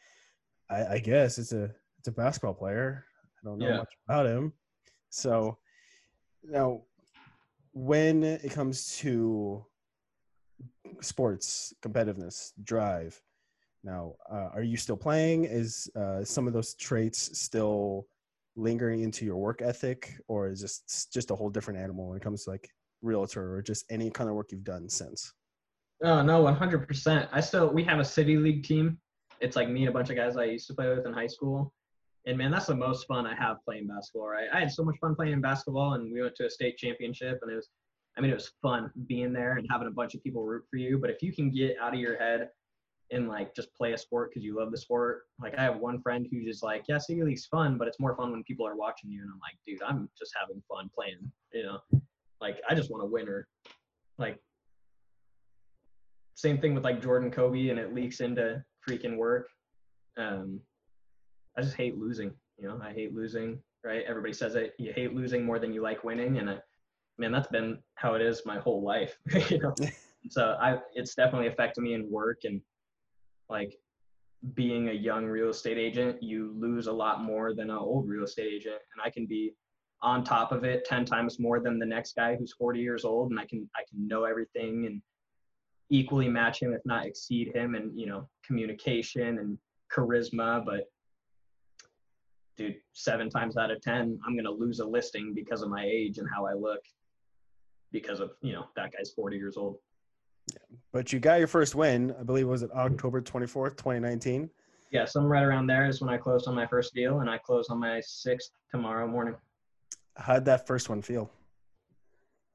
I, 0.70 0.94
I 0.94 0.98
guess 0.98 1.38
it's 1.38 1.52
a 1.52 1.70
it's 1.98 2.08
a 2.08 2.12
basketball 2.12 2.54
player. 2.54 3.04
I 3.42 3.48
don't 3.48 3.58
know 3.58 3.68
yeah. 3.68 3.76
much 3.78 3.92
about 4.08 4.26
him. 4.26 4.52
So 5.10 5.58
now, 6.42 6.82
when 7.72 8.22
it 8.22 8.50
comes 8.52 8.96
to 8.98 9.64
sports 11.02 11.74
competitiveness, 11.82 12.52
drive, 12.62 13.20
now 13.84 14.14
uh, 14.30 14.48
are 14.54 14.62
you 14.62 14.76
still 14.76 14.96
playing? 14.96 15.44
Is 15.44 15.90
uh, 15.94 16.24
some 16.24 16.46
of 16.46 16.54
those 16.54 16.74
traits 16.74 17.38
still 17.38 18.06
lingering 18.56 19.02
into 19.02 19.24
your 19.24 19.36
work 19.36 19.62
ethic 19.62 20.14
or 20.28 20.48
is 20.48 20.60
this 20.60 21.06
just 21.12 21.30
a 21.30 21.34
whole 21.34 21.50
different 21.50 21.78
animal 21.78 22.08
when 22.08 22.16
it 22.16 22.22
comes 22.22 22.44
to 22.44 22.50
like 22.50 22.68
realtor 23.02 23.54
or 23.54 23.62
just 23.62 23.84
any 23.90 24.10
kind 24.10 24.28
of 24.28 24.36
work 24.36 24.50
you've 24.50 24.64
done 24.64 24.88
since 24.88 25.32
Oh 26.02 26.22
no, 26.22 26.42
one 26.42 26.56
hundred 26.56 26.86
percent. 26.88 27.28
I 27.32 27.40
still 27.40 27.70
we 27.72 27.84
have 27.84 27.98
a 27.98 28.04
city 28.04 28.36
league 28.36 28.64
team. 28.64 28.98
It's 29.40 29.56
like 29.56 29.68
me 29.68 29.80
and 29.80 29.90
a 29.90 29.92
bunch 29.92 30.10
of 30.10 30.16
guys 30.16 30.36
I 30.36 30.44
used 30.44 30.66
to 30.68 30.74
play 30.74 30.88
with 30.88 31.06
in 31.06 31.12
high 31.12 31.26
school. 31.26 31.72
And 32.26 32.36
man, 32.36 32.50
that's 32.50 32.66
the 32.66 32.74
most 32.74 33.06
fun 33.06 33.26
I 33.26 33.34
have 33.34 33.58
playing 33.64 33.86
basketball, 33.86 34.28
right? 34.28 34.48
I 34.52 34.60
had 34.60 34.70
so 34.70 34.84
much 34.84 34.96
fun 35.00 35.14
playing 35.14 35.40
basketball 35.40 35.94
and 35.94 36.12
we 36.12 36.20
went 36.22 36.36
to 36.36 36.46
a 36.46 36.50
state 36.50 36.76
championship 36.76 37.38
and 37.42 37.50
it 37.50 37.56
was 37.56 37.68
I 38.16 38.20
mean 38.20 38.30
it 38.30 38.34
was 38.34 38.52
fun 38.62 38.90
being 39.06 39.32
there 39.32 39.56
and 39.56 39.66
having 39.70 39.88
a 39.88 39.92
bunch 39.92 40.14
of 40.14 40.22
people 40.22 40.44
root 40.44 40.64
for 40.70 40.78
you. 40.78 40.98
But 40.98 41.10
if 41.10 41.22
you 41.22 41.34
can 41.34 41.50
get 41.50 41.76
out 41.80 41.94
of 41.94 42.00
your 42.00 42.18
head 42.18 42.48
and 43.10 43.28
like 43.28 43.54
just 43.54 43.74
play 43.74 43.92
a 43.92 43.98
sport 43.98 44.30
because 44.30 44.44
you 44.44 44.56
love 44.58 44.70
the 44.70 44.78
sport. 44.78 45.22
Like 45.40 45.54
I 45.58 45.62
have 45.62 45.78
one 45.78 46.00
friend 46.00 46.26
who's 46.30 46.44
just 46.44 46.62
like, 46.62 46.84
yeah, 46.88 46.98
city 46.98 47.22
league's 47.22 47.46
fun, 47.46 47.76
but 47.76 47.88
it's 47.88 48.00
more 48.00 48.14
fun 48.14 48.30
when 48.30 48.44
people 48.44 48.66
are 48.66 48.76
watching 48.76 49.10
you. 49.10 49.20
And 49.20 49.30
I'm 49.30 49.40
like, 49.40 49.58
dude, 49.66 49.82
I'm 49.82 50.08
just 50.18 50.32
having 50.40 50.62
fun 50.68 50.90
playing. 50.94 51.30
You 51.52 51.64
know, 51.64 52.00
like 52.40 52.60
I 52.68 52.74
just 52.74 52.90
want 52.90 53.02
to 53.02 53.06
win 53.06 53.28
or 53.28 53.48
like 54.18 54.38
same 56.34 56.58
thing 56.58 56.74
with 56.74 56.84
like 56.84 57.02
Jordan 57.02 57.30
Kobe 57.30 57.68
and 57.68 57.78
it 57.78 57.94
leaks 57.94 58.20
into 58.20 58.62
freaking 58.88 59.16
work. 59.16 59.48
Um, 60.16 60.60
I 61.56 61.62
just 61.62 61.76
hate 61.76 61.98
losing. 61.98 62.32
You 62.58 62.68
know, 62.68 62.80
I 62.82 62.92
hate 62.92 63.14
losing. 63.14 63.58
Right? 63.84 64.04
Everybody 64.06 64.34
says 64.34 64.54
it. 64.54 64.74
You 64.78 64.92
hate 64.92 65.14
losing 65.14 65.44
more 65.44 65.58
than 65.58 65.72
you 65.72 65.82
like 65.82 66.04
winning, 66.04 66.36
and 66.36 66.50
I, 66.50 66.58
man, 67.18 67.32
that's 67.32 67.48
been 67.48 67.78
how 67.94 68.12
it 68.12 68.20
is 68.20 68.42
my 68.44 68.58
whole 68.58 68.82
life. 68.82 69.16
you 69.48 69.58
know, 69.58 69.74
so 70.28 70.58
I 70.60 70.78
it's 70.94 71.14
definitely 71.14 71.48
affected 71.48 71.80
me 71.80 71.94
in 71.94 72.10
work 72.10 72.40
and 72.44 72.60
like 73.50 73.74
being 74.54 74.88
a 74.88 74.92
young 74.92 75.26
real 75.26 75.50
estate 75.50 75.78
agent. 75.78 76.22
You 76.22 76.54
lose 76.56 76.86
a 76.86 76.92
lot 76.92 77.22
more 77.22 77.54
than 77.54 77.70
an 77.70 77.76
old 77.76 78.08
real 78.08 78.24
estate 78.24 78.52
agent, 78.52 78.76
and 78.94 79.02
I 79.04 79.10
can 79.10 79.26
be 79.26 79.54
on 80.02 80.24
top 80.24 80.50
of 80.50 80.64
it 80.64 80.86
10 80.86 81.04
times 81.04 81.38
more 81.38 81.60
than 81.60 81.78
the 81.78 81.84
next 81.84 82.16
guy 82.16 82.34
who's 82.34 82.54
40 82.54 82.80
years 82.80 83.04
old 83.04 83.30
and 83.30 83.38
i 83.38 83.44
can 83.44 83.68
i 83.76 83.82
can 83.86 84.08
know 84.08 84.24
everything 84.24 84.86
and 84.86 85.02
equally 85.90 86.28
match 86.28 86.62
him, 86.62 86.72
if 86.72 86.80
not 86.86 87.04
exceed 87.04 87.54
him, 87.54 87.74
and 87.74 87.98
you 87.98 88.06
know, 88.06 88.28
communication 88.46 89.38
and 89.38 89.58
charisma. 89.92 90.64
But 90.64 90.84
dude, 92.56 92.76
seven 92.92 93.28
times 93.28 93.56
out 93.56 93.70
of 93.70 93.82
ten, 93.82 94.18
I'm 94.26 94.36
gonna 94.36 94.50
lose 94.50 94.78
a 94.78 94.86
listing 94.86 95.34
because 95.34 95.62
of 95.62 95.68
my 95.68 95.84
age 95.84 96.18
and 96.18 96.28
how 96.32 96.46
I 96.46 96.54
look, 96.54 96.80
because 97.92 98.20
of 98.20 98.30
you 98.40 98.52
know 98.52 98.66
that 98.76 98.92
guy's 98.96 99.10
40 99.10 99.36
years 99.36 99.56
old. 99.56 99.76
But 100.92 101.12
you 101.12 101.20
got 101.20 101.38
your 101.38 101.48
first 101.48 101.74
win, 101.74 102.14
I 102.18 102.22
believe, 102.22 102.48
was 102.48 102.62
it 102.62 102.70
October 102.72 103.20
24th, 103.20 103.76
2019? 103.76 104.50
Yeah, 104.90 105.04
some 105.04 105.26
right 105.26 105.44
around 105.44 105.66
there 105.68 105.86
is 105.86 106.00
when 106.00 106.10
I 106.10 106.16
closed 106.16 106.48
on 106.48 106.54
my 106.54 106.66
first 106.66 106.94
deal, 106.94 107.20
and 107.20 107.30
I 107.30 107.38
close 107.38 107.68
on 107.68 107.78
my 107.78 108.00
sixth 108.00 108.50
tomorrow 108.70 109.06
morning. 109.06 109.36
How'd 110.16 110.44
that 110.46 110.66
first 110.66 110.88
one 110.88 111.00
feel? 111.00 111.30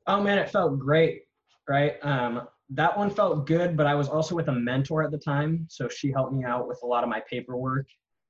Oh 0.07 0.21
man, 0.21 0.37
it 0.37 0.49
felt 0.49 0.77
great, 0.77 1.23
right? 1.67 1.95
Um, 2.03 2.47
that 2.71 2.97
one 2.97 3.09
felt 3.09 3.47
good, 3.47 3.77
but 3.77 3.87
I 3.87 3.95
was 3.95 4.09
also 4.09 4.35
with 4.35 4.49
a 4.49 4.51
mentor 4.51 5.03
at 5.03 5.11
the 5.11 5.17
time, 5.17 5.65
so 5.69 5.87
she 5.87 6.11
helped 6.11 6.33
me 6.33 6.43
out 6.43 6.67
with 6.67 6.79
a 6.83 6.85
lot 6.85 7.03
of 7.03 7.09
my 7.09 7.21
paperwork. 7.29 7.87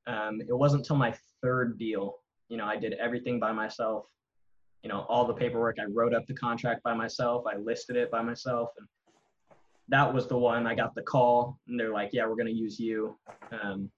Um, 0.08 0.40
it 0.40 0.56
wasn't 0.56 0.82
until 0.82 0.98
my 0.98 1.16
third 1.42 1.80
deal, 1.80 2.18
you 2.50 2.58
know, 2.58 2.66
I 2.66 2.78
did 2.78 2.94
everything 2.94 3.40
by 3.40 3.52
myself. 3.52 4.06
You 4.84 4.90
know, 4.90 5.06
all 5.10 5.26
the 5.26 5.34
paperwork. 5.34 5.78
I 5.80 5.86
wrote 5.86 6.14
up 6.14 6.28
the 6.28 6.36
contract 6.36 6.84
by 6.84 6.94
myself. 6.94 7.46
I 7.52 7.58
listed 7.58 7.96
it 7.96 8.12
by 8.12 8.22
myself, 8.22 8.70
and 8.78 8.88
that 9.90 10.12
was 10.14 10.28
the 10.28 10.38
one. 10.38 10.66
I 10.66 10.76
got 10.76 10.96
the 10.96 11.04
call, 11.04 11.60
and 11.68 11.80
they're 11.80 11.94
like, 11.94 12.10
"Yeah, 12.14 12.28
we're 12.28 12.36
gonna 12.36 12.50
use 12.50 12.80
you." 12.80 13.18
Um, 13.52 13.92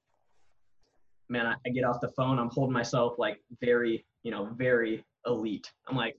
man, 1.29 1.45
I, 1.45 1.55
I 1.65 1.69
get 1.69 1.83
off 1.83 2.01
the 2.01 2.09
phone. 2.09 2.39
I'm 2.39 2.49
holding 2.49 2.73
myself 2.73 3.17
like 3.17 3.41
very, 3.61 4.05
you 4.23 4.31
know, 4.31 4.49
very 4.55 5.03
elite. 5.25 5.71
I'm 5.88 5.95
like, 5.95 6.17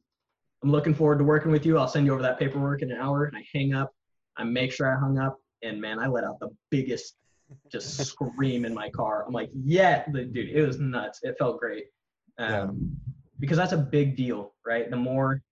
I'm 0.63 0.71
looking 0.71 0.95
forward 0.95 1.19
to 1.19 1.25
working 1.25 1.51
with 1.51 1.65
you. 1.65 1.79
I'll 1.79 1.89
send 1.89 2.07
you 2.07 2.13
over 2.13 2.23
that 2.23 2.39
paperwork 2.39 2.83
in 2.83 2.91
an 2.91 2.99
hour. 2.99 3.25
And 3.25 3.37
I 3.37 3.45
hang 3.53 3.75
up. 3.75 3.93
I 4.37 4.45
make 4.45 4.73
sure 4.73 4.95
I 4.95 4.99
hung 4.99 5.19
up, 5.19 5.39
and 5.63 5.81
man, 5.81 5.99
I 5.99 6.07
let 6.07 6.25
out 6.25 6.39
the 6.41 6.51
biggest 6.71 7.17
just 7.73 7.97
scream 7.97 8.65
in 8.65 8.75
my 8.75 8.91
car. 8.91 9.25
I'm 9.27 9.33
like, 9.33 9.51
yeah, 9.53 10.05
the, 10.13 10.25
dude, 10.25 10.51
it 10.51 10.67
was 10.67 10.79
nuts. 10.79 11.21
It 11.23 11.37
felt 11.39 11.59
great. 11.59 11.87
Um, 12.39 12.49
yeah. 12.49 12.67
Because 13.41 13.57
that's 13.57 13.73
a 13.73 13.79
big 13.79 14.17
deal, 14.17 14.55
right? 14.67 14.91
The 14.91 14.97
more, 14.97 15.43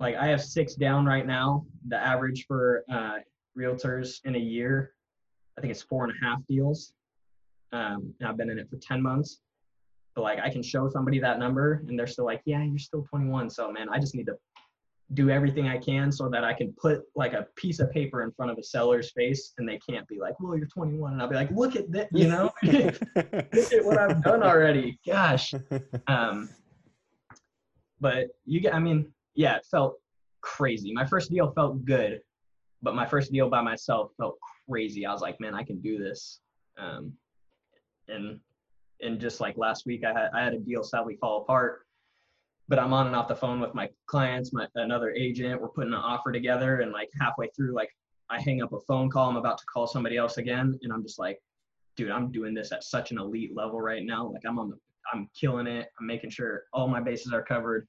like, 0.00 0.16
I 0.16 0.26
have 0.28 0.42
six 0.42 0.74
down 0.74 1.06
right 1.06 1.26
now. 1.26 1.66
The 1.88 1.96
average 1.96 2.46
for 2.46 2.84
uh, 2.92 3.18
realtors 3.58 4.20
in 4.24 4.36
a 4.36 4.38
year, 4.38 4.92
I 5.56 5.60
think 5.60 5.70
it's 5.72 5.82
four 5.82 6.04
and 6.04 6.12
a 6.12 6.24
half 6.24 6.38
deals. 6.46 6.92
Um, 7.72 8.14
and 8.20 8.28
I've 8.28 8.36
been 8.36 8.50
in 8.50 8.58
it 8.58 8.70
for 8.70 8.76
10 8.76 9.02
months. 9.02 9.40
But 10.14 10.22
like, 10.22 10.38
I 10.40 10.50
can 10.50 10.62
show 10.62 10.88
somebody 10.88 11.18
that 11.20 11.38
number, 11.38 11.84
and 11.86 11.98
they're 11.98 12.06
still 12.06 12.24
like, 12.24 12.42
yeah, 12.44 12.62
you're 12.62 12.78
still 12.78 13.02
21. 13.02 13.50
So, 13.50 13.70
man, 13.70 13.88
I 13.88 13.98
just 13.98 14.14
need 14.14 14.26
to 14.26 14.36
do 15.14 15.30
everything 15.30 15.68
I 15.68 15.78
can 15.78 16.12
so 16.12 16.28
that 16.28 16.44
I 16.44 16.52
can 16.52 16.72
put 16.74 17.02
like 17.16 17.32
a 17.32 17.46
piece 17.56 17.80
of 17.80 17.90
paper 17.90 18.22
in 18.22 18.30
front 18.32 18.52
of 18.52 18.58
a 18.58 18.62
seller's 18.62 19.10
face 19.12 19.54
and 19.58 19.66
they 19.66 19.78
can't 19.88 20.06
be 20.06 20.18
like, 20.18 20.38
well, 20.38 20.56
you're 20.56 20.66
21. 20.66 21.14
And 21.14 21.22
I'll 21.22 21.28
be 21.28 21.34
like, 21.34 21.50
look 21.50 21.76
at 21.76 21.90
that, 21.92 22.08
you 22.12 22.28
know, 22.28 22.52
look 22.62 23.72
at 23.72 23.84
what 23.84 23.98
I've 23.98 24.22
done 24.22 24.42
already. 24.42 24.98
Gosh. 25.06 25.54
Um, 26.06 26.50
but 28.00 28.28
you 28.44 28.60
get, 28.60 28.74
I 28.74 28.78
mean, 28.78 29.12
yeah, 29.38 29.56
it 29.56 29.66
felt 29.70 29.94
crazy. 30.42 30.92
My 30.92 31.06
first 31.06 31.30
deal 31.30 31.50
felt 31.52 31.84
good, 31.84 32.20
but 32.82 32.94
my 32.94 33.06
first 33.06 33.32
deal 33.32 33.48
by 33.48 33.62
myself 33.62 34.10
felt 34.18 34.36
crazy. 34.68 35.06
I 35.06 35.12
was 35.12 35.22
like, 35.22 35.40
man, 35.40 35.54
I 35.54 35.62
can 35.62 35.80
do 35.80 35.98
this. 35.98 36.40
Um, 36.76 37.12
and, 38.08 38.40
and 39.00 39.20
just 39.20 39.40
like 39.40 39.56
last 39.56 39.86
week, 39.86 40.04
I 40.04 40.12
had, 40.12 40.30
I 40.34 40.44
had 40.44 40.54
a 40.54 40.58
deal 40.58 40.82
sadly 40.82 41.16
fall 41.20 41.42
apart 41.42 41.86
but 42.68 42.78
I'm 42.78 42.92
on 42.92 43.06
and 43.06 43.16
off 43.16 43.28
the 43.28 43.34
phone 43.34 43.60
with 43.60 43.74
my 43.74 43.88
clients, 44.06 44.52
my 44.52 44.66
another 44.74 45.10
agent. 45.10 45.60
We're 45.60 45.68
putting 45.68 45.94
an 45.94 45.98
offer 45.98 46.30
together, 46.30 46.80
and 46.80 46.92
like 46.92 47.08
halfway 47.18 47.48
through, 47.56 47.74
like 47.74 47.90
I 48.30 48.40
hang 48.40 48.62
up 48.62 48.72
a 48.72 48.80
phone 48.80 49.10
call. 49.10 49.30
I'm 49.30 49.36
about 49.36 49.58
to 49.58 49.64
call 49.72 49.86
somebody 49.86 50.18
else 50.18 50.36
again, 50.36 50.78
and 50.82 50.92
I'm 50.92 51.02
just 51.02 51.18
like, 51.18 51.38
dude, 51.96 52.10
I'm 52.10 52.30
doing 52.30 52.54
this 52.54 52.70
at 52.70 52.84
such 52.84 53.10
an 53.10 53.18
elite 53.18 53.56
level 53.56 53.80
right 53.80 54.04
now. 54.04 54.30
Like 54.30 54.42
I'm 54.46 54.58
on 54.58 54.68
the, 54.68 54.76
I'm 55.12 55.30
killing 55.38 55.66
it. 55.66 55.88
I'm 55.98 56.06
making 56.06 56.30
sure 56.30 56.64
all 56.74 56.88
my 56.88 57.00
bases 57.00 57.32
are 57.32 57.42
covered. 57.42 57.88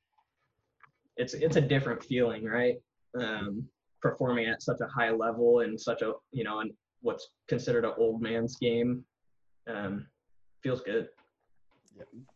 It's 1.20 1.36
it's 1.36 1.56
a 1.56 1.62
different 1.62 2.04
feeling, 2.04 2.46
right? 2.46 2.78
Um, 3.20 3.68
performing 4.02 4.48
at 4.48 4.64
such 4.64 4.80
a 4.82 4.88
high 4.88 5.12
level 5.12 5.60
and 5.60 5.80
such 5.80 6.02
a 6.02 6.14
you 6.32 6.44
know, 6.44 6.62
and 6.62 6.72
what's 7.02 7.30
considered 7.48 7.86
an 7.86 7.94
old 7.98 8.22
man's 8.22 8.56
game, 8.58 9.04
um, 9.68 10.08
feels 10.64 10.82
good. 10.82 11.10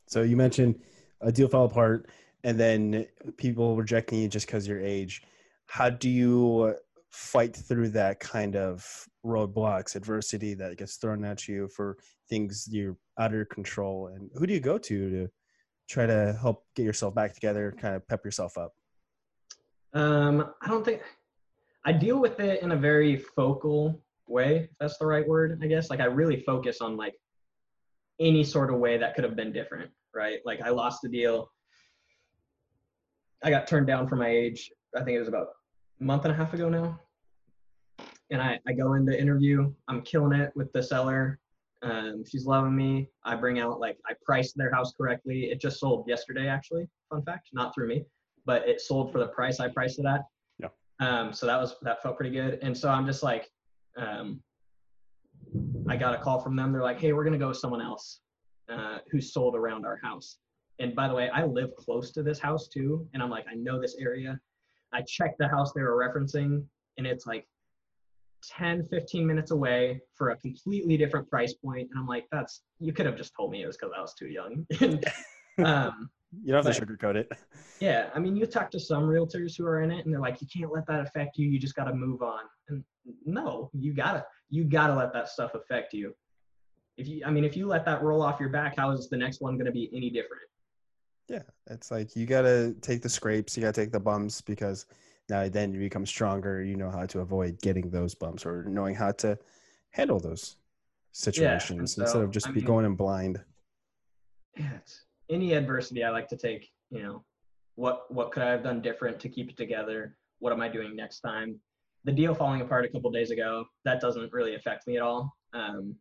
So 0.08 0.22
you 0.22 0.38
mentioned 0.38 0.80
a 1.22 1.32
deal 1.32 1.48
fell 1.48 1.66
apart 1.66 2.10
and 2.44 2.60
then 2.60 3.08
people 3.38 3.76
rejecting 3.76 4.20
you 4.20 4.28
just 4.28 4.46
because 4.46 4.68
your 4.68 4.82
age 4.82 5.24
how 5.68 5.90
do 5.90 6.10
you 6.10 6.76
fight 7.12 7.56
through 7.56 7.90
that 7.90 8.20
kind 8.20 8.56
of 8.56 8.86
roadblocks 9.26 9.96
adversity 9.96 10.54
that 10.54 10.78
gets 10.78 10.98
thrown 10.98 11.24
at 11.24 11.48
you 11.48 11.68
for 11.70 11.98
things 12.30 12.68
you're 12.70 12.98
out 13.20 13.32
of 13.32 13.36
your 13.36 13.46
control 13.46 14.08
and 14.08 14.30
who 14.36 14.46
do 14.46 14.54
you 14.54 14.60
go 14.60 14.78
to 14.78 15.10
to 15.10 15.30
try 15.90 16.06
to 16.06 16.38
help 16.42 16.66
get 16.76 16.84
yourself 16.84 17.14
back 17.14 17.34
together 17.34 17.74
kind 17.80 17.96
of 17.96 18.08
pep 18.08 18.24
yourself 18.26 18.58
up 18.58 18.74
um 19.94 20.54
i 20.62 20.68
don't 20.68 20.86
think 20.86 21.02
i 21.86 21.92
deal 21.92 22.20
with 22.20 22.40
it 22.40 22.62
in 22.62 22.72
a 22.72 22.78
very 22.78 23.18
focal 23.18 24.02
way 24.28 24.70
if 24.72 24.78
that's 24.80 24.98
the 24.98 25.06
right 25.06 25.28
word 25.28 25.60
i 25.62 25.68
guess 25.68 25.90
like 25.90 26.00
i 26.00 26.06
really 26.06 26.40
focus 26.42 26.82
on 26.82 26.96
like 26.98 27.14
any 28.20 28.44
sort 28.44 28.74
of 28.74 28.80
way 28.80 28.98
that 28.98 29.16
could 29.16 29.24
have 29.24 29.36
been 29.36 29.52
different 29.52 29.92
right 30.16 30.40
like 30.46 30.62
i 30.62 30.70
lost 30.70 31.02
the 31.02 31.10
deal 31.10 31.50
I 33.44 33.50
got 33.50 33.68
turned 33.68 33.88
down 33.88 34.08
for 34.08 34.16
my 34.16 34.30
age. 34.30 34.72
I 34.96 35.04
think 35.04 35.16
it 35.16 35.20
was 35.20 35.28
about 35.28 35.48
a 36.00 36.04
month 36.04 36.24
and 36.24 36.34
a 36.34 36.36
half 36.36 36.54
ago 36.54 36.70
now. 36.70 36.98
And 38.32 38.42
I, 38.42 38.58
I 38.66 38.72
go 38.72 38.94
in 38.94 39.06
the 39.06 39.20
interview. 39.20 39.72
I'm 39.90 40.02
killing 40.02 40.40
it 40.40 40.54
with 40.56 40.72
the 40.72 40.82
seller. 40.82 41.40
Um, 41.84 42.24
she's 42.26 42.46
loving 42.46 42.76
me. 42.76 43.10
I 43.26 43.36
bring 43.36 43.60
out 43.60 43.80
like 43.80 43.98
I 44.08 44.14
priced 44.26 44.56
their 44.56 44.74
house 44.74 44.94
correctly. 44.94 45.46
It 45.52 45.60
just 45.60 45.80
sold 45.80 46.08
yesterday, 46.08 46.48
actually. 46.48 46.88
Fun 47.10 47.24
fact, 47.24 47.50
not 47.54 47.74
through 47.76 47.90
me, 47.90 48.06
but 48.46 48.68
it 48.68 48.80
sold 48.80 49.12
for 49.12 49.20
the 49.20 49.28
price 49.28 49.60
I 49.60 49.68
priced 49.68 50.00
it 50.00 50.06
at. 50.06 50.22
Yeah. 50.60 50.70
Um, 51.00 51.34
so 51.34 51.46
that 51.46 51.60
was 51.60 51.76
that 51.82 52.02
felt 52.02 52.16
pretty 52.16 52.34
good. 52.34 52.60
And 52.62 52.78
so 52.78 52.90
I'm 52.90 53.06
just 53.06 53.22
like, 53.22 53.50
um, 53.98 54.42
I 55.90 55.98
got 55.98 56.16
a 56.16 56.18
call 56.18 56.40
from 56.40 56.56
them. 56.56 56.72
They're 56.72 56.82
like, 56.82 57.02
hey, 57.02 57.12
we're 57.12 57.26
gonna 57.26 57.38
go 57.38 57.50
with 57.50 57.58
someone 57.58 57.82
else 57.82 58.22
uh, 58.70 59.00
who 59.12 59.20
sold 59.20 59.56
around 59.56 59.86
our 59.86 60.00
house. 60.02 60.38
And 60.80 60.96
by 60.96 61.08
the 61.08 61.14
way, 61.14 61.30
I 61.30 61.44
live 61.44 61.76
close 61.76 62.12
to 62.12 62.24
this 62.24 62.40
house 62.40 62.68
too. 62.68 63.08
And 63.14 63.22
I'm 63.22 63.30
like, 63.30 63.46
I 63.52 63.56
know 63.56 63.80
this 63.80 63.98
area. 64.00 64.40
I 64.94 65.02
checked 65.02 65.38
the 65.38 65.48
house 65.48 65.74
they 65.74 65.82
were 65.82 65.98
referencing, 65.98 66.64
and 66.98 67.08
it's 67.08 67.26
like 67.26 67.48
10, 68.50 68.88
15 68.89 69.26
minutes 69.26 69.52
away 69.52 70.02
for 70.16 70.32
a 70.32 70.38
completely 70.38 70.98
different 70.98 71.30
price 71.30 71.54
point. 71.54 71.89
And 71.91 72.00
I'm 72.00 72.08
like, 72.08 72.26
that's, 72.32 72.62
you 72.80 72.94
could 72.94 73.06
have 73.06 73.16
just 73.16 73.34
told 73.36 73.52
me 73.52 73.64
it 73.64 73.68
was 73.68 73.78
because 73.78 73.94
I 73.96 74.02
was 74.02 74.14
too 74.14 74.28
young. 74.28 74.66
um, 75.66 76.10
you 76.44 76.52
don't 76.52 76.66
have 76.66 76.76
to 76.76 76.86
sugarcoat 76.86 77.16
it. 77.16 77.32
Yeah. 77.80 78.10
I 78.16 78.20
mean, 78.20 78.36
you 78.36 78.46
talk 78.46 78.72
to 78.72 78.80
some 78.80 79.04
realtors 79.04 79.58
who 79.58 79.66
are 79.66 79.82
in 79.82 79.91
it 79.91 80.06
and 80.06 80.14
they're 80.14 80.22
like, 80.22 80.41
you 80.41 80.48
can't 80.48 80.72
let 80.72 80.88
that 80.88 81.02
affect 81.02 81.38
you. 81.38 81.48
You 81.48 81.60
just 81.60 81.76
got 81.76 81.86
to 81.86 81.94
move 81.94 82.22
on. 82.22 82.41
And 82.70 82.84
no, 83.26 83.70
you 83.74 83.94
gotta, 83.94 84.26
you 84.50 84.64
gotta 84.64 84.96
let 84.96 85.14
that 85.14 85.30
stuff 85.30 85.54
affect 85.54 85.94
you. 85.94 86.16
If 86.98 87.08
you, 87.08 87.24
I 87.26 87.32
mean, 87.32 87.44
if 87.44 87.58
you 87.58 87.68
let 87.68 87.86
that 87.86 88.04
roll 88.04 88.22
off 88.22 88.39
your 88.39 88.50
back, 88.50 88.76
how 88.78 88.91
is 88.91 89.10
the 89.10 89.18
next 89.18 89.41
one 89.41 89.56
going 89.56 89.66
to 89.66 89.72
be 89.72 89.89
any 89.94 90.10
different? 90.10 90.44
Yeah, 91.28 91.41
it's 91.70 91.89
like 91.89 92.16
you 92.16 92.26
got 92.26 92.41
to 92.41 92.76
take 92.82 93.02
the 93.02 93.10
scrapes, 93.10 93.56
you 93.56 93.64
got 93.64 93.74
to 93.74 93.82
take 93.82 93.91
the 93.91 94.00
bumps 94.00 94.41
because 94.41 94.86
now 95.30 95.48
then 95.48 95.74
you 95.74 95.80
become 95.80 96.06
stronger 96.06 96.64
you 96.64 96.76
know 96.76 96.90
how 96.90 97.06
to 97.06 97.20
avoid 97.20 97.60
getting 97.62 97.90
those 97.90 98.14
bumps 98.14 98.46
or 98.46 98.64
knowing 98.66 98.96
how 98.96 99.12
to 99.12 99.38
handle 99.92 100.20
those 100.20 100.58
situations 101.12 101.96
so, 101.96 102.02
instead 102.02 102.22
of 102.22 102.32
just 102.32 102.48
I 102.48 102.52
be 102.52 102.60
mean- 102.60 102.66
going 102.66 102.86
in 102.86 102.96
blind 102.96 103.44
yeah, 104.58 104.78
any 105.30 105.54
adversity 105.54 106.04
I 106.04 106.10
like 106.10 106.28
to 106.30 106.38
take, 106.38 106.70
you 106.90 107.02
know, 107.02 107.24
what 107.76 108.12
what 108.14 108.32
could 108.32 108.44
I 108.44 108.52
have 108.52 108.64
done 108.64 108.82
different 108.82 109.20
to 109.22 109.30
keep 109.30 109.50
it 109.50 109.58
together? 109.58 110.16
What 110.40 110.54
am 110.54 110.62
I 110.62 110.70
doing 110.70 110.96
next 110.96 111.22
time? 111.22 111.60
The 112.04 112.12
deal 112.12 112.36
falling 112.36 112.62
apart 112.62 112.86
a 112.86 112.90
couple 112.90 113.10
days 113.12 113.32
ago, 113.32 113.66
that 113.86 114.02
doesn't 114.02 114.32
really 114.32 114.56
affect 114.56 114.88
me 114.88 114.98
at 114.98 115.02
all. 115.02 115.36
Um, 115.54 115.96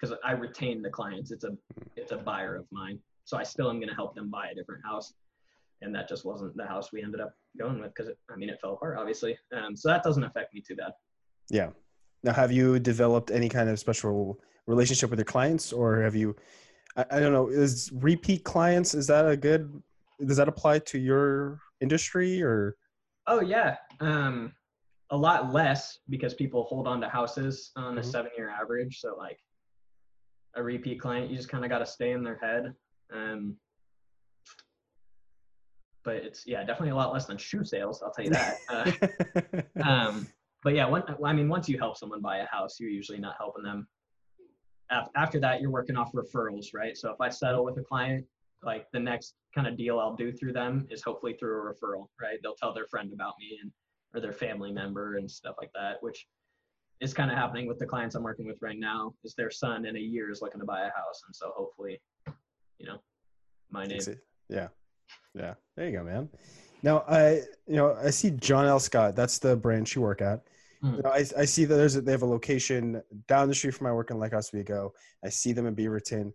because 0.00 0.16
I 0.24 0.32
retain 0.32 0.82
the 0.82 0.90
clients. 0.90 1.30
It's 1.30 1.44
a 1.44 1.56
it's 1.96 2.12
a 2.12 2.16
buyer 2.16 2.56
of 2.56 2.66
mine. 2.72 2.98
So 3.24 3.36
I 3.36 3.44
still 3.44 3.70
am 3.70 3.78
gonna 3.78 3.94
help 3.94 4.16
them 4.16 4.30
buy 4.30 4.48
a 4.48 4.54
different 4.54 4.84
house. 4.84 5.14
And 5.82 5.94
that 5.94 6.08
just 6.08 6.24
wasn't 6.24 6.56
the 6.56 6.64
house 6.66 6.92
we 6.92 7.02
ended 7.02 7.20
up 7.20 7.34
going 7.58 7.80
with 7.80 7.92
because 7.94 8.10
I 8.30 8.36
mean 8.36 8.48
it 8.48 8.58
fell 8.60 8.74
apart 8.74 8.96
obviously. 8.98 9.36
Um, 9.52 9.76
so 9.76 9.88
that 9.88 10.02
doesn't 10.02 10.22
affect 10.24 10.54
me 10.54 10.62
too 10.66 10.76
bad. 10.76 10.92
yeah 11.50 11.70
now 12.22 12.32
have 12.32 12.52
you 12.52 12.78
developed 12.78 13.30
any 13.30 13.48
kind 13.48 13.68
of 13.68 13.78
special 13.78 14.38
relationship 14.66 15.10
with 15.10 15.18
your 15.18 15.24
clients 15.26 15.72
or 15.72 16.00
have 16.02 16.14
you 16.14 16.36
I, 16.96 17.04
I 17.10 17.20
don't 17.20 17.32
know 17.32 17.48
is 17.48 17.90
repeat 17.92 18.44
clients 18.44 18.94
is 18.94 19.06
that 19.08 19.28
a 19.28 19.36
good 19.36 19.82
does 20.24 20.36
that 20.36 20.48
apply 20.48 20.78
to 20.90 20.98
your 20.98 21.58
industry 21.80 22.42
or 22.42 22.76
Oh 23.28 23.40
yeah, 23.40 23.76
um, 24.00 24.52
a 25.10 25.16
lot 25.16 25.52
less 25.52 25.98
because 26.08 26.34
people 26.34 26.64
hold 26.64 26.86
on 26.88 27.00
to 27.00 27.08
houses 27.08 27.70
on 27.76 27.98
a 27.98 28.00
Mhm. 28.00 28.04
seven-year 28.14 28.50
average. 28.50 28.98
So 29.00 29.14
like 29.16 29.38
a 30.56 30.62
repeat 30.62 31.00
client, 31.00 31.30
you 31.30 31.36
just 31.36 31.48
kind 31.48 31.64
of 31.64 31.70
got 31.70 31.78
to 31.78 31.86
stay 31.86 32.10
in 32.12 32.22
their 32.24 32.38
head. 32.38 32.74
Um, 33.12 33.56
but 36.04 36.16
it's 36.16 36.46
yeah, 36.46 36.60
definitely 36.60 36.90
a 36.90 36.96
lot 36.96 37.12
less 37.12 37.26
than 37.26 37.36
shoe 37.36 37.64
sales. 37.64 38.02
I'll 38.02 38.12
tell 38.12 38.24
you 38.24 38.30
that. 38.30 38.58
Uh, 39.76 39.82
um, 39.88 40.26
but 40.62 40.74
yeah, 40.74 40.86
one, 40.86 41.02
I 41.24 41.32
mean, 41.32 41.48
once 41.48 41.68
you 41.68 41.78
help 41.78 41.96
someone 41.96 42.20
buy 42.20 42.38
a 42.38 42.46
house, 42.46 42.78
you're 42.78 42.90
usually 42.90 43.18
not 43.18 43.34
helping 43.38 43.64
them. 43.64 43.88
Af- 44.90 45.08
After 45.16 45.40
that, 45.40 45.60
you're 45.60 45.70
working 45.70 45.96
off 45.96 46.12
referrals, 46.12 46.66
right? 46.72 46.96
So 46.96 47.10
if 47.10 47.20
I 47.20 47.28
settle 47.28 47.64
with 47.64 47.76
a 47.78 47.82
client, 47.82 48.24
like 48.62 48.86
the 48.92 49.00
next 49.00 49.34
kind 49.54 49.66
of 49.66 49.76
deal 49.76 49.98
I'll 49.98 50.14
do 50.14 50.32
through 50.32 50.52
them 50.52 50.86
is 50.90 51.02
hopefully 51.02 51.34
through 51.34 51.60
a 51.60 51.74
referral, 51.74 52.06
right? 52.20 52.38
They'll 52.42 52.54
tell 52.54 52.72
their 52.72 52.86
friend 52.86 53.12
about 53.12 53.34
me 53.40 53.58
and 53.60 53.72
or 54.14 54.20
their 54.20 54.32
family 54.32 54.70
member 54.70 55.16
and 55.16 55.30
stuff 55.30 55.56
like 55.58 55.70
that, 55.74 55.96
which 56.02 56.26
is 57.00 57.14
kind 57.14 57.30
of 57.30 57.36
happening 57.36 57.66
with 57.66 57.78
the 57.78 57.86
clients 57.86 58.14
I'm 58.14 58.22
working 58.22 58.46
with 58.46 58.58
right 58.60 58.78
now. 58.78 59.14
Is 59.24 59.34
their 59.34 59.50
son 59.50 59.86
in 59.86 59.96
a 59.96 60.00
year 60.00 60.30
is 60.30 60.42
looking 60.42 60.60
to 60.60 60.66
buy 60.66 60.82
a 60.82 60.90
house, 60.90 61.22
and 61.26 61.34
so 61.34 61.52
hopefully, 61.56 62.00
you 62.78 62.86
know, 62.86 62.98
my 63.70 63.86
name. 63.86 64.00
Yeah. 64.48 64.68
Yeah. 65.34 65.54
There 65.76 65.88
you 65.88 65.96
go, 65.96 66.04
man. 66.04 66.28
Now 66.82 67.04
I 67.08 67.42
you 67.66 67.76
know, 67.76 67.96
I 68.02 68.10
see 68.10 68.30
John 68.30 68.66
L. 68.66 68.80
Scott, 68.80 69.16
that's 69.16 69.38
the 69.38 69.56
branch 69.56 69.94
you 69.94 70.02
work 70.02 70.20
at. 70.20 70.42
Mhm. 70.82 70.96
You 70.96 71.02
know, 71.02 71.10
I, 71.10 71.24
I 71.38 71.44
see 71.44 71.64
that 71.64 71.74
there's 71.74 71.96
a, 71.96 72.00
they 72.00 72.12
have 72.12 72.22
a 72.22 72.26
location 72.26 73.02
down 73.28 73.48
the 73.48 73.54
street 73.54 73.74
from 73.74 73.86
my 73.86 73.92
work 73.92 74.10
in 74.10 74.18
Lake 74.18 74.34
Oswego. 74.34 74.92
I 75.24 75.28
see 75.28 75.52
them 75.52 75.66
in 75.66 75.76
Beaverton. 75.76 76.32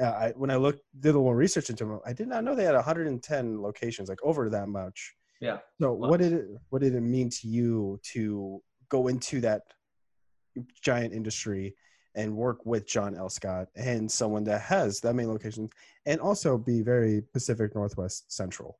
Uh, 0.00 0.04
I, 0.04 0.32
when 0.36 0.50
I 0.50 0.56
looked, 0.56 0.82
did 0.98 1.14
a 1.14 1.18
little 1.18 1.34
research 1.34 1.68
into 1.70 1.84
them, 1.84 2.00
I 2.06 2.12
did 2.12 2.28
not 2.28 2.44
know 2.44 2.54
they 2.54 2.64
had 2.64 2.74
110 2.74 3.60
locations, 3.60 4.08
like 4.08 4.22
over 4.22 4.48
that 4.50 4.68
much. 4.68 5.14
Yeah. 5.40 5.58
So 5.80 5.92
what 5.92 6.20
did 6.20 6.32
it 6.34 6.46
what 6.68 6.82
did 6.82 6.94
it 6.94 7.00
mean 7.00 7.30
to 7.30 7.48
you 7.48 7.98
to 8.12 8.62
go 8.90 9.08
into 9.08 9.40
that 9.40 9.62
giant 10.82 11.14
industry 11.14 11.74
and 12.14 12.36
work 12.36 12.64
with 12.66 12.86
John 12.86 13.14
L. 13.14 13.28
Scott 13.28 13.68
and 13.76 14.10
someone 14.10 14.44
that 14.44 14.62
has 14.62 15.00
that 15.00 15.14
many 15.14 15.28
locations 15.28 15.70
and 16.06 16.20
also 16.20 16.58
be 16.58 16.82
very 16.82 17.22
Pacific 17.32 17.74
Northwest 17.74 18.32
Central? 18.32 18.78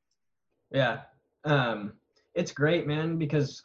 Yeah. 0.71 1.01
Um, 1.43 1.93
it's 2.35 2.51
great, 2.51 2.87
man, 2.87 3.17
because 3.17 3.63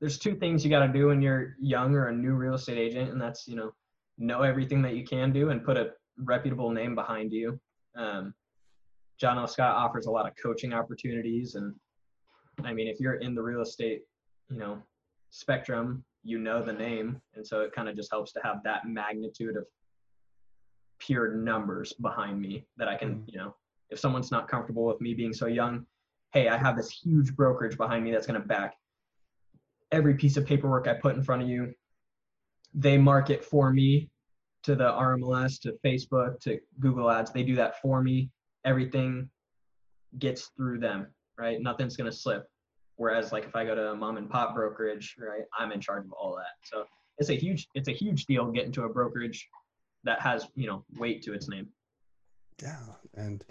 there's 0.00 0.18
two 0.18 0.34
things 0.34 0.64
you 0.64 0.70
got 0.70 0.86
to 0.86 0.92
do 0.92 1.08
when 1.08 1.20
you're 1.20 1.56
young 1.60 1.94
or 1.94 2.08
a 2.08 2.12
new 2.12 2.32
real 2.32 2.54
estate 2.54 2.78
agent, 2.78 3.10
and 3.10 3.20
that's, 3.20 3.46
you 3.46 3.56
know, 3.56 3.72
know 4.18 4.42
everything 4.42 4.82
that 4.82 4.94
you 4.94 5.04
can 5.04 5.32
do 5.32 5.50
and 5.50 5.64
put 5.64 5.76
a 5.76 5.90
reputable 6.18 6.70
name 6.70 6.94
behind 6.94 7.32
you. 7.32 7.58
Um, 7.96 8.34
John 9.18 9.38
L. 9.38 9.46
Scott 9.46 9.76
offers 9.76 10.06
a 10.06 10.10
lot 10.10 10.26
of 10.26 10.34
coaching 10.42 10.72
opportunities. 10.72 11.54
And 11.54 11.74
I 12.64 12.72
mean, 12.72 12.88
if 12.88 13.00
you're 13.00 13.16
in 13.16 13.34
the 13.34 13.42
real 13.42 13.60
estate, 13.60 14.02
you 14.50 14.58
know, 14.58 14.78
spectrum, 15.30 16.04
you 16.22 16.38
know 16.38 16.62
the 16.62 16.72
name. 16.72 17.20
And 17.34 17.46
so 17.46 17.60
it 17.62 17.72
kind 17.72 17.88
of 17.88 17.96
just 17.96 18.10
helps 18.10 18.32
to 18.32 18.40
have 18.42 18.62
that 18.64 18.86
magnitude 18.86 19.56
of 19.56 19.66
pure 20.98 21.34
numbers 21.34 21.92
behind 21.94 22.40
me 22.40 22.66
that 22.76 22.88
I 22.88 22.96
can, 22.96 23.20
Mhm. 23.20 23.32
you 23.32 23.38
know, 23.38 23.56
if 23.88 23.98
someone's 23.98 24.30
not 24.30 24.48
comfortable 24.48 24.84
with 24.84 25.00
me 25.00 25.14
being 25.14 25.32
so 25.32 25.46
young, 25.46 25.86
hey, 26.32 26.48
I 26.48 26.56
have 26.56 26.76
this 26.76 26.90
huge 26.90 27.34
brokerage 27.34 27.76
behind 27.76 28.04
me 28.04 28.10
that's 28.10 28.26
going 28.26 28.40
to 28.40 28.46
back 28.46 28.76
every 29.90 30.14
piece 30.14 30.36
of 30.36 30.46
paperwork 30.46 30.86
I 30.86 30.94
put 30.94 31.16
in 31.16 31.22
front 31.22 31.42
of 31.42 31.48
you. 31.48 31.74
They 32.74 32.98
market 32.98 33.44
for 33.44 33.72
me 33.72 34.10
to 34.62 34.76
the 34.76 34.90
RMLS, 34.92 35.58
to 35.60 35.72
Facebook, 35.84 36.38
to 36.40 36.60
Google 36.78 37.10
Ads. 37.10 37.32
They 37.32 37.42
do 37.42 37.56
that 37.56 37.80
for 37.80 38.02
me. 38.02 38.30
Everything 38.64 39.30
gets 40.18 40.48
through 40.48 40.78
them, 40.80 41.12
right? 41.38 41.60
Nothing's 41.60 41.96
going 41.96 42.10
to 42.10 42.16
slip. 42.16 42.49
Whereas, 43.00 43.32
like 43.32 43.44
if 43.46 43.56
I 43.56 43.64
go 43.64 43.74
to 43.74 43.92
a 43.92 43.96
mom 43.96 44.18
and 44.18 44.28
pop 44.28 44.54
brokerage, 44.54 45.16
right, 45.18 45.44
I'm 45.58 45.72
in 45.72 45.80
charge 45.80 46.04
of 46.04 46.12
all 46.12 46.36
that. 46.36 46.52
So 46.64 46.84
it's 47.16 47.30
a 47.30 47.34
huge, 47.34 47.66
it's 47.74 47.88
a 47.88 47.92
huge 47.92 48.26
deal 48.26 48.52
getting 48.52 48.72
to 48.72 48.82
a 48.84 48.90
brokerage 48.90 49.48
that 50.04 50.20
has, 50.20 50.48
you 50.54 50.66
know, 50.66 50.84
weight 50.98 51.22
to 51.22 51.32
its 51.32 51.48
name. 51.48 51.68
Yeah, 52.62 52.76
and 53.14 53.42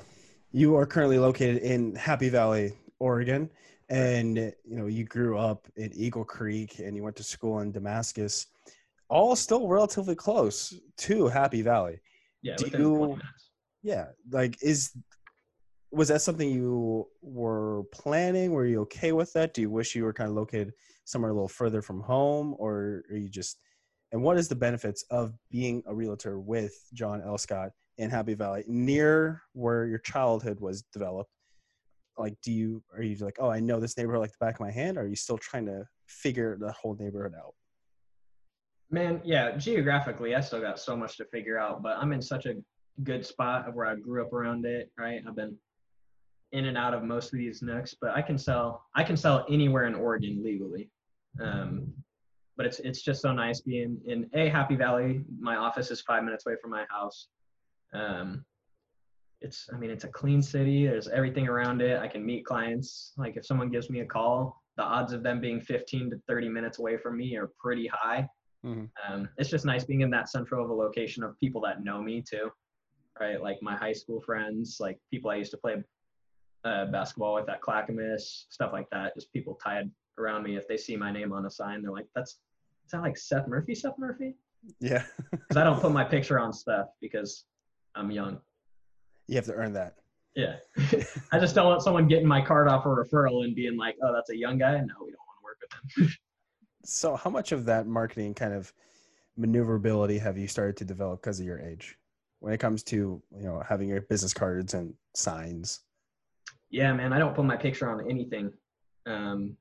you 0.51 0.75
are 0.75 0.85
currently 0.85 1.17
located 1.17 1.63
in 1.63 1.95
Happy 1.95 2.29
Valley, 2.29 2.73
Oregon, 2.99 3.49
and 3.89 4.37
you 4.37 4.53
know 4.77 4.85
you 4.85 5.03
grew 5.03 5.35
up 5.39 5.67
in 5.77 5.91
Eagle 5.95 6.25
Creek 6.25 6.77
and 6.77 6.95
you 6.95 7.01
went 7.03 7.15
to 7.15 7.23
school 7.23 7.61
in 7.61 7.71
Damascus, 7.71 8.45
all 9.09 9.35
still 9.35 9.67
relatively 9.67 10.13
close 10.13 10.79
to 10.97 11.27
Happy 11.27 11.63
Valley. 11.63 11.99
Yeah, 12.43 12.55
Do 12.55 12.67
you- 12.67 13.19
Yeah, 13.81 14.09
like 14.29 14.61
is 14.61 14.91
was 15.91 16.07
that 16.09 16.21
something 16.21 16.49
you 16.49 17.07
were 17.21 17.83
planning? 17.91 18.51
Were 18.51 18.65
you 18.65 18.81
okay 18.81 19.11
with 19.11 19.33
that? 19.33 19.53
Do 19.53 19.61
you 19.61 19.69
wish 19.69 19.95
you 19.95 20.03
were 20.03 20.13
kind 20.13 20.29
of 20.29 20.35
located 20.35 20.73
somewhere 21.05 21.31
a 21.31 21.33
little 21.33 21.47
further 21.47 21.81
from 21.81 22.01
home, 22.01 22.55
or 22.59 23.03
are 23.09 23.17
you 23.17 23.29
just? 23.29 23.59
And 24.11 24.23
what 24.23 24.37
is 24.37 24.47
the 24.47 24.55
benefits 24.55 25.03
of 25.11 25.33
being 25.51 25.83
a 25.87 25.93
realtor 25.93 26.39
with 26.39 26.73
John 26.93 27.21
L. 27.23 27.37
Scott 27.37 27.69
in 27.97 28.09
Happy 28.09 28.33
Valley, 28.33 28.63
near 28.67 29.41
where 29.53 29.85
your 29.85 29.99
childhood 29.99 30.59
was 30.59 30.83
developed? 30.93 31.31
Like, 32.17 32.35
do 32.43 32.51
you 32.51 32.83
are 32.95 33.01
you 33.01 33.15
like, 33.23 33.37
oh, 33.39 33.49
I 33.49 33.59
know 33.59 33.79
this 33.79 33.97
neighborhood 33.97 34.21
like 34.21 34.31
the 34.31 34.45
back 34.45 34.55
of 34.55 34.61
my 34.61 34.71
hand? 34.71 34.97
Or 34.97 35.01
are 35.01 35.07
you 35.07 35.15
still 35.15 35.37
trying 35.37 35.65
to 35.67 35.85
figure 36.07 36.57
the 36.59 36.71
whole 36.71 36.95
neighborhood 36.99 37.33
out? 37.37 37.53
Man, 38.91 39.21
yeah, 39.23 39.55
geographically, 39.55 40.35
I 40.35 40.41
still 40.41 40.61
got 40.61 40.79
so 40.79 40.97
much 40.97 41.17
to 41.17 41.25
figure 41.25 41.59
out, 41.59 41.83
but 41.83 41.97
I'm 41.97 42.11
in 42.11 42.21
such 42.21 42.47
a 42.47 42.55
good 43.03 43.25
spot 43.25 43.67
of 43.67 43.75
where 43.75 43.85
I 43.85 43.95
grew 43.95 44.23
up 44.25 44.33
around 44.33 44.65
it, 44.65 44.91
right? 44.97 45.21
I've 45.27 45.35
been 45.35 45.55
in 46.51 46.65
and 46.65 46.77
out 46.77 46.93
of 46.93 47.03
most 47.03 47.33
of 47.33 47.39
these 47.39 47.61
nooks, 47.61 47.95
but 47.99 48.11
I 48.11 48.21
can 48.21 48.37
sell 48.37 48.85
I 48.95 49.03
can 49.03 49.17
sell 49.17 49.45
anywhere 49.49 49.85
in 49.85 49.95
Oregon 49.95 50.43
legally. 50.43 50.89
Um, 51.41 51.93
but 52.57 52.65
it's 52.65 52.79
it's 52.79 53.01
just 53.01 53.21
so 53.21 53.31
nice 53.31 53.61
being 53.61 53.99
in 54.05 54.29
a 54.33 54.49
Happy 54.49 54.75
Valley. 54.75 55.23
My 55.39 55.55
office 55.55 55.91
is 55.91 56.01
five 56.01 56.23
minutes 56.23 56.45
away 56.45 56.55
from 56.61 56.71
my 56.71 56.85
house. 56.89 57.27
Um, 57.93 58.43
it's 59.41 59.69
I 59.73 59.77
mean 59.77 59.91
it's 59.91 60.03
a 60.03 60.09
clean 60.09 60.41
city. 60.41 60.87
There's 60.87 61.07
everything 61.07 61.47
around 61.47 61.81
it. 61.81 61.99
I 61.99 62.07
can 62.07 62.25
meet 62.25 62.45
clients. 62.45 63.13
Like 63.17 63.37
if 63.37 63.45
someone 63.45 63.69
gives 63.69 63.89
me 63.89 64.01
a 64.01 64.05
call, 64.05 64.61
the 64.75 64.83
odds 64.83 65.13
of 65.13 65.23
them 65.23 65.39
being 65.39 65.61
15 65.61 66.09
to 66.09 66.21
30 66.27 66.49
minutes 66.49 66.79
away 66.79 66.97
from 66.97 67.17
me 67.17 67.37
are 67.37 67.51
pretty 67.59 67.87
high. 67.87 68.27
Mhm. 68.65 68.89
Um, 69.07 69.29
it's 69.37 69.49
just 69.49 69.65
nice 69.65 69.85
being 69.85 70.01
in 70.01 70.09
that 70.09 70.29
central 70.29 70.63
of 70.63 70.69
a 70.69 70.73
location 70.73 71.23
of 71.23 71.39
people 71.39 71.61
that 71.61 71.83
know 71.83 72.01
me 72.01 72.21
too, 72.21 72.51
right? 73.19 73.41
Like 73.41 73.61
my 73.61 73.77
high 73.77 73.93
school 73.93 74.19
friends, 74.19 74.77
like 74.81 74.99
people 75.09 75.29
I 75.31 75.35
used 75.35 75.51
to 75.51 75.57
play 75.57 75.81
uh, 76.65 76.85
basketball 76.85 77.35
with 77.35 77.49
at 77.49 77.61
Clackamas, 77.61 78.45
stuff 78.49 78.71
like 78.73 78.89
that. 78.91 79.13
Just 79.15 79.31
people 79.33 79.55
tied 79.63 79.89
around 80.17 80.43
me. 80.43 80.55
If 80.55 80.67
they 80.67 80.77
see 80.77 80.95
my 80.95 81.11
name 81.11 81.31
on 81.31 81.45
a 81.45 81.49
sign, 81.49 81.81
they're 81.81 81.91
like, 81.91 82.07
"That's 82.15 82.31
is 82.85 82.91
that 82.91 83.01
like 83.01 83.17
Seth 83.17 83.47
Murphy? 83.47 83.75
Seth 83.75 83.97
Murphy?" 83.97 84.35
Yeah, 84.79 85.03
Because 85.31 85.57
I 85.57 85.63
don't 85.63 85.79
put 85.79 85.91
my 85.91 86.03
picture 86.03 86.39
on 86.39 86.51
stuff 86.51 86.87
because 87.01 87.45
I'm 87.95 88.11
young. 88.11 88.39
you 89.27 89.35
have 89.35 89.45
to 89.45 89.53
earn 89.53 89.73
that. 89.73 89.95
Yeah, 90.35 90.57
I 91.31 91.39
just 91.39 91.55
don't 91.55 91.65
want 91.65 91.81
someone 91.81 92.07
getting 92.07 92.27
my 92.27 92.41
card 92.41 92.67
off 92.67 92.85
a 92.85 92.89
referral 92.89 93.43
and 93.45 93.55
being 93.55 93.77
like, 93.77 93.95
"Oh, 94.03 94.13
that's 94.13 94.29
a 94.29 94.37
young 94.37 94.57
guy." 94.57 94.73
No, 94.73 94.93
we 95.03 95.11
don't 95.11 95.25
want 95.27 95.37
to 95.39 95.43
work 95.43 95.57
with 95.61 96.07
him. 96.07 96.13
So, 96.85 97.15
how 97.17 97.29
much 97.29 97.51
of 97.51 97.65
that 97.65 97.87
marketing 97.87 98.33
kind 98.33 98.53
of 98.53 98.73
maneuverability 99.37 100.17
have 100.17 100.37
you 100.37 100.47
started 100.47 100.77
to 100.77 100.85
develop 100.85 101.21
because 101.21 101.39
of 101.39 101.45
your 101.45 101.59
age, 101.59 101.97
when 102.39 102.53
it 102.53 102.59
comes 102.59 102.83
to 102.83 103.21
you 103.35 103.43
know 103.43 103.61
having 103.67 103.89
your 103.89 104.01
business 104.01 104.33
cards 104.33 104.73
and 104.73 104.93
signs? 105.13 105.81
Yeah, 106.69 106.93
man, 106.93 107.13
I 107.13 107.19
don't 107.19 107.35
put 107.35 107.45
my 107.45 107.57
picture 107.57 107.89
on 107.89 108.09
anything. 108.09 108.51
Um, 109.05 109.57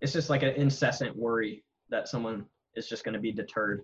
it's 0.00 0.12
just 0.12 0.30
like 0.30 0.42
an 0.42 0.54
incessant 0.54 1.16
worry 1.16 1.64
that 1.90 2.08
someone 2.08 2.46
is 2.74 2.88
just 2.88 3.04
going 3.04 3.14
to 3.14 3.20
be 3.20 3.32
deterred, 3.32 3.82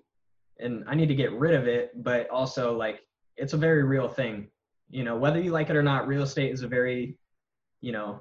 and 0.58 0.84
I 0.86 0.94
need 0.94 1.08
to 1.08 1.14
get 1.14 1.32
rid 1.32 1.54
of 1.54 1.66
it. 1.66 2.02
But 2.02 2.28
also, 2.30 2.76
like, 2.76 3.00
it's 3.36 3.52
a 3.52 3.58
very 3.58 3.84
real 3.84 4.08
thing. 4.08 4.48
You 4.90 5.04
know, 5.04 5.16
whether 5.16 5.40
you 5.40 5.52
like 5.52 5.70
it 5.70 5.76
or 5.76 5.82
not, 5.82 6.06
real 6.06 6.22
estate 6.22 6.52
is 6.52 6.62
a 6.62 6.68
very, 6.68 7.16
you 7.80 7.92
know, 7.92 8.20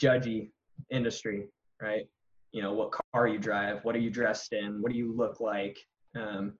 judgy 0.00 0.50
industry, 0.90 1.46
right? 1.80 2.06
You 2.52 2.62
know, 2.62 2.72
what 2.72 2.94
car 3.12 3.26
you 3.28 3.38
drive, 3.38 3.84
what 3.84 3.96
are 3.96 4.00
you 4.00 4.10
dressed 4.10 4.52
in, 4.52 4.82
what 4.82 4.92
do 4.92 4.98
you 4.98 5.14
look 5.16 5.40
like, 5.40 5.78
um, 6.16 6.54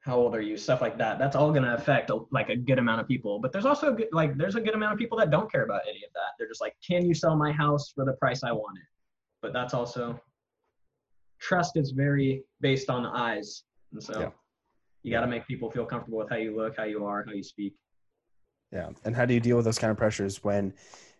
how 0.00 0.16
old 0.16 0.34
are 0.34 0.40
you, 0.40 0.56
stuff 0.56 0.80
like 0.80 0.96
that. 0.98 1.18
That's 1.18 1.36
all 1.36 1.50
going 1.50 1.64
to 1.64 1.74
affect 1.74 2.10
a, 2.10 2.20
like 2.30 2.48
a 2.48 2.56
good 2.56 2.78
amount 2.78 3.00
of 3.00 3.08
people. 3.08 3.38
But 3.40 3.52
there's 3.52 3.66
also 3.66 3.92
a 3.92 3.96
good, 3.96 4.08
like 4.12 4.36
there's 4.36 4.54
a 4.54 4.60
good 4.60 4.74
amount 4.74 4.92
of 4.92 4.98
people 4.98 5.18
that 5.18 5.30
don't 5.30 5.50
care 5.50 5.64
about 5.64 5.82
any 5.88 5.98
of 5.98 6.12
that. 6.14 6.32
They're 6.38 6.48
just 6.48 6.60
like, 6.60 6.76
can 6.86 7.04
you 7.04 7.14
sell 7.14 7.36
my 7.36 7.52
house 7.52 7.92
for 7.94 8.04
the 8.04 8.14
price 8.14 8.42
I 8.42 8.52
want 8.52 8.78
it? 8.78 8.84
But 9.42 9.52
that's 9.52 9.74
also 9.74 10.20
trust 11.40 11.76
is 11.76 11.90
very 11.90 12.42
based 12.60 12.90
on 12.90 13.02
the 13.02 13.10
eyes, 13.10 13.62
and 13.92 14.02
so 14.02 14.20
yeah. 14.20 14.30
you 15.02 15.12
got 15.12 15.20
to 15.20 15.26
make 15.26 15.46
people 15.46 15.70
feel 15.70 15.84
comfortable 15.84 16.18
with 16.18 16.30
how 16.30 16.36
you 16.36 16.56
look, 16.56 16.76
how 16.76 16.84
you 16.84 17.04
are, 17.04 17.24
how 17.24 17.32
you 17.32 17.42
speak. 17.42 17.74
Yeah, 18.72 18.90
and 19.04 19.14
how 19.14 19.24
do 19.24 19.34
you 19.34 19.40
deal 19.40 19.56
with 19.56 19.64
those 19.64 19.78
kind 19.78 19.90
of 19.90 19.96
pressures 19.96 20.42
when? 20.42 20.74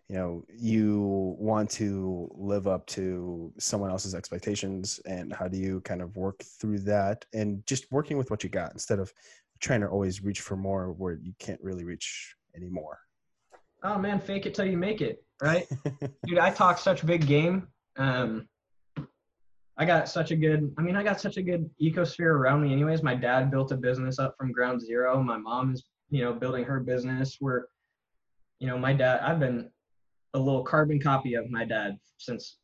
You 0.09 0.15
know 0.15 0.43
you 0.49 1.35
want 1.39 1.69
to 1.69 2.29
live 2.33 2.67
up 2.67 2.85
to 2.87 3.53
someone 3.59 3.91
else's 3.91 4.15
expectations 4.15 4.99
and 5.05 5.31
how 5.33 5.47
do 5.47 5.57
you 5.57 5.81
kind 5.81 6.01
of 6.01 6.15
work 6.17 6.43
through 6.59 6.79
that 6.79 7.23
and 7.33 7.65
just 7.67 7.89
working 7.91 8.17
with 8.17 8.29
what 8.31 8.43
you 8.43 8.49
got 8.49 8.73
instead 8.73 8.99
of 8.99 9.13
trying 9.59 9.81
to 9.81 9.87
always 9.87 10.23
reach 10.23 10.41
for 10.41 10.57
more 10.57 10.91
where 10.93 11.19
you 11.21 11.33
can't 11.37 11.59
really 11.61 11.83
reach 11.83 12.35
anymore. 12.55 12.97
Oh 13.83 13.97
man 13.99 14.19
fake 14.19 14.45
it 14.47 14.55
till 14.55 14.65
you 14.65 14.77
make 14.77 15.01
it 15.01 15.23
right? 15.41 15.67
Dude 16.25 16.39
i 16.39 16.49
talk 16.49 16.79
such 16.79 17.05
big 17.05 17.25
game 17.25 17.67
um 17.97 18.47
i 19.77 19.85
got 19.85 20.09
such 20.09 20.31
a 20.31 20.35
good 20.35 20.73
i 20.77 20.81
mean 20.81 20.95
i 20.95 21.03
got 21.03 21.21
such 21.21 21.37
a 21.37 21.41
good 21.41 21.69
ecosphere 21.81 22.33
around 22.33 22.63
me 22.63 22.73
anyways. 22.73 23.03
My 23.03 23.15
dad 23.15 23.51
built 23.51 23.71
a 23.71 23.77
business 23.77 24.17
up 24.17 24.35
from 24.37 24.51
ground 24.51 24.81
zero. 24.81 25.21
My 25.21 25.37
mom 25.37 25.73
is 25.73 25.85
you 26.09 26.23
know 26.23 26.33
building 26.33 26.65
her 26.65 26.79
business. 26.79 27.37
Where 27.39 27.67
you 28.59 28.67
know 28.67 28.77
my 28.77 28.91
dad 28.91 29.21
i've 29.21 29.39
been 29.39 29.69
a 30.33 30.39
little 30.39 30.63
carbon 30.63 30.99
copy 30.99 31.33
of 31.33 31.49
my 31.49 31.65
dad 31.65 31.97
since 32.17 32.57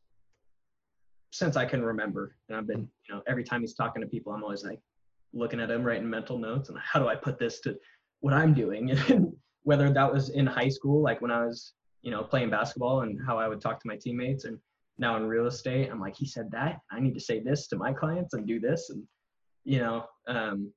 since 1.32 1.56
I 1.56 1.66
can 1.66 1.84
remember. 1.84 2.36
And 2.48 2.56
I've 2.56 2.66
been, 2.66 2.88
you 3.08 3.14
know, 3.14 3.22
every 3.26 3.44
time 3.44 3.60
he's 3.60 3.74
talking 3.74 4.00
to 4.00 4.08
people, 4.08 4.32
I'm 4.32 4.42
always 4.42 4.64
like 4.64 4.80
looking 5.34 5.60
at 5.60 5.70
him, 5.70 5.82
writing 5.82 6.08
mental 6.08 6.38
notes, 6.38 6.68
and 6.70 6.78
how 6.78 6.98
do 6.98 7.08
I 7.08 7.14
put 7.14 7.38
this 7.38 7.60
to 7.60 7.76
what 8.20 8.32
I'm 8.32 8.54
doing? 8.54 8.90
And 9.08 9.32
whether 9.64 9.92
that 9.92 10.12
was 10.12 10.30
in 10.30 10.46
high 10.46 10.68
school, 10.68 11.02
like 11.02 11.20
when 11.20 11.32
I 11.32 11.44
was, 11.44 11.72
you 12.02 12.12
know, 12.12 12.22
playing 12.22 12.50
basketball, 12.50 13.00
and 13.02 13.18
how 13.26 13.36
I 13.36 13.48
would 13.48 13.60
talk 13.60 13.80
to 13.80 13.88
my 13.88 13.96
teammates, 13.96 14.44
and 14.44 14.58
now 14.96 15.16
in 15.16 15.26
real 15.26 15.46
estate, 15.46 15.90
I'm 15.90 16.00
like, 16.00 16.16
he 16.16 16.26
said 16.26 16.50
that. 16.52 16.78
I 16.90 17.00
need 17.00 17.14
to 17.14 17.20
say 17.20 17.40
this 17.40 17.66
to 17.68 17.76
my 17.76 17.92
clients 17.92 18.34
and 18.34 18.46
do 18.46 18.60
this, 18.60 18.90
and 18.90 19.02
you 19.64 19.80
know, 19.80 20.04
um, 20.28 20.72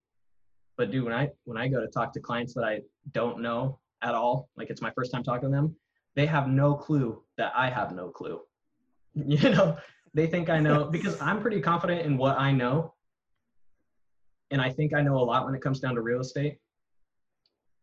but 0.75 0.91
dude, 0.91 1.03
when 1.05 1.13
I 1.13 1.29
when 1.45 1.57
I 1.57 1.67
go 1.67 1.79
to 1.79 1.87
talk 1.87 2.13
to 2.13 2.19
clients 2.19 2.53
that 2.55 2.63
I 2.63 2.81
don't 3.11 3.41
know 3.41 3.79
at 4.01 4.15
all, 4.15 4.49
like 4.57 4.69
it's 4.69 4.81
my 4.81 4.91
first 4.91 5.11
time 5.11 5.23
talking 5.23 5.49
to 5.49 5.55
them, 5.55 5.75
they 6.19 6.25
have 6.25 6.49
no 6.49 6.75
clue 6.75 7.23
that 7.37 7.53
I 7.55 7.69
have 7.69 7.93
no 7.93 8.09
clue. 8.09 8.41
You 9.15 9.49
know, 9.49 9.77
they 10.13 10.27
think 10.27 10.49
I 10.49 10.59
know 10.59 10.85
because 10.85 11.19
I'm 11.21 11.41
pretty 11.41 11.61
confident 11.61 12.05
in 12.05 12.17
what 12.17 12.37
I 12.37 12.51
know. 12.51 12.93
And 14.51 14.61
I 14.61 14.69
think 14.69 14.93
I 14.93 15.01
know 15.01 15.17
a 15.17 15.25
lot 15.31 15.45
when 15.45 15.55
it 15.55 15.61
comes 15.61 15.79
down 15.79 15.95
to 15.95 16.01
real 16.01 16.19
estate. 16.19 16.57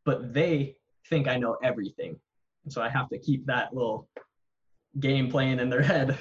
But 0.05 0.35
they 0.35 0.77
think 1.09 1.29
I 1.29 1.37
know 1.37 1.57
everything. 1.63 2.15
And 2.65 2.73
so 2.73 2.83
I 2.83 2.89
have 2.91 3.09
to 3.09 3.19
keep 3.19 3.47
that 3.47 3.75
little 3.75 4.09
game 5.01 5.31
playing 5.31 5.59
in 5.59 5.71
their 5.71 5.83
head. 5.83 6.19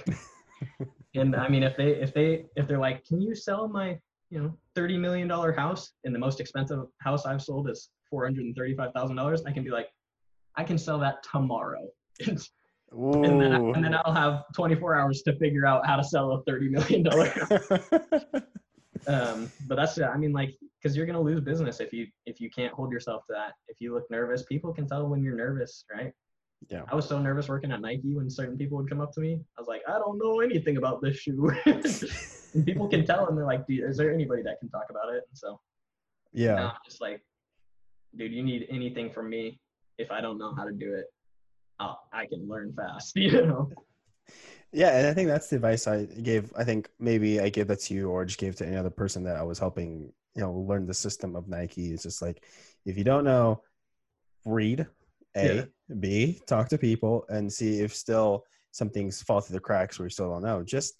and 1.15 1.35
I 1.35 1.47
mean 1.49 1.63
if 1.63 1.75
they 1.75 1.91
if 2.05 2.13
they 2.13 2.45
if 2.55 2.67
they're 2.67 2.85
like, 2.89 3.05
Can 3.05 3.21
you 3.21 3.35
sell 3.35 3.67
my, 3.67 3.99
you 4.29 4.39
know, 4.39 4.57
thirty 4.73 4.97
million 4.97 5.27
dollar 5.27 5.51
house 5.51 5.91
and 6.05 6.15
the 6.15 6.23
most 6.27 6.39
expensive 6.39 6.85
house 6.99 7.25
I've 7.25 7.43
sold 7.43 7.69
is 7.69 7.89
four 8.09 8.23
hundred 8.23 8.45
and 8.45 8.55
thirty 8.55 8.75
five 8.75 8.93
thousand 8.93 9.17
dollars, 9.17 9.43
I 9.45 9.51
can 9.51 9.63
be 9.63 9.69
like, 9.79 9.89
I 10.55 10.63
can 10.63 10.77
sell 10.77 10.99
that 10.99 11.21
tomorrow. 11.31 11.85
and 12.91 13.41
then 13.41 13.53
and 13.53 13.83
then 13.83 13.95
I'll 13.95 14.13
have 14.13 14.43
24 14.55 14.95
hours 14.95 15.21
to 15.23 15.35
figure 15.37 15.65
out 15.65 15.85
how 15.85 15.95
to 15.95 16.03
sell 16.03 16.31
a 16.31 16.43
30 16.43 16.69
million 16.69 17.03
dollar. 17.03 17.31
um, 19.07 19.51
but 19.67 19.75
that's 19.75 19.99
I 19.99 20.17
mean 20.17 20.31
like 20.31 20.55
because 20.81 20.95
you're 20.95 21.05
gonna 21.05 21.21
lose 21.21 21.41
business 21.41 21.79
if 21.79 21.91
you 21.91 22.07
if 22.25 22.39
you 22.39 22.49
can't 22.49 22.73
hold 22.73 22.91
yourself 22.91 23.23
to 23.27 23.33
that. 23.33 23.53
If 23.67 23.77
you 23.79 23.93
look 23.93 24.09
nervous, 24.09 24.43
people 24.43 24.73
can 24.73 24.87
tell 24.87 25.07
when 25.07 25.23
you're 25.23 25.35
nervous, 25.35 25.83
right? 25.93 26.13
Yeah. 26.69 26.83
I 26.87 26.95
was 26.95 27.07
so 27.07 27.19
nervous 27.19 27.47
working 27.47 27.71
at 27.71 27.81
Nike 27.81 28.15
when 28.15 28.29
certain 28.29 28.57
people 28.57 28.77
would 28.77 28.89
come 28.89 29.01
up 29.01 29.11
to 29.13 29.19
me. 29.19 29.39
I 29.57 29.61
was 29.61 29.67
like, 29.67 29.81
I 29.87 29.93
don't 29.99 30.17
know 30.17 30.39
anything 30.39 30.77
about 30.77 31.01
this 31.01 31.17
shoe. 31.17 31.51
and 31.65 32.65
people 32.65 32.87
can 32.87 33.05
tell, 33.05 33.27
and 33.27 33.37
they're 33.37 33.45
like, 33.45 33.65
"Is 33.67 33.97
there 33.97 34.13
anybody 34.13 34.41
that 34.43 34.59
can 34.59 34.69
talk 34.69 34.85
about 34.89 35.13
it?" 35.13 35.23
And 35.29 35.37
so, 35.37 35.59
yeah, 36.33 36.67
I'm 36.67 36.71
just 36.85 37.01
like, 37.01 37.21
dude, 38.15 38.31
you 38.31 38.43
need 38.43 38.67
anything 38.69 39.11
from 39.11 39.29
me 39.29 39.59
if 39.97 40.11
I 40.11 40.21
don't 40.21 40.37
know 40.37 40.53
how 40.55 40.65
to 40.65 40.71
do 40.71 40.93
it, 40.93 41.05
oh, 41.79 41.95
I 42.13 42.25
can 42.25 42.47
learn 42.47 42.73
fast, 42.73 43.15
you 43.15 43.31
know? 43.31 43.69
Yeah, 44.71 44.97
and 44.97 45.07
I 45.07 45.13
think 45.13 45.29
that's 45.29 45.49
the 45.49 45.55
advice 45.55 45.87
I 45.87 46.05
gave. 46.05 46.51
I 46.57 46.63
think 46.63 46.89
maybe 46.99 47.39
I 47.39 47.49
gave 47.49 47.67
that 47.67 47.79
to 47.81 47.93
you 47.93 48.09
or 48.09 48.25
just 48.25 48.39
gave 48.39 48.55
to 48.57 48.67
any 48.67 48.75
other 48.75 48.89
person 48.89 49.23
that 49.23 49.37
I 49.37 49.43
was 49.43 49.59
helping, 49.59 50.11
you 50.35 50.41
know, 50.41 50.51
learn 50.51 50.85
the 50.85 50.93
system 50.93 51.35
of 51.35 51.47
Nike. 51.47 51.91
It's 51.91 52.03
just 52.03 52.21
like, 52.21 52.43
if 52.85 52.97
you 52.97 53.03
don't 53.03 53.23
know, 53.23 53.61
read, 54.43 54.85
A, 55.37 55.55
yeah. 55.55 55.63
B, 55.99 56.41
talk 56.45 56.67
to 56.69 56.77
people 56.77 57.25
and 57.29 57.51
see 57.51 57.79
if 57.79 57.95
still 57.95 58.43
something's 58.71 59.21
fall 59.21 59.39
through 59.39 59.53
the 59.53 59.61
cracks 59.61 59.97
where 59.97 60.07
you 60.07 60.09
still 60.09 60.29
don't 60.29 60.43
know. 60.43 60.61
Just 60.61 60.95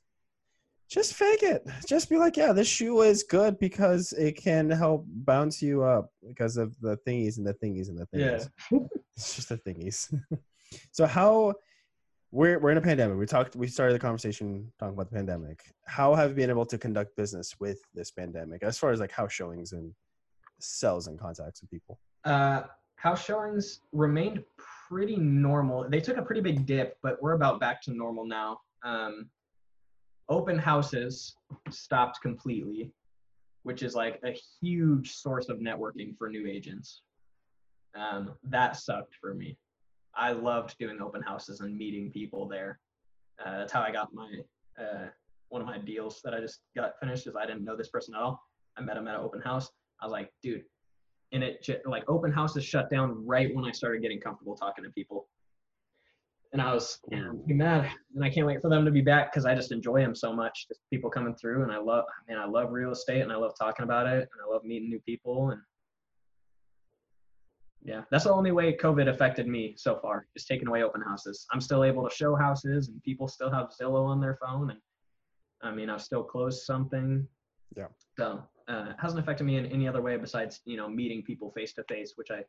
just 0.88 1.16
fake 1.16 1.44
it. 1.44 1.66
Just 1.88 2.10
be 2.10 2.18
like, 2.18 2.38
yeah, 2.38 2.54
this 2.54 2.68
shoe 2.68 3.02
is 3.02 3.24
good 3.24 3.58
because 3.60 4.14
it 4.14 4.34
can 4.34 4.70
help 4.70 5.06
bounce 5.08 5.62
you 5.62 5.84
up 5.84 6.12
because 6.28 6.58
of 6.58 6.80
the 6.80 6.98
thingies 7.08 7.38
and 7.38 7.46
the 7.46 7.56
thingies 7.56 7.90
and 7.90 7.98
the 7.98 8.06
thingies. 8.08 8.50
Yeah. 8.72 8.80
it's 9.16 9.36
just 9.36 9.50
the 9.50 9.58
thingies. 9.58 10.14
so 10.92 11.06
how 11.06 11.54
we're 12.32 12.60
we're 12.60 12.72
in 12.72 12.78
a 12.78 12.82
pandemic. 12.82 13.18
We 13.18 13.26
talked 13.26 13.56
we 13.56 13.68
started 13.68 13.94
the 13.94 14.00
conversation 14.00 14.72
talking 14.78 14.94
about 14.94 15.10
the 15.10 15.16
pandemic. 15.16 15.64
How 15.86 16.16
have 16.16 16.32
you 16.32 16.36
been 16.36 16.50
able 16.50 16.66
to 16.66 16.78
conduct 16.78 17.16
business 17.16 17.56
with 17.60 17.80
this 17.94 18.12
pandemic 18.12 18.62
as 18.64 18.78
far 18.78 18.92
as 18.92 19.00
like 19.00 19.12
house 19.12 19.32
showings 19.32 19.72
and 19.72 19.94
sales 20.60 21.08
and 21.08 21.20
contacts 21.20 21.62
with 21.62 21.72
people? 21.72 22.00
Uh 22.26 22.64
house 22.98 23.24
showings 23.24 23.82
remained 23.94 24.44
pretty 24.90 25.16
normal. 25.16 25.88
They 25.90 26.02
took 26.02 26.18
a 26.18 26.22
pretty 26.22 26.42
big 26.42 26.66
dip, 26.66 26.98
but 27.02 27.22
we're 27.22 27.34
about 27.34 27.60
back 27.60 27.82
to 27.84 27.92
normal 27.94 28.26
now. 28.26 28.60
Um 28.84 29.30
open 30.28 30.58
houses 30.58 31.38
stopped 31.70 32.22
completely, 32.22 32.92
which 33.64 33.84
is 33.84 33.96
like 33.96 34.20
a 34.26 34.36
huge 34.62 35.12
source 35.12 35.50
of 35.50 35.60
networking 35.60 36.18
for 36.18 36.30
new 36.30 36.48
agents. 36.48 37.04
Um, 37.96 38.34
that 38.44 38.76
sucked 38.76 39.16
for 39.22 39.34
me. 39.34 39.58
I 40.18 40.32
loved 40.32 40.78
doing 40.80 41.02
open 41.02 41.22
houses 41.22 41.60
and 41.62 41.78
meeting 41.78 42.12
people 42.12 42.48
there. 42.48 42.80
Uh, 43.44 43.60
that's 43.60 43.72
how 43.72 43.82
I 43.82 43.92
got 43.92 44.14
my 44.14 44.30
uh, 44.80 45.08
one 45.50 45.62
of 45.62 45.68
my 45.68 45.78
deals 45.78 46.22
that 46.24 46.34
I 46.34 46.40
just 46.40 46.62
got 46.76 47.00
finished. 47.00 47.28
Is 47.28 47.36
I 47.36 47.46
didn't 47.46 47.66
know 47.66 47.76
this 47.76 47.90
person 47.90 48.16
at 48.16 48.22
all. 48.22 48.42
I 48.78 48.82
met 48.82 48.98
him 48.98 49.08
at 49.08 49.16
an 49.16 49.22
open 49.22 49.42
house. 49.42 49.70
I 50.02 50.06
was 50.06 50.12
like, 50.12 50.32
dude, 50.42 50.64
and 51.32 51.44
it 51.44 51.68
like 51.86 52.04
open 52.10 52.32
houses 52.32 52.66
shut 52.66 52.90
down 52.90 53.26
right 53.26 53.54
when 53.54 53.66
I 53.66 53.72
started 53.72 54.02
getting 54.02 54.20
comfortable 54.20 54.56
talking 54.56 54.84
to 54.84 54.90
people 54.92 55.28
and 56.56 56.62
I 56.62 56.74
was 56.74 57.00
yeah, 57.12 57.32
pretty 57.44 57.54
mad. 57.54 57.92
And 58.16 58.24
I 58.24 58.30
can't 58.30 58.48
wait 58.48 58.62
for 58.62 58.70
them 58.70 58.86
to 58.86 58.92
be 58.92 59.02
back 59.02 59.30
because 59.30 59.46
I 59.46 59.54
just 59.54 59.74
enjoy 59.74 60.00
them 60.00 60.16
so 60.16 60.34
much. 60.34 60.70
Just 60.70 60.80
people 60.90 61.10
coming 61.10 61.36
through, 61.36 61.64
and 61.64 61.72
I 61.72 61.80
love, 61.80 62.06
man, 62.30 62.38
I 62.38 62.46
love 62.46 62.72
real 62.72 62.92
estate, 62.92 63.22
and 63.22 63.32
I 63.32 63.36
love 63.36 63.52
talking 63.60 63.84
about 63.84 64.08
it, 64.08 64.22
and 64.22 64.42
I 64.42 64.50
love 64.50 64.64
meeting 64.64 64.90
new 64.90 65.02
people, 65.02 65.50
and 65.50 65.60
yeah, 67.86 68.02
that's 68.10 68.24
the 68.24 68.34
only 68.34 68.52
way 68.52 68.76
COVID 68.76 69.08
affected 69.08 69.48
me 69.48 69.76
so 69.78 70.00
far, 70.02 70.26
is 70.36 70.46
taking 70.46 70.68
away 70.68 70.82
open 70.84 71.02
houses. 71.02 71.46
I'm 71.52 71.62
still 71.62 71.84
able 71.84 72.08
to 72.08 72.14
show 72.14 72.36
houses, 72.36 72.88
and 72.88 73.02
people 73.04 73.28
still 73.28 73.52
have 73.52 73.70
Zillow 73.80 74.06
on 74.06 74.20
their 74.20 74.38
phone, 74.44 74.72
and 74.72 74.80
I 75.62 75.72
mean, 75.72 75.90
I've 75.90 76.02
still 76.02 76.24
closed 76.24 76.64
something. 76.64 77.28
Yeah. 77.78 77.88
So 78.18 78.44
uh, 78.68 78.88
it 78.90 78.96
hasn't 79.00 79.20
affected 79.20 79.44
me 79.44 79.58
in 79.58 79.68
any 79.68 79.88
other 79.88 80.02
way 80.02 80.18
besides 80.18 80.62
you 80.66 80.78
know 80.78 80.90
meeting 80.90 81.22
people 81.22 81.52
face 81.52 81.74
to 81.74 81.84
face, 81.84 82.14
which 82.16 82.32
I 82.32 82.44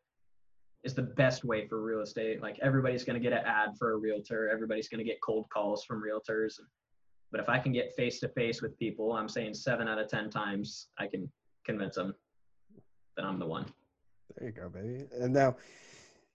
is 0.84 0.94
the 0.94 1.02
best 1.02 1.44
way 1.44 1.66
for 1.68 1.82
real 1.82 2.00
estate. 2.00 2.40
Like 2.40 2.58
everybody's 2.62 3.04
going 3.04 3.20
to 3.20 3.22
get 3.22 3.38
an 3.38 3.44
ad 3.44 3.76
for 3.78 3.92
a 3.92 3.96
realtor. 3.96 4.48
Everybody's 4.48 4.88
going 4.88 5.04
to 5.04 5.04
get 5.04 5.20
cold 5.20 5.46
calls 5.52 5.84
from 5.84 6.02
realtors. 6.02 6.54
But 7.30 7.40
if 7.40 7.48
I 7.48 7.58
can 7.58 7.72
get 7.72 7.94
face 7.94 8.20
to 8.20 8.28
face 8.28 8.62
with 8.62 8.78
people, 8.78 9.12
I'm 9.12 9.28
saying 9.28 9.54
seven 9.54 9.88
out 9.88 9.98
of 9.98 10.08
10 10.08 10.30
times 10.30 10.88
I 10.96 11.08
can 11.08 11.30
convince 11.64 11.96
them 11.96 12.14
that 13.16 13.24
I'm 13.24 13.38
the 13.38 13.46
one. 13.46 13.66
There 14.36 14.48
you 14.48 14.52
go, 14.52 14.68
baby. 14.68 15.06
And 15.18 15.32
now 15.32 15.56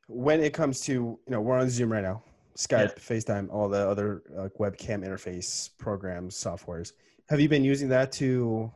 when 0.08 0.42
it 0.42 0.54
comes 0.54 0.82
to, 0.82 0.94
you 0.94 1.20
know, 1.28 1.42
we're 1.42 1.58
on 1.58 1.70
Zoom 1.70 1.92
right 1.92 2.04
now, 2.04 2.24
Skype, 2.58 2.70
yeah. 2.70 2.88
FaceTime, 2.96 3.50
all 3.52 3.70
the 3.70 3.88
other 3.88 4.24
uh, 4.38 4.50
webcam 4.60 5.06
interface 5.08 5.70
programs, 5.78 6.36
softwares. 6.36 6.92
Have 7.30 7.40
you 7.40 7.48
been 7.48 7.64
using 7.64 7.88
that 7.90 8.12
to 8.14 8.72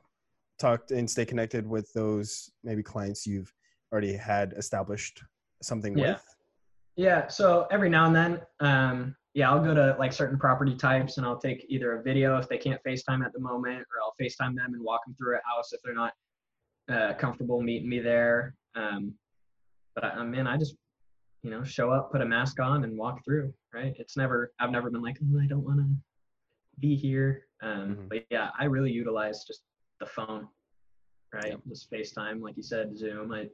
talk 0.59 0.91
and 0.91 1.09
stay 1.09 1.26
connected 1.26 1.67
with 1.67 1.91
those 1.93 2.51
maybe 2.63 2.82
clients 2.82 3.28
you've 3.28 3.51
already 3.91 4.15
had 4.15 4.53
established 4.53 5.21
something 5.61 5.97
yeah. 5.97 6.13
with? 6.13 6.36
Yeah. 6.95 7.28
So 7.28 7.67
every 7.71 7.89
now 7.89 8.05
and 8.05 8.15
then, 8.15 8.41
um, 8.61 9.15
yeah, 9.34 9.51
I'll 9.51 9.61
go 9.61 9.73
to 9.73 9.97
like 9.99 10.13
certain 10.13 10.39
property 10.39 10.76
types 10.76 11.17
and 11.17 11.26
I'll 11.26 11.38
take 11.38 11.65
either 11.67 11.99
a 11.99 12.01
video 12.01 12.38
if 12.38 12.47
they 12.47 12.57
can't 12.57 12.80
FaceTime 12.88 13.26
at 13.26 13.34
the 13.34 13.39
moment, 13.39 13.80
or 13.80 14.01
I'll 14.01 14.15
FaceTime 14.21 14.55
them 14.55 14.73
and 14.73 14.82
walk 14.82 15.03
them 15.05 15.13
through 15.17 15.36
a 15.36 15.41
house 15.45 15.73
if 15.73 15.82
they're 15.84 15.93
not 15.93 16.13
uh, 16.91 17.13
comfortable 17.13 17.61
meeting 17.61 17.89
me 17.89 17.99
there. 17.99 18.55
Um, 18.75 19.13
but 19.95 20.03
I, 20.03 20.23
mean, 20.23 20.47
I 20.47 20.57
just, 20.57 20.75
you 21.43 21.51
know, 21.51 21.63
show 21.63 21.91
up, 21.91 22.11
put 22.11 22.21
a 22.21 22.25
mask 22.25 22.59
on, 22.59 22.83
and 22.83 22.97
walk 22.97 23.23
through. 23.23 23.53
Right? 23.73 23.93
It's 23.97 24.17
never. 24.17 24.51
I've 24.59 24.71
never 24.71 24.89
been 24.89 25.01
like, 25.01 25.17
oh, 25.21 25.39
I 25.41 25.47
don't 25.47 25.63
want 25.63 25.79
to 25.79 25.88
be 26.79 26.95
here. 26.95 27.45
Um, 27.61 27.71
mm-hmm. 27.71 28.07
But 28.09 28.25
yeah, 28.29 28.49
I 28.59 28.65
really 28.65 28.91
utilize 28.91 29.45
just 29.45 29.61
the 29.99 30.05
phone, 30.05 30.47
right? 31.33 31.51
Yep. 31.51 31.59
Just 31.69 31.91
FaceTime, 31.91 32.41
like 32.41 32.57
you 32.57 32.63
said, 32.63 32.97
Zoom. 32.97 33.31
I 33.31 33.47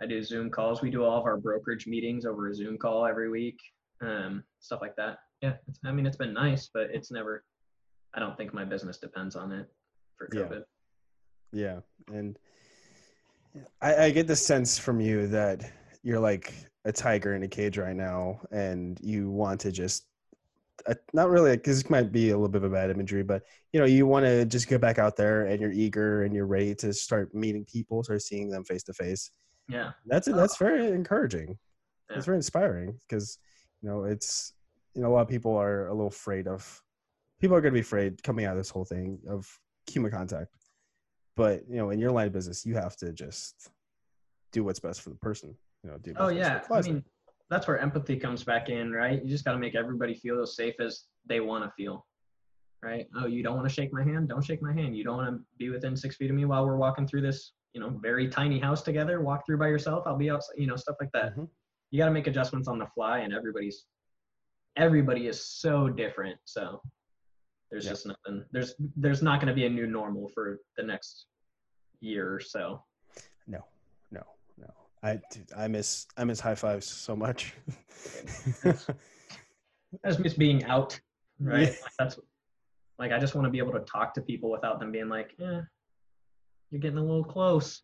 I 0.00 0.06
do 0.06 0.22
Zoom 0.22 0.50
calls. 0.50 0.82
We 0.82 0.90
do 0.90 1.04
all 1.04 1.18
of 1.18 1.24
our 1.24 1.36
brokerage 1.36 1.86
meetings 1.86 2.26
over 2.26 2.48
a 2.48 2.54
Zoom 2.54 2.76
call 2.76 3.06
every 3.06 3.30
week, 3.30 3.58
um, 4.02 4.44
stuff 4.60 4.80
like 4.82 4.96
that. 4.96 5.18
Yeah, 5.42 5.54
I 5.84 5.92
mean, 5.92 6.06
it's 6.06 6.16
been 6.16 6.34
nice, 6.34 6.70
but 6.72 6.88
it's 6.92 7.10
never. 7.10 7.44
I 8.14 8.20
don't 8.20 8.36
think 8.36 8.54
my 8.54 8.64
business 8.64 8.98
depends 8.98 9.36
on 9.36 9.52
it 9.52 9.66
for 10.16 10.28
COVID. 10.28 10.62
Yeah, 11.52 11.80
yeah. 12.08 12.16
and 12.16 12.38
I, 13.80 14.04
I 14.04 14.10
get 14.10 14.26
the 14.26 14.36
sense 14.36 14.78
from 14.78 15.00
you 15.00 15.26
that 15.28 15.70
you're 16.02 16.20
like 16.20 16.54
a 16.84 16.92
tiger 16.92 17.34
in 17.34 17.42
a 17.42 17.48
cage 17.48 17.78
right 17.78 17.96
now, 17.96 18.40
and 18.50 18.98
you 19.02 19.30
want 19.30 19.60
to 19.60 19.72
just 19.72 20.06
uh, 20.86 20.94
not 21.12 21.30
really 21.30 21.56
because 21.56 21.82
this 21.82 21.90
might 21.90 22.12
be 22.12 22.30
a 22.30 22.34
little 22.34 22.48
bit 22.48 22.62
of 22.62 22.70
a 22.70 22.74
bad 22.74 22.90
imagery, 22.90 23.22
but 23.22 23.42
you 23.72 23.80
know, 23.80 23.86
you 23.86 24.06
want 24.06 24.24
to 24.24 24.44
just 24.44 24.68
get 24.68 24.80
back 24.80 24.98
out 24.98 25.16
there 25.16 25.46
and 25.46 25.60
you're 25.60 25.72
eager 25.72 26.22
and 26.22 26.34
you're 26.34 26.46
ready 26.46 26.74
to 26.76 26.92
start 26.92 27.34
meeting 27.34 27.64
people, 27.64 28.02
start 28.02 28.22
seeing 28.22 28.48
them 28.48 28.64
face 28.64 28.82
to 28.84 28.92
face. 28.92 29.30
Yeah, 29.68 29.92
that's 30.06 30.28
that's 30.28 30.58
very 30.58 30.88
encouraging. 30.88 31.58
Yeah. 32.10 32.16
It's 32.16 32.26
very 32.26 32.36
inspiring 32.36 32.98
because 33.08 33.38
you 33.82 33.88
know 33.88 34.04
it's 34.04 34.52
you 34.94 35.02
know 35.02 35.08
a 35.08 35.12
lot 35.12 35.22
of 35.22 35.28
people 35.28 35.56
are 35.56 35.88
a 35.88 35.92
little 35.92 36.08
afraid 36.08 36.46
of 36.46 36.82
people 37.40 37.56
are 37.56 37.60
going 37.60 37.72
to 37.72 37.76
be 37.76 37.80
afraid 37.80 38.22
coming 38.22 38.44
out 38.44 38.52
of 38.52 38.58
this 38.58 38.70
whole 38.70 38.84
thing 38.84 39.18
of 39.28 39.46
human 39.90 40.10
contact, 40.10 40.54
but 41.36 41.62
you 41.68 41.76
know 41.76 41.90
in 41.90 41.98
your 41.98 42.10
line 42.10 42.26
of 42.26 42.32
business 42.32 42.66
you 42.66 42.74
have 42.74 42.96
to 42.96 43.12
just 43.12 43.70
do 44.52 44.64
what's 44.64 44.80
best 44.80 45.02
for 45.02 45.10
the 45.10 45.16
person. 45.16 45.54
You 45.84 45.90
know, 45.90 45.98
do 45.98 46.14
oh 46.16 46.28
yeah, 46.28 46.62
I 46.70 46.80
mean 46.80 47.04
that's 47.50 47.68
where 47.68 47.78
empathy 47.78 48.16
comes 48.16 48.42
back 48.42 48.68
in, 48.68 48.90
right? 48.90 49.22
You 49.22 49.28
just 49.28 49.44
got 49.44 49.52
to 49.52 49.58
make 49.58 49.74
everybody 49.76 50.14
feel 50.14 50.42
as 50.42 50.56
safe 50.56 50.74
as 50.80 51.04
they 51.26 51.40
want 51.40 51.64
to 51.64 51.70
feel, 51.76 52.04
right? 52.82 53.06
Oh, 53.14 53.26
you 53.26 53.42
don't 53.42 53.54
want 53.54 53.68
to 53.68 53.74
shake 53.74 53.92
my 53.92 54.02
hand? 54.02 54.28
Don't 54.28 54.44
shake 54.44 54.62
my 54.62 54.72
hand. 54.72 54.96
You 54.96 55.04
don't 55.04 55.16
want 55.16 55.36
to 55.36 55.44
be 55.58 55.70
within 55.70 55.96
six 55.96 56.16
feet 56.16 56.30
of 56.30 56.36
me 56.36 56.44
while 56.44 56.66
we're 56.66 56.76
walking 56.76 57.06
through 57.06 57.20
this, 57.20 57.52
you 57.72 57.80
know, 57.80 57.90
very 58.02 58.28
tiny 58.28 58.58
house 58.58 58.82
together. 58.82 59.20
Walk 59.20 59.46
through 59.46 59.58
by 59.58 59.68
yourself. 59.68 60.04
I'll 60.06 60.16
be 60.16 60.30
outside, 60.30 60.56
you 60.58 60.66
know, 60.66 60.76
stuff 60.76 60.96
like 60.98 61.12
that. 61.12 61.32
Mm-hmm. 61.32 61.44
You 61.92 61.98
got 61.98 62.06
to 62.06 62.10
make 62.12 62.26
adjustments 62.26 62.66
on 62.66 62.78
the 62.78 62.86
fly, 62.86 63.20
and 63.20 63.32
everybody's 63.32 63.84
everybody 64.76 65.28
is 65.28 65.46
so 65.46 65.88
different. 65.88 66.38
So 66.44 66.80
there's 67.70 67.84
yep. 67.84 67.92
just 67.92 68.06
nothing. 68.06 68.44
There's 68.52 68.74
there's 68.96 69.22
not 69.22 69.40
going 69.40 69.48
to 69.48 69.54
be 69.54 69.66
a 69.66 69.70
new 69.70 69.86
normal 69.86 70.28
for 70.28 70.60
the 70.76 70.82
next 70.82 71.26
year 72.00 72.32
or 72.32 72.40
so. 72.40 72.82
No, 73.46 73.64
no, 74.10 74.22
no. 74.58 74.72
I 75.02 75.20
dude, 75.30 75.50
I 75.56 75.68
miss 75.68 76.06
I 76.16 76.24
miss 76.24 76.40
high 76.40 76.54
fives 76.54 76.86
so 76.86 77.16
much. 77.16 77.54
I 78.64 80.08
just 80.08 80.20
miss 80.20 80.34
being 80.34 80.64
out, 80.64 80.98
right? 81.40 81.62
Yeah. 81.62 81.74
Like 81.82 81.92
that's 81.98 82.18
like 82.98 83.12
I 83.12 83.18
just 83.18 83.34
want 83.34 83.46
to 83.46 83.50
be 83.50 83.58
able 83.58 83.72
to 83.72 83.80
talk 83.80 84.14
to 84.14 84.22
people 84.22 84.50
without 84.50 84.80
them 84.80 84.92
being 84.92 85.08
like, 85.08 85.34
"Yeah, 85.38 85.62
you're 86.70 86.80
getting 86.80 86.98
a 86.98 87.04
little 87.04 87.24
close." 87.24 87.82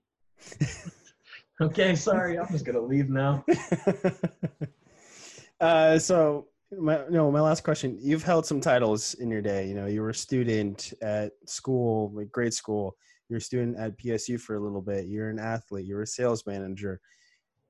okay, 1.61 1.95
sorry, 1.95 2.39
I'm 2.39 2.49
just 2.49 2.65
gonna 2.65 2.81
leave 2.81 3.09
now. 3.09 3.45
uh, 5.61 5.99
so 5.99 6.49
my 6.79 7.03
no, 7.11 7.31
my 7.31 7.41
last 7.41 7.63
question. 7.63 7.99
You've 8.01 8.23
held 8.23 8.47
some 8.47 8.61
titles 8.61 9.15
in 9.15 9.31
your 9.31 9.43
day. 9.43 9.69
You 9.69 9.75
know, 9.75 9.87
you 9.87 10.01
were 10.03 10.11
a 10.11 10.15
student 10.15 10.93
at 11.03 11.33
school, 11.47 12.13
like 12.15 12.31
grade 12.33 12.55
school 12.55 12.97
you're 13.33 13.39
a 13.39 13.41
student 13.41 13.79
at 13.79 13.97
PSU 13.97 14.39
for 14.39 14.57
a 14.57 14.61
little 14.61 14.83
bit, 14.83 15.07
you're 15.07 15.31
an 15.31 15.39
athlete, 15.39 15.87
you're 15.87 16.03
a 16.03 16.07
sales 16.07 16.47
manager, 16.47 17.01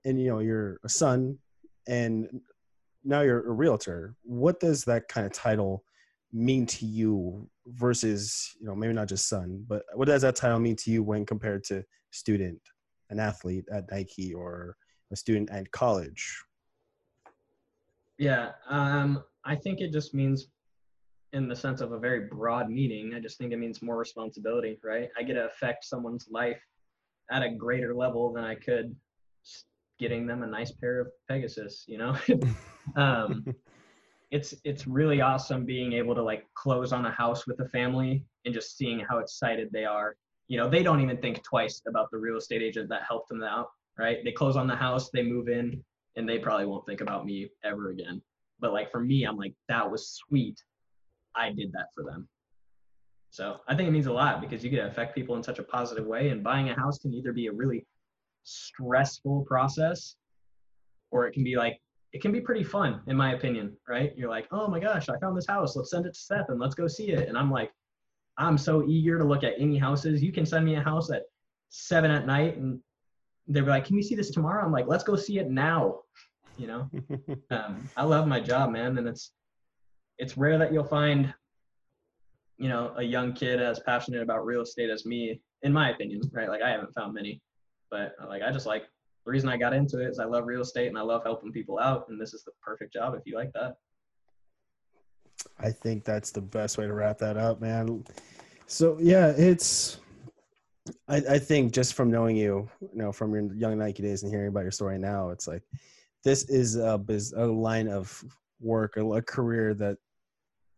and 0.04 0.20
you 0.20 0.28
know, 0.28 0.40
you're 0.40 0.80
a 0.84 0.88
son 0.88 1.38
and 1.86 2.40
now 3.04 3.20
you're 3.20 3.48
a 3.48 3.52
realtor. 3.52 4.16
What 4.24 4.58
does 4.58 4.84
that 4.86 5.06
kind 5.06 5.24
of 5.24 5.32
title 5.32 5.84
mean 6.32 6.66
to 6.66 6.84
you 6.84 7.48
versus, 7.66 8.56
you 8.60 8.66
know, 8.66 8.74
maybe 8.74 8.92
not 8.92 9.06
just 9.06 9.28
son, 9.28 9.64
but 9.68 9.84
what 9.94 10.06
does 10.06 10.22
that 10.22 10.34
title 10.34 10.58
mean 10.58 10.74
to 10.76 10.90
you 10.90 11.04
when 11.04 11.24
compared 11.24 11.62
to 11.64 11.84
student, 12.10 12.58
an 13.10 13.20
athlete 13.20 13.64
at 13.70 13.88
Nike 13.88 14.34
or 14.34 14.76
a 15.12 15.16
student 15.16 15.48
at 15.50 15.70
college? 15.70 16.42
Yeah, 18.18 18.50
um, 18.68 19.24
I 19.44 19.56
think 19.56 19.80
it 19.80 19.92
just 19.92 20.14
means 20.14 20.48
in 21.32 21.48
the 21.48 21.56
sense 21.56 21.80
of 21.80 21.92
a 21.92 21.98
very 21.98 22.28
broad 22.28 22.70
meaning. 22.70 23.14
I 23.14 23.20
just 23.20 23.38
think 23.38 23.52
it 23.52 23.58
means 23.58 23.82
more 23.82 23.96
responsibility, 23.96 24.78
right? 24.84 25.08
I 25.18 25.22
get 25.22 25.34
to 25.34 25.46
affect 25.46 25.84
someone's 25.84 26.28
life 26.30 26.60
at 27.30 27.42
a 27.42 27.48
greater 27.50 27.94
level 27.94 28.32
than 28.32 28.44
I 28.44 28.54
could 28.54 28.94
getting 29.98 30.26
them 30.26 30.42
a 30.42 30.46
nice 30.46 30.72
pair 30.72 31.00
of 31.00 31.08
Pegasus, 31.28 31.84
you 31.86 31.98
know? 31.98 32.16
um, 32.96 33.44
it's 34.30 34.54
it's 34.64 34.86
really 34.86 35.20
awesome 35.20 35.66
being 35.66 35.92
able 35.92 36.14
to 36.14 36.22
like 36.22 36.44
close 36.54 36.92
on 36.92 37.04
a 37.04 37.10
house 37.10 37.46
with 37.46 37.60
a 37.60 37.68
family 37.68 38.24
and 38.44 38.54
just 38.54 38.76
seeing 38.76 38.98
how 38.98 39.18
excited 39.18 39.68
they 39.72 39.84
are. 39.84 40.16
You 40.48 40.58
know, 40.58 40.68
they 40.68 40.82
don't 40.82 41.00
even 41.00 41.18
think 41.18 41.42
twice 41.42 41.82
about 41.86 42.10
the 42.10 42.18
real 42.18 42.36
estate 42.36 42.62
agent 42.62 42.88
that 42.88 43.02
helped 43.06 43.28
them 43.28 43.42
out, 43.42 43.68
right? 43.98 44.18
They 44.24 44.32
close 44.32 44.56
on 44.56 44.66
the 44.66 44.76
house, 44.76 45.10
they 45.10 45.22
move 45.22 45.48
in, 45.48 45.82
and 46.16 46.28
they 46.28 46.38
probably 46.38 46.66
won't 46.66 46.86
think 46.86 47.00
about 47.00 47.26
me 47.26 47.50
ever 47.64 47.90
again. 47.90 48.20
But 48.60 48.72
like 48.72 48.90
for 48.90 49.00
me, 49.00 49.24
I'm 49.24 49.36
like, 49.36 49.54
that 49.68 49.90
was 49.90 50.08
sweet 50.08 50.62
I 51.34 51.50
did 51.50 51.72
that 51.72 51.88
for 51.94 52.04
them. 52.04 52.28
So 53.30 53.56
I 53.66 53.74
think 53.74 53.88
it 53.88 53.92
means 53.92 54.06
a 54.06 54.12
lot 54.12 54.40
because 54.40 54.62
you 54.62 54.70
get 54.70 54.82
to 54.82 54.88
affect 54.88 55.14
people 55.14 55.36
in 55.36 55.42
such 55.42 55.58
a 55.58 55.62
positive 55.62 56.06
way. 56.06 56.28
And 56.28 56.44
buying 56.44 56.68
a 56.68 56.74
house 56.74 56.98
can 56.98 57.14
either 57.14 57.32
be 57.32 57.46
a 57.46 57.52
really 57.52 57.86
stressful 58.44 59.44
process 59.46 60.16
or 61.10 61.26
it 61.26 61.32
can 61.32 61.44
be 61.44 61.56
like, 61.56 61.80
it 62.12 62.20
can 62.20 62.30
be 62.30 62.40
pretty 62.40 62.62
fun, 62.62 63.00
in 63.06 63.16
my 63.16 63.32
opinion, 63.32 63.74
right? 63.88 64.12
You're 64.16 64.28
like, 64.28 64.46
oh 64.52 64.68
my 64.68 64.78
gosh, 64.78 65.08
I 65.08 65.18
found 65.18 65.36
this 65.36 65.46
house. 65.46 65.76
Let's 65.76 65.90
send 65.90 66.04
it 66.04 66.12
to 66.12 66.20
Seth 66.20 66.50
and 66.50 66.60
let's 66.60 66.74
go 66.74 66.86
see 66.86 67.10
it. 67.10 67.26
And 67.28 67.38
I'm 67.38 67.50
like, 67.50 67.72
I'm 68.36 68.58
so 68.58 68.86
eager 68.86 69.18
to 69.18 69.24
look 69.24 69.44
at 69.44 69.54
any 69.58 69.78
houses. 69.78 70.22
You 70.22 70.32
can 70.32 70.44
send 70.44 70.66
me 70.66 70.74
a 70.74 70.82
house 70.82 71.10
at 71.10 71.22
seven 71.70 72.10
at 72.10 72.26
night 72.26 72.58
and 72.58 72.80
they're 73.48 73.64
like, 73.64 73.84
can 73.84 73.96
we 73.96 74.02
see 74.02 74.14
this 74.14 74.30
tomorrow? 74.30 74.64
I'm 74.64 74.72
like, 74.72 74.86
let's 74.86 75.04
go 75.04 75.16
see 75.16 75.38
it 75.38 75.50
now. 75.50 76.00
You 76.58 76.66
know, 76.66 76.90
um, 77.50 77.88
I 77.96 78.04
love 78.04 78.26
my 78.26 78.40
job, 78.40 78.70
man. 78.70 78.98
And 78.98 79.08
it's, 79.08 79.32
it's 80.18 80.36
rare 80.36 80.58
that 80.58 80.72
you'll 80.72 80.84
find 80.84 81.32
you 82.62 82.68
know 82.68 82.92
a 82.96 83.02
young 83.02 83.32
kid 83.32 83.60
as 83.60 83.80
passionate 83.80 84.22
about 84.22 84.46
real 84.46 84.62
estate 84.62 84.88
as 84.88 85.04
me 85.04 85.40
in 85.62 85.72
my 85.72 85.90
opinion 85.90 86.20
right 86.32 86.48
like 86.48 86.62
i 86.62 86.70
haven't 86.70 86.94
found 86.94 87.12
many 87.12 87.40
but 87.90 88.14
like 88.28 88.40
i 88.40 88.52
just 88.52 88.66
like 88.66 88.84
the 89.24 89.30
reason 89.30 89.48
i 89.48 89.56
got 89.56 89.74
into 89.74 90.00
it 90.00 90.08
is 90.08 90.20
i 90.20 90.24
love 90.24 90.46
real 90.46 90.60
estate 90.60 90.86
and 90.86 90.96
i 90.96 91.02
love 91.02 91.22
helping 91.24 91.50
people 91.50 91.78
out 91.80 92.06
and 92.08 92.20
this 92.20 92.32
is 92.32 92.44
the 92.44 92.52
perfect 92.62 92.92
job 92.92 93.14
if 93.14 93.22
you 93.26 93.34
like 93.34 93.52
that 93.52 93.74
i 95.58 95.70
think 95.70 96.04
that's 96.04 96.30
the 96.30 96.40
best 96.40 96.78
way 96.78 96.86
to 96.86 96.94
wrap 96.94 97.18
that 97.18 97.36
up 97.36 97.60
man 97.60 98.04
so 98.66 98.96
yeah 99.00 99.28
it's 99.36 99.98
I, 101.08 101.16
I 101.16 101.38
think 101.38 101.72
just 101.72 101.94
from 101.94 102.10
knowing 102.10 102.36
you, 102.36 102.68
you 102.80 102.88
know, 102.94 103.12
from 103.12 103.32
your 103.32 103.54
young 103.54 103.78
Nike 103.78 104.02
days 104.02 104.22
and 104.22 104.32
hearing 104.32 104.48
about 104.48 104.62
your 104.62 104.70
story 104.70 104.98
now, 104.98 105.30
it's 105.30 105.46
like 105.46 105.62
this 106.24 106.48
is 106.48 106.76
a, 106.76 107.00
a 107.36 107.46
line 107.46 107.88
of 107.88 108.22
work, 108.60 108.96
a, 108.96 109.06
a 109.12 109.22
career 109.22 109.74
that 109.74 109.98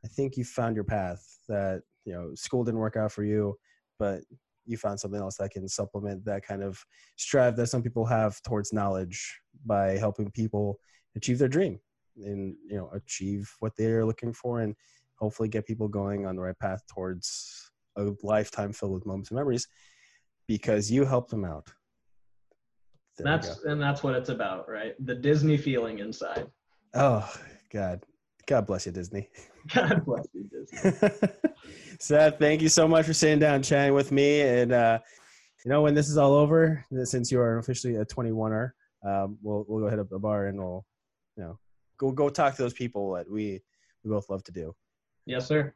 I 0.05 0.09
think 0.09 0.37
you 0.37 0.45
found 0.45 0.75
your 0.75 0.85
path. 0.85 1.39
That 1.49 1.83
you 2.05 2.13
know, 2.13 2.35
school 2.35 2.65
didn't 2.65 2.81
work 2.81 2.97
out 2.97 3.13
for 3.13 3.25
you, 3.25 3.57
but 3.99 4.21
you 4.67 4.77
found 4.77 5.01
something 5.01 5.21
else 5.21 5.37
that 5.37 5.51
can 5.51 5.69
supplement 5.69 6.25
that 6.25 6.45
kind 6.45 6.63
of 6.63 6.83
strive 7.17 7.57
that 7.57 7.67
some 7.67 7.83
people 7.83 8.05
have 8.07 8.41
towards 8.43 8.73
knowledge 8.73 9.39
by 9.67 9.97
helping 9.97 10.31
people 10.31 10.79
achieve 11.17 11.39
their 11.39 11.49
dream 11.49 11.79
and 12.17 12.57
you 12.69 12.77
know 12.77 12.91
achieve 12.95 13.53
what 13.61 13.73
they're 13.77 14.05
looking 14.05 14.33
for 14.33 14.61
and 14.61 14.75
hopefully 15.17 15.49
get 15.49 15.67
people 15.67 15.89
going 15.89 16.27
on 16.27 16.37
the 16.37 16.43
right 16.43 16.59
path 16.59 16.83
towards 16.87 17.71
a 17.97 18.11
lifetime 18.23 18.73
filled 18.73 18.93
with 18.93 19.07
moments 19.07 19.31
and 19.31 19.37
memories 19.37 19.69
because 20.47 20.91
you 20.91 21.05
helped 21.05 21.31
them 21.31 21.45
out. 21.45 21.69
There 23.17 23.25
that's 23.25 23.65
and 23.65 23.81
that's 23.81 24.03
what 24.03 24.15
it's 24.15 24.29
about, 24.29 24.69
right? 24.69 24.95
The 25.07 25.15
Disney 25.15 25.57
feeling 25.57 26.01
inside. 26.01 26.47
Oh, 26.95 27.29
God. 27.73 28.03
God 28.47 28.67
bless 28.67 28.87
you, 28.87 28.93
Disney. 28.93 29.29
God 29.75 30.05
bless 30.05 30.27
you, 30.33 30.45
Disney. 30.45 31.11
Seth, 31.99 32.39
thank 32.39 32.61
you 32.61 32.69
so 32.69 32.87
much 32.87 33.07
for 33.07 33.15
sitting 33.15 33.39
down 33.39 33.55
and 33.55 33.65
chatting 33.65 33.95
with 33.95 34.13
me. 34.13 34.43
And, 34.43 34.73
uh, 34.73 34.99
you 35.65 35.71
know, 35.71 35.83
when 35.83 35.95
this 35.95 36.09
is 36.09 36.19
all 36.19 36.35
over, 36.35 36.85
since 37.05 37.33
you 37.33 37.41
are 37.41 37.59
officially 37.59 37.97
a 37.97 38.05
21er, 38.05 38.71
um, 39.07 39.39
we'll, 39.43 39.65
we'll 39.69 39.81
go 39.81 39.89
hit 39.89 39.99
up 39.99 40.11
the 40.11 40.19
bar 40.19 40.49
and 40.49 40.59
we'll, 40.59 40.85
you 41.37 41.45
know, 41.45 41.59
go, 41.99 42.11
go 42.11 42.29
talk 42.29 42.57
to 42.57 42.63
those 42.63 42.75
people 42.75 43.15
that 43.15 43.31
we, 43.31 43.61
we 44.03 44.11
both 44.11 44.29
love 44.29 44.45
to 44.45 44.53
do. 44.53 44.75
Yes, 45.25 45.47
sir. 45.47 45.73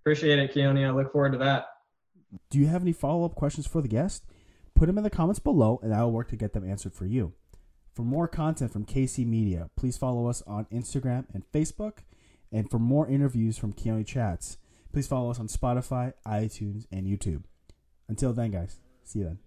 Appreciate 0.00 0.38
it, 0.40 0.52
Keone. 0.52 0.84
I 0.84 0.90
look 0.90 1.12
forward 1.12 1.32
to 1.32 1.38
that. 1.38 1.66
Do 2.50 2.58
you 2.58 2.66
have 2.66 2.82
any 2.82 2.92
follow 2.92 3.24
up 3.24 3.34
questions 3.34 3.66
for 3.66 3.82
the 3.82 3.88
guest? 3.88 4.24
Put 4.74 4.86
them 4.86 4.98
in 4.98 5.04
the 5.04 5.10
comments 5.10 5.38
below 5.38 5.78
and 5.82 5.94
I 5.94 6.02
will 6.02 6.12
work 6.12 6.28
to 6.28 6.36
get 6.36 6.52
them 6.52 6.68
answered 6.68 6.94
for 6.94 7.06
you. 7.06 7.32
For 7.94 8.02
more 8.02 8.26
content 8.26 8.72
from 8.72 8.86
KC 8.86 9.26
Media, 9.26 9.68
please 9.76 9.98
follow 9.98 10.26
us 10.26 10.42
on 10.46 10.66
Instagram 10.72 11.26
and 11.34 11.44
Facebook. 11.52 11.98
And 12.50 12.70
for 12.70 12.78
more 12.78 13.08
interviews 13.08 13.58
from 13.58 13.72
Keone 13.72 14.06
Chats, 14.06 14.58
please 14.92 15.06
follow 15.06 15.30
us 15.30 15.40
on 15.40 15.48
Spotify, 15.48 16.12
iTunes, 16.26 16.86
and 16.90 17.06
YouTube. 17.06 17.44
Until 18.08 18.32
then, 18.32 18.50
guys, 18.50 18.78
see 19.04 19.20
you 19.20 19.24
then. 19.26 19.38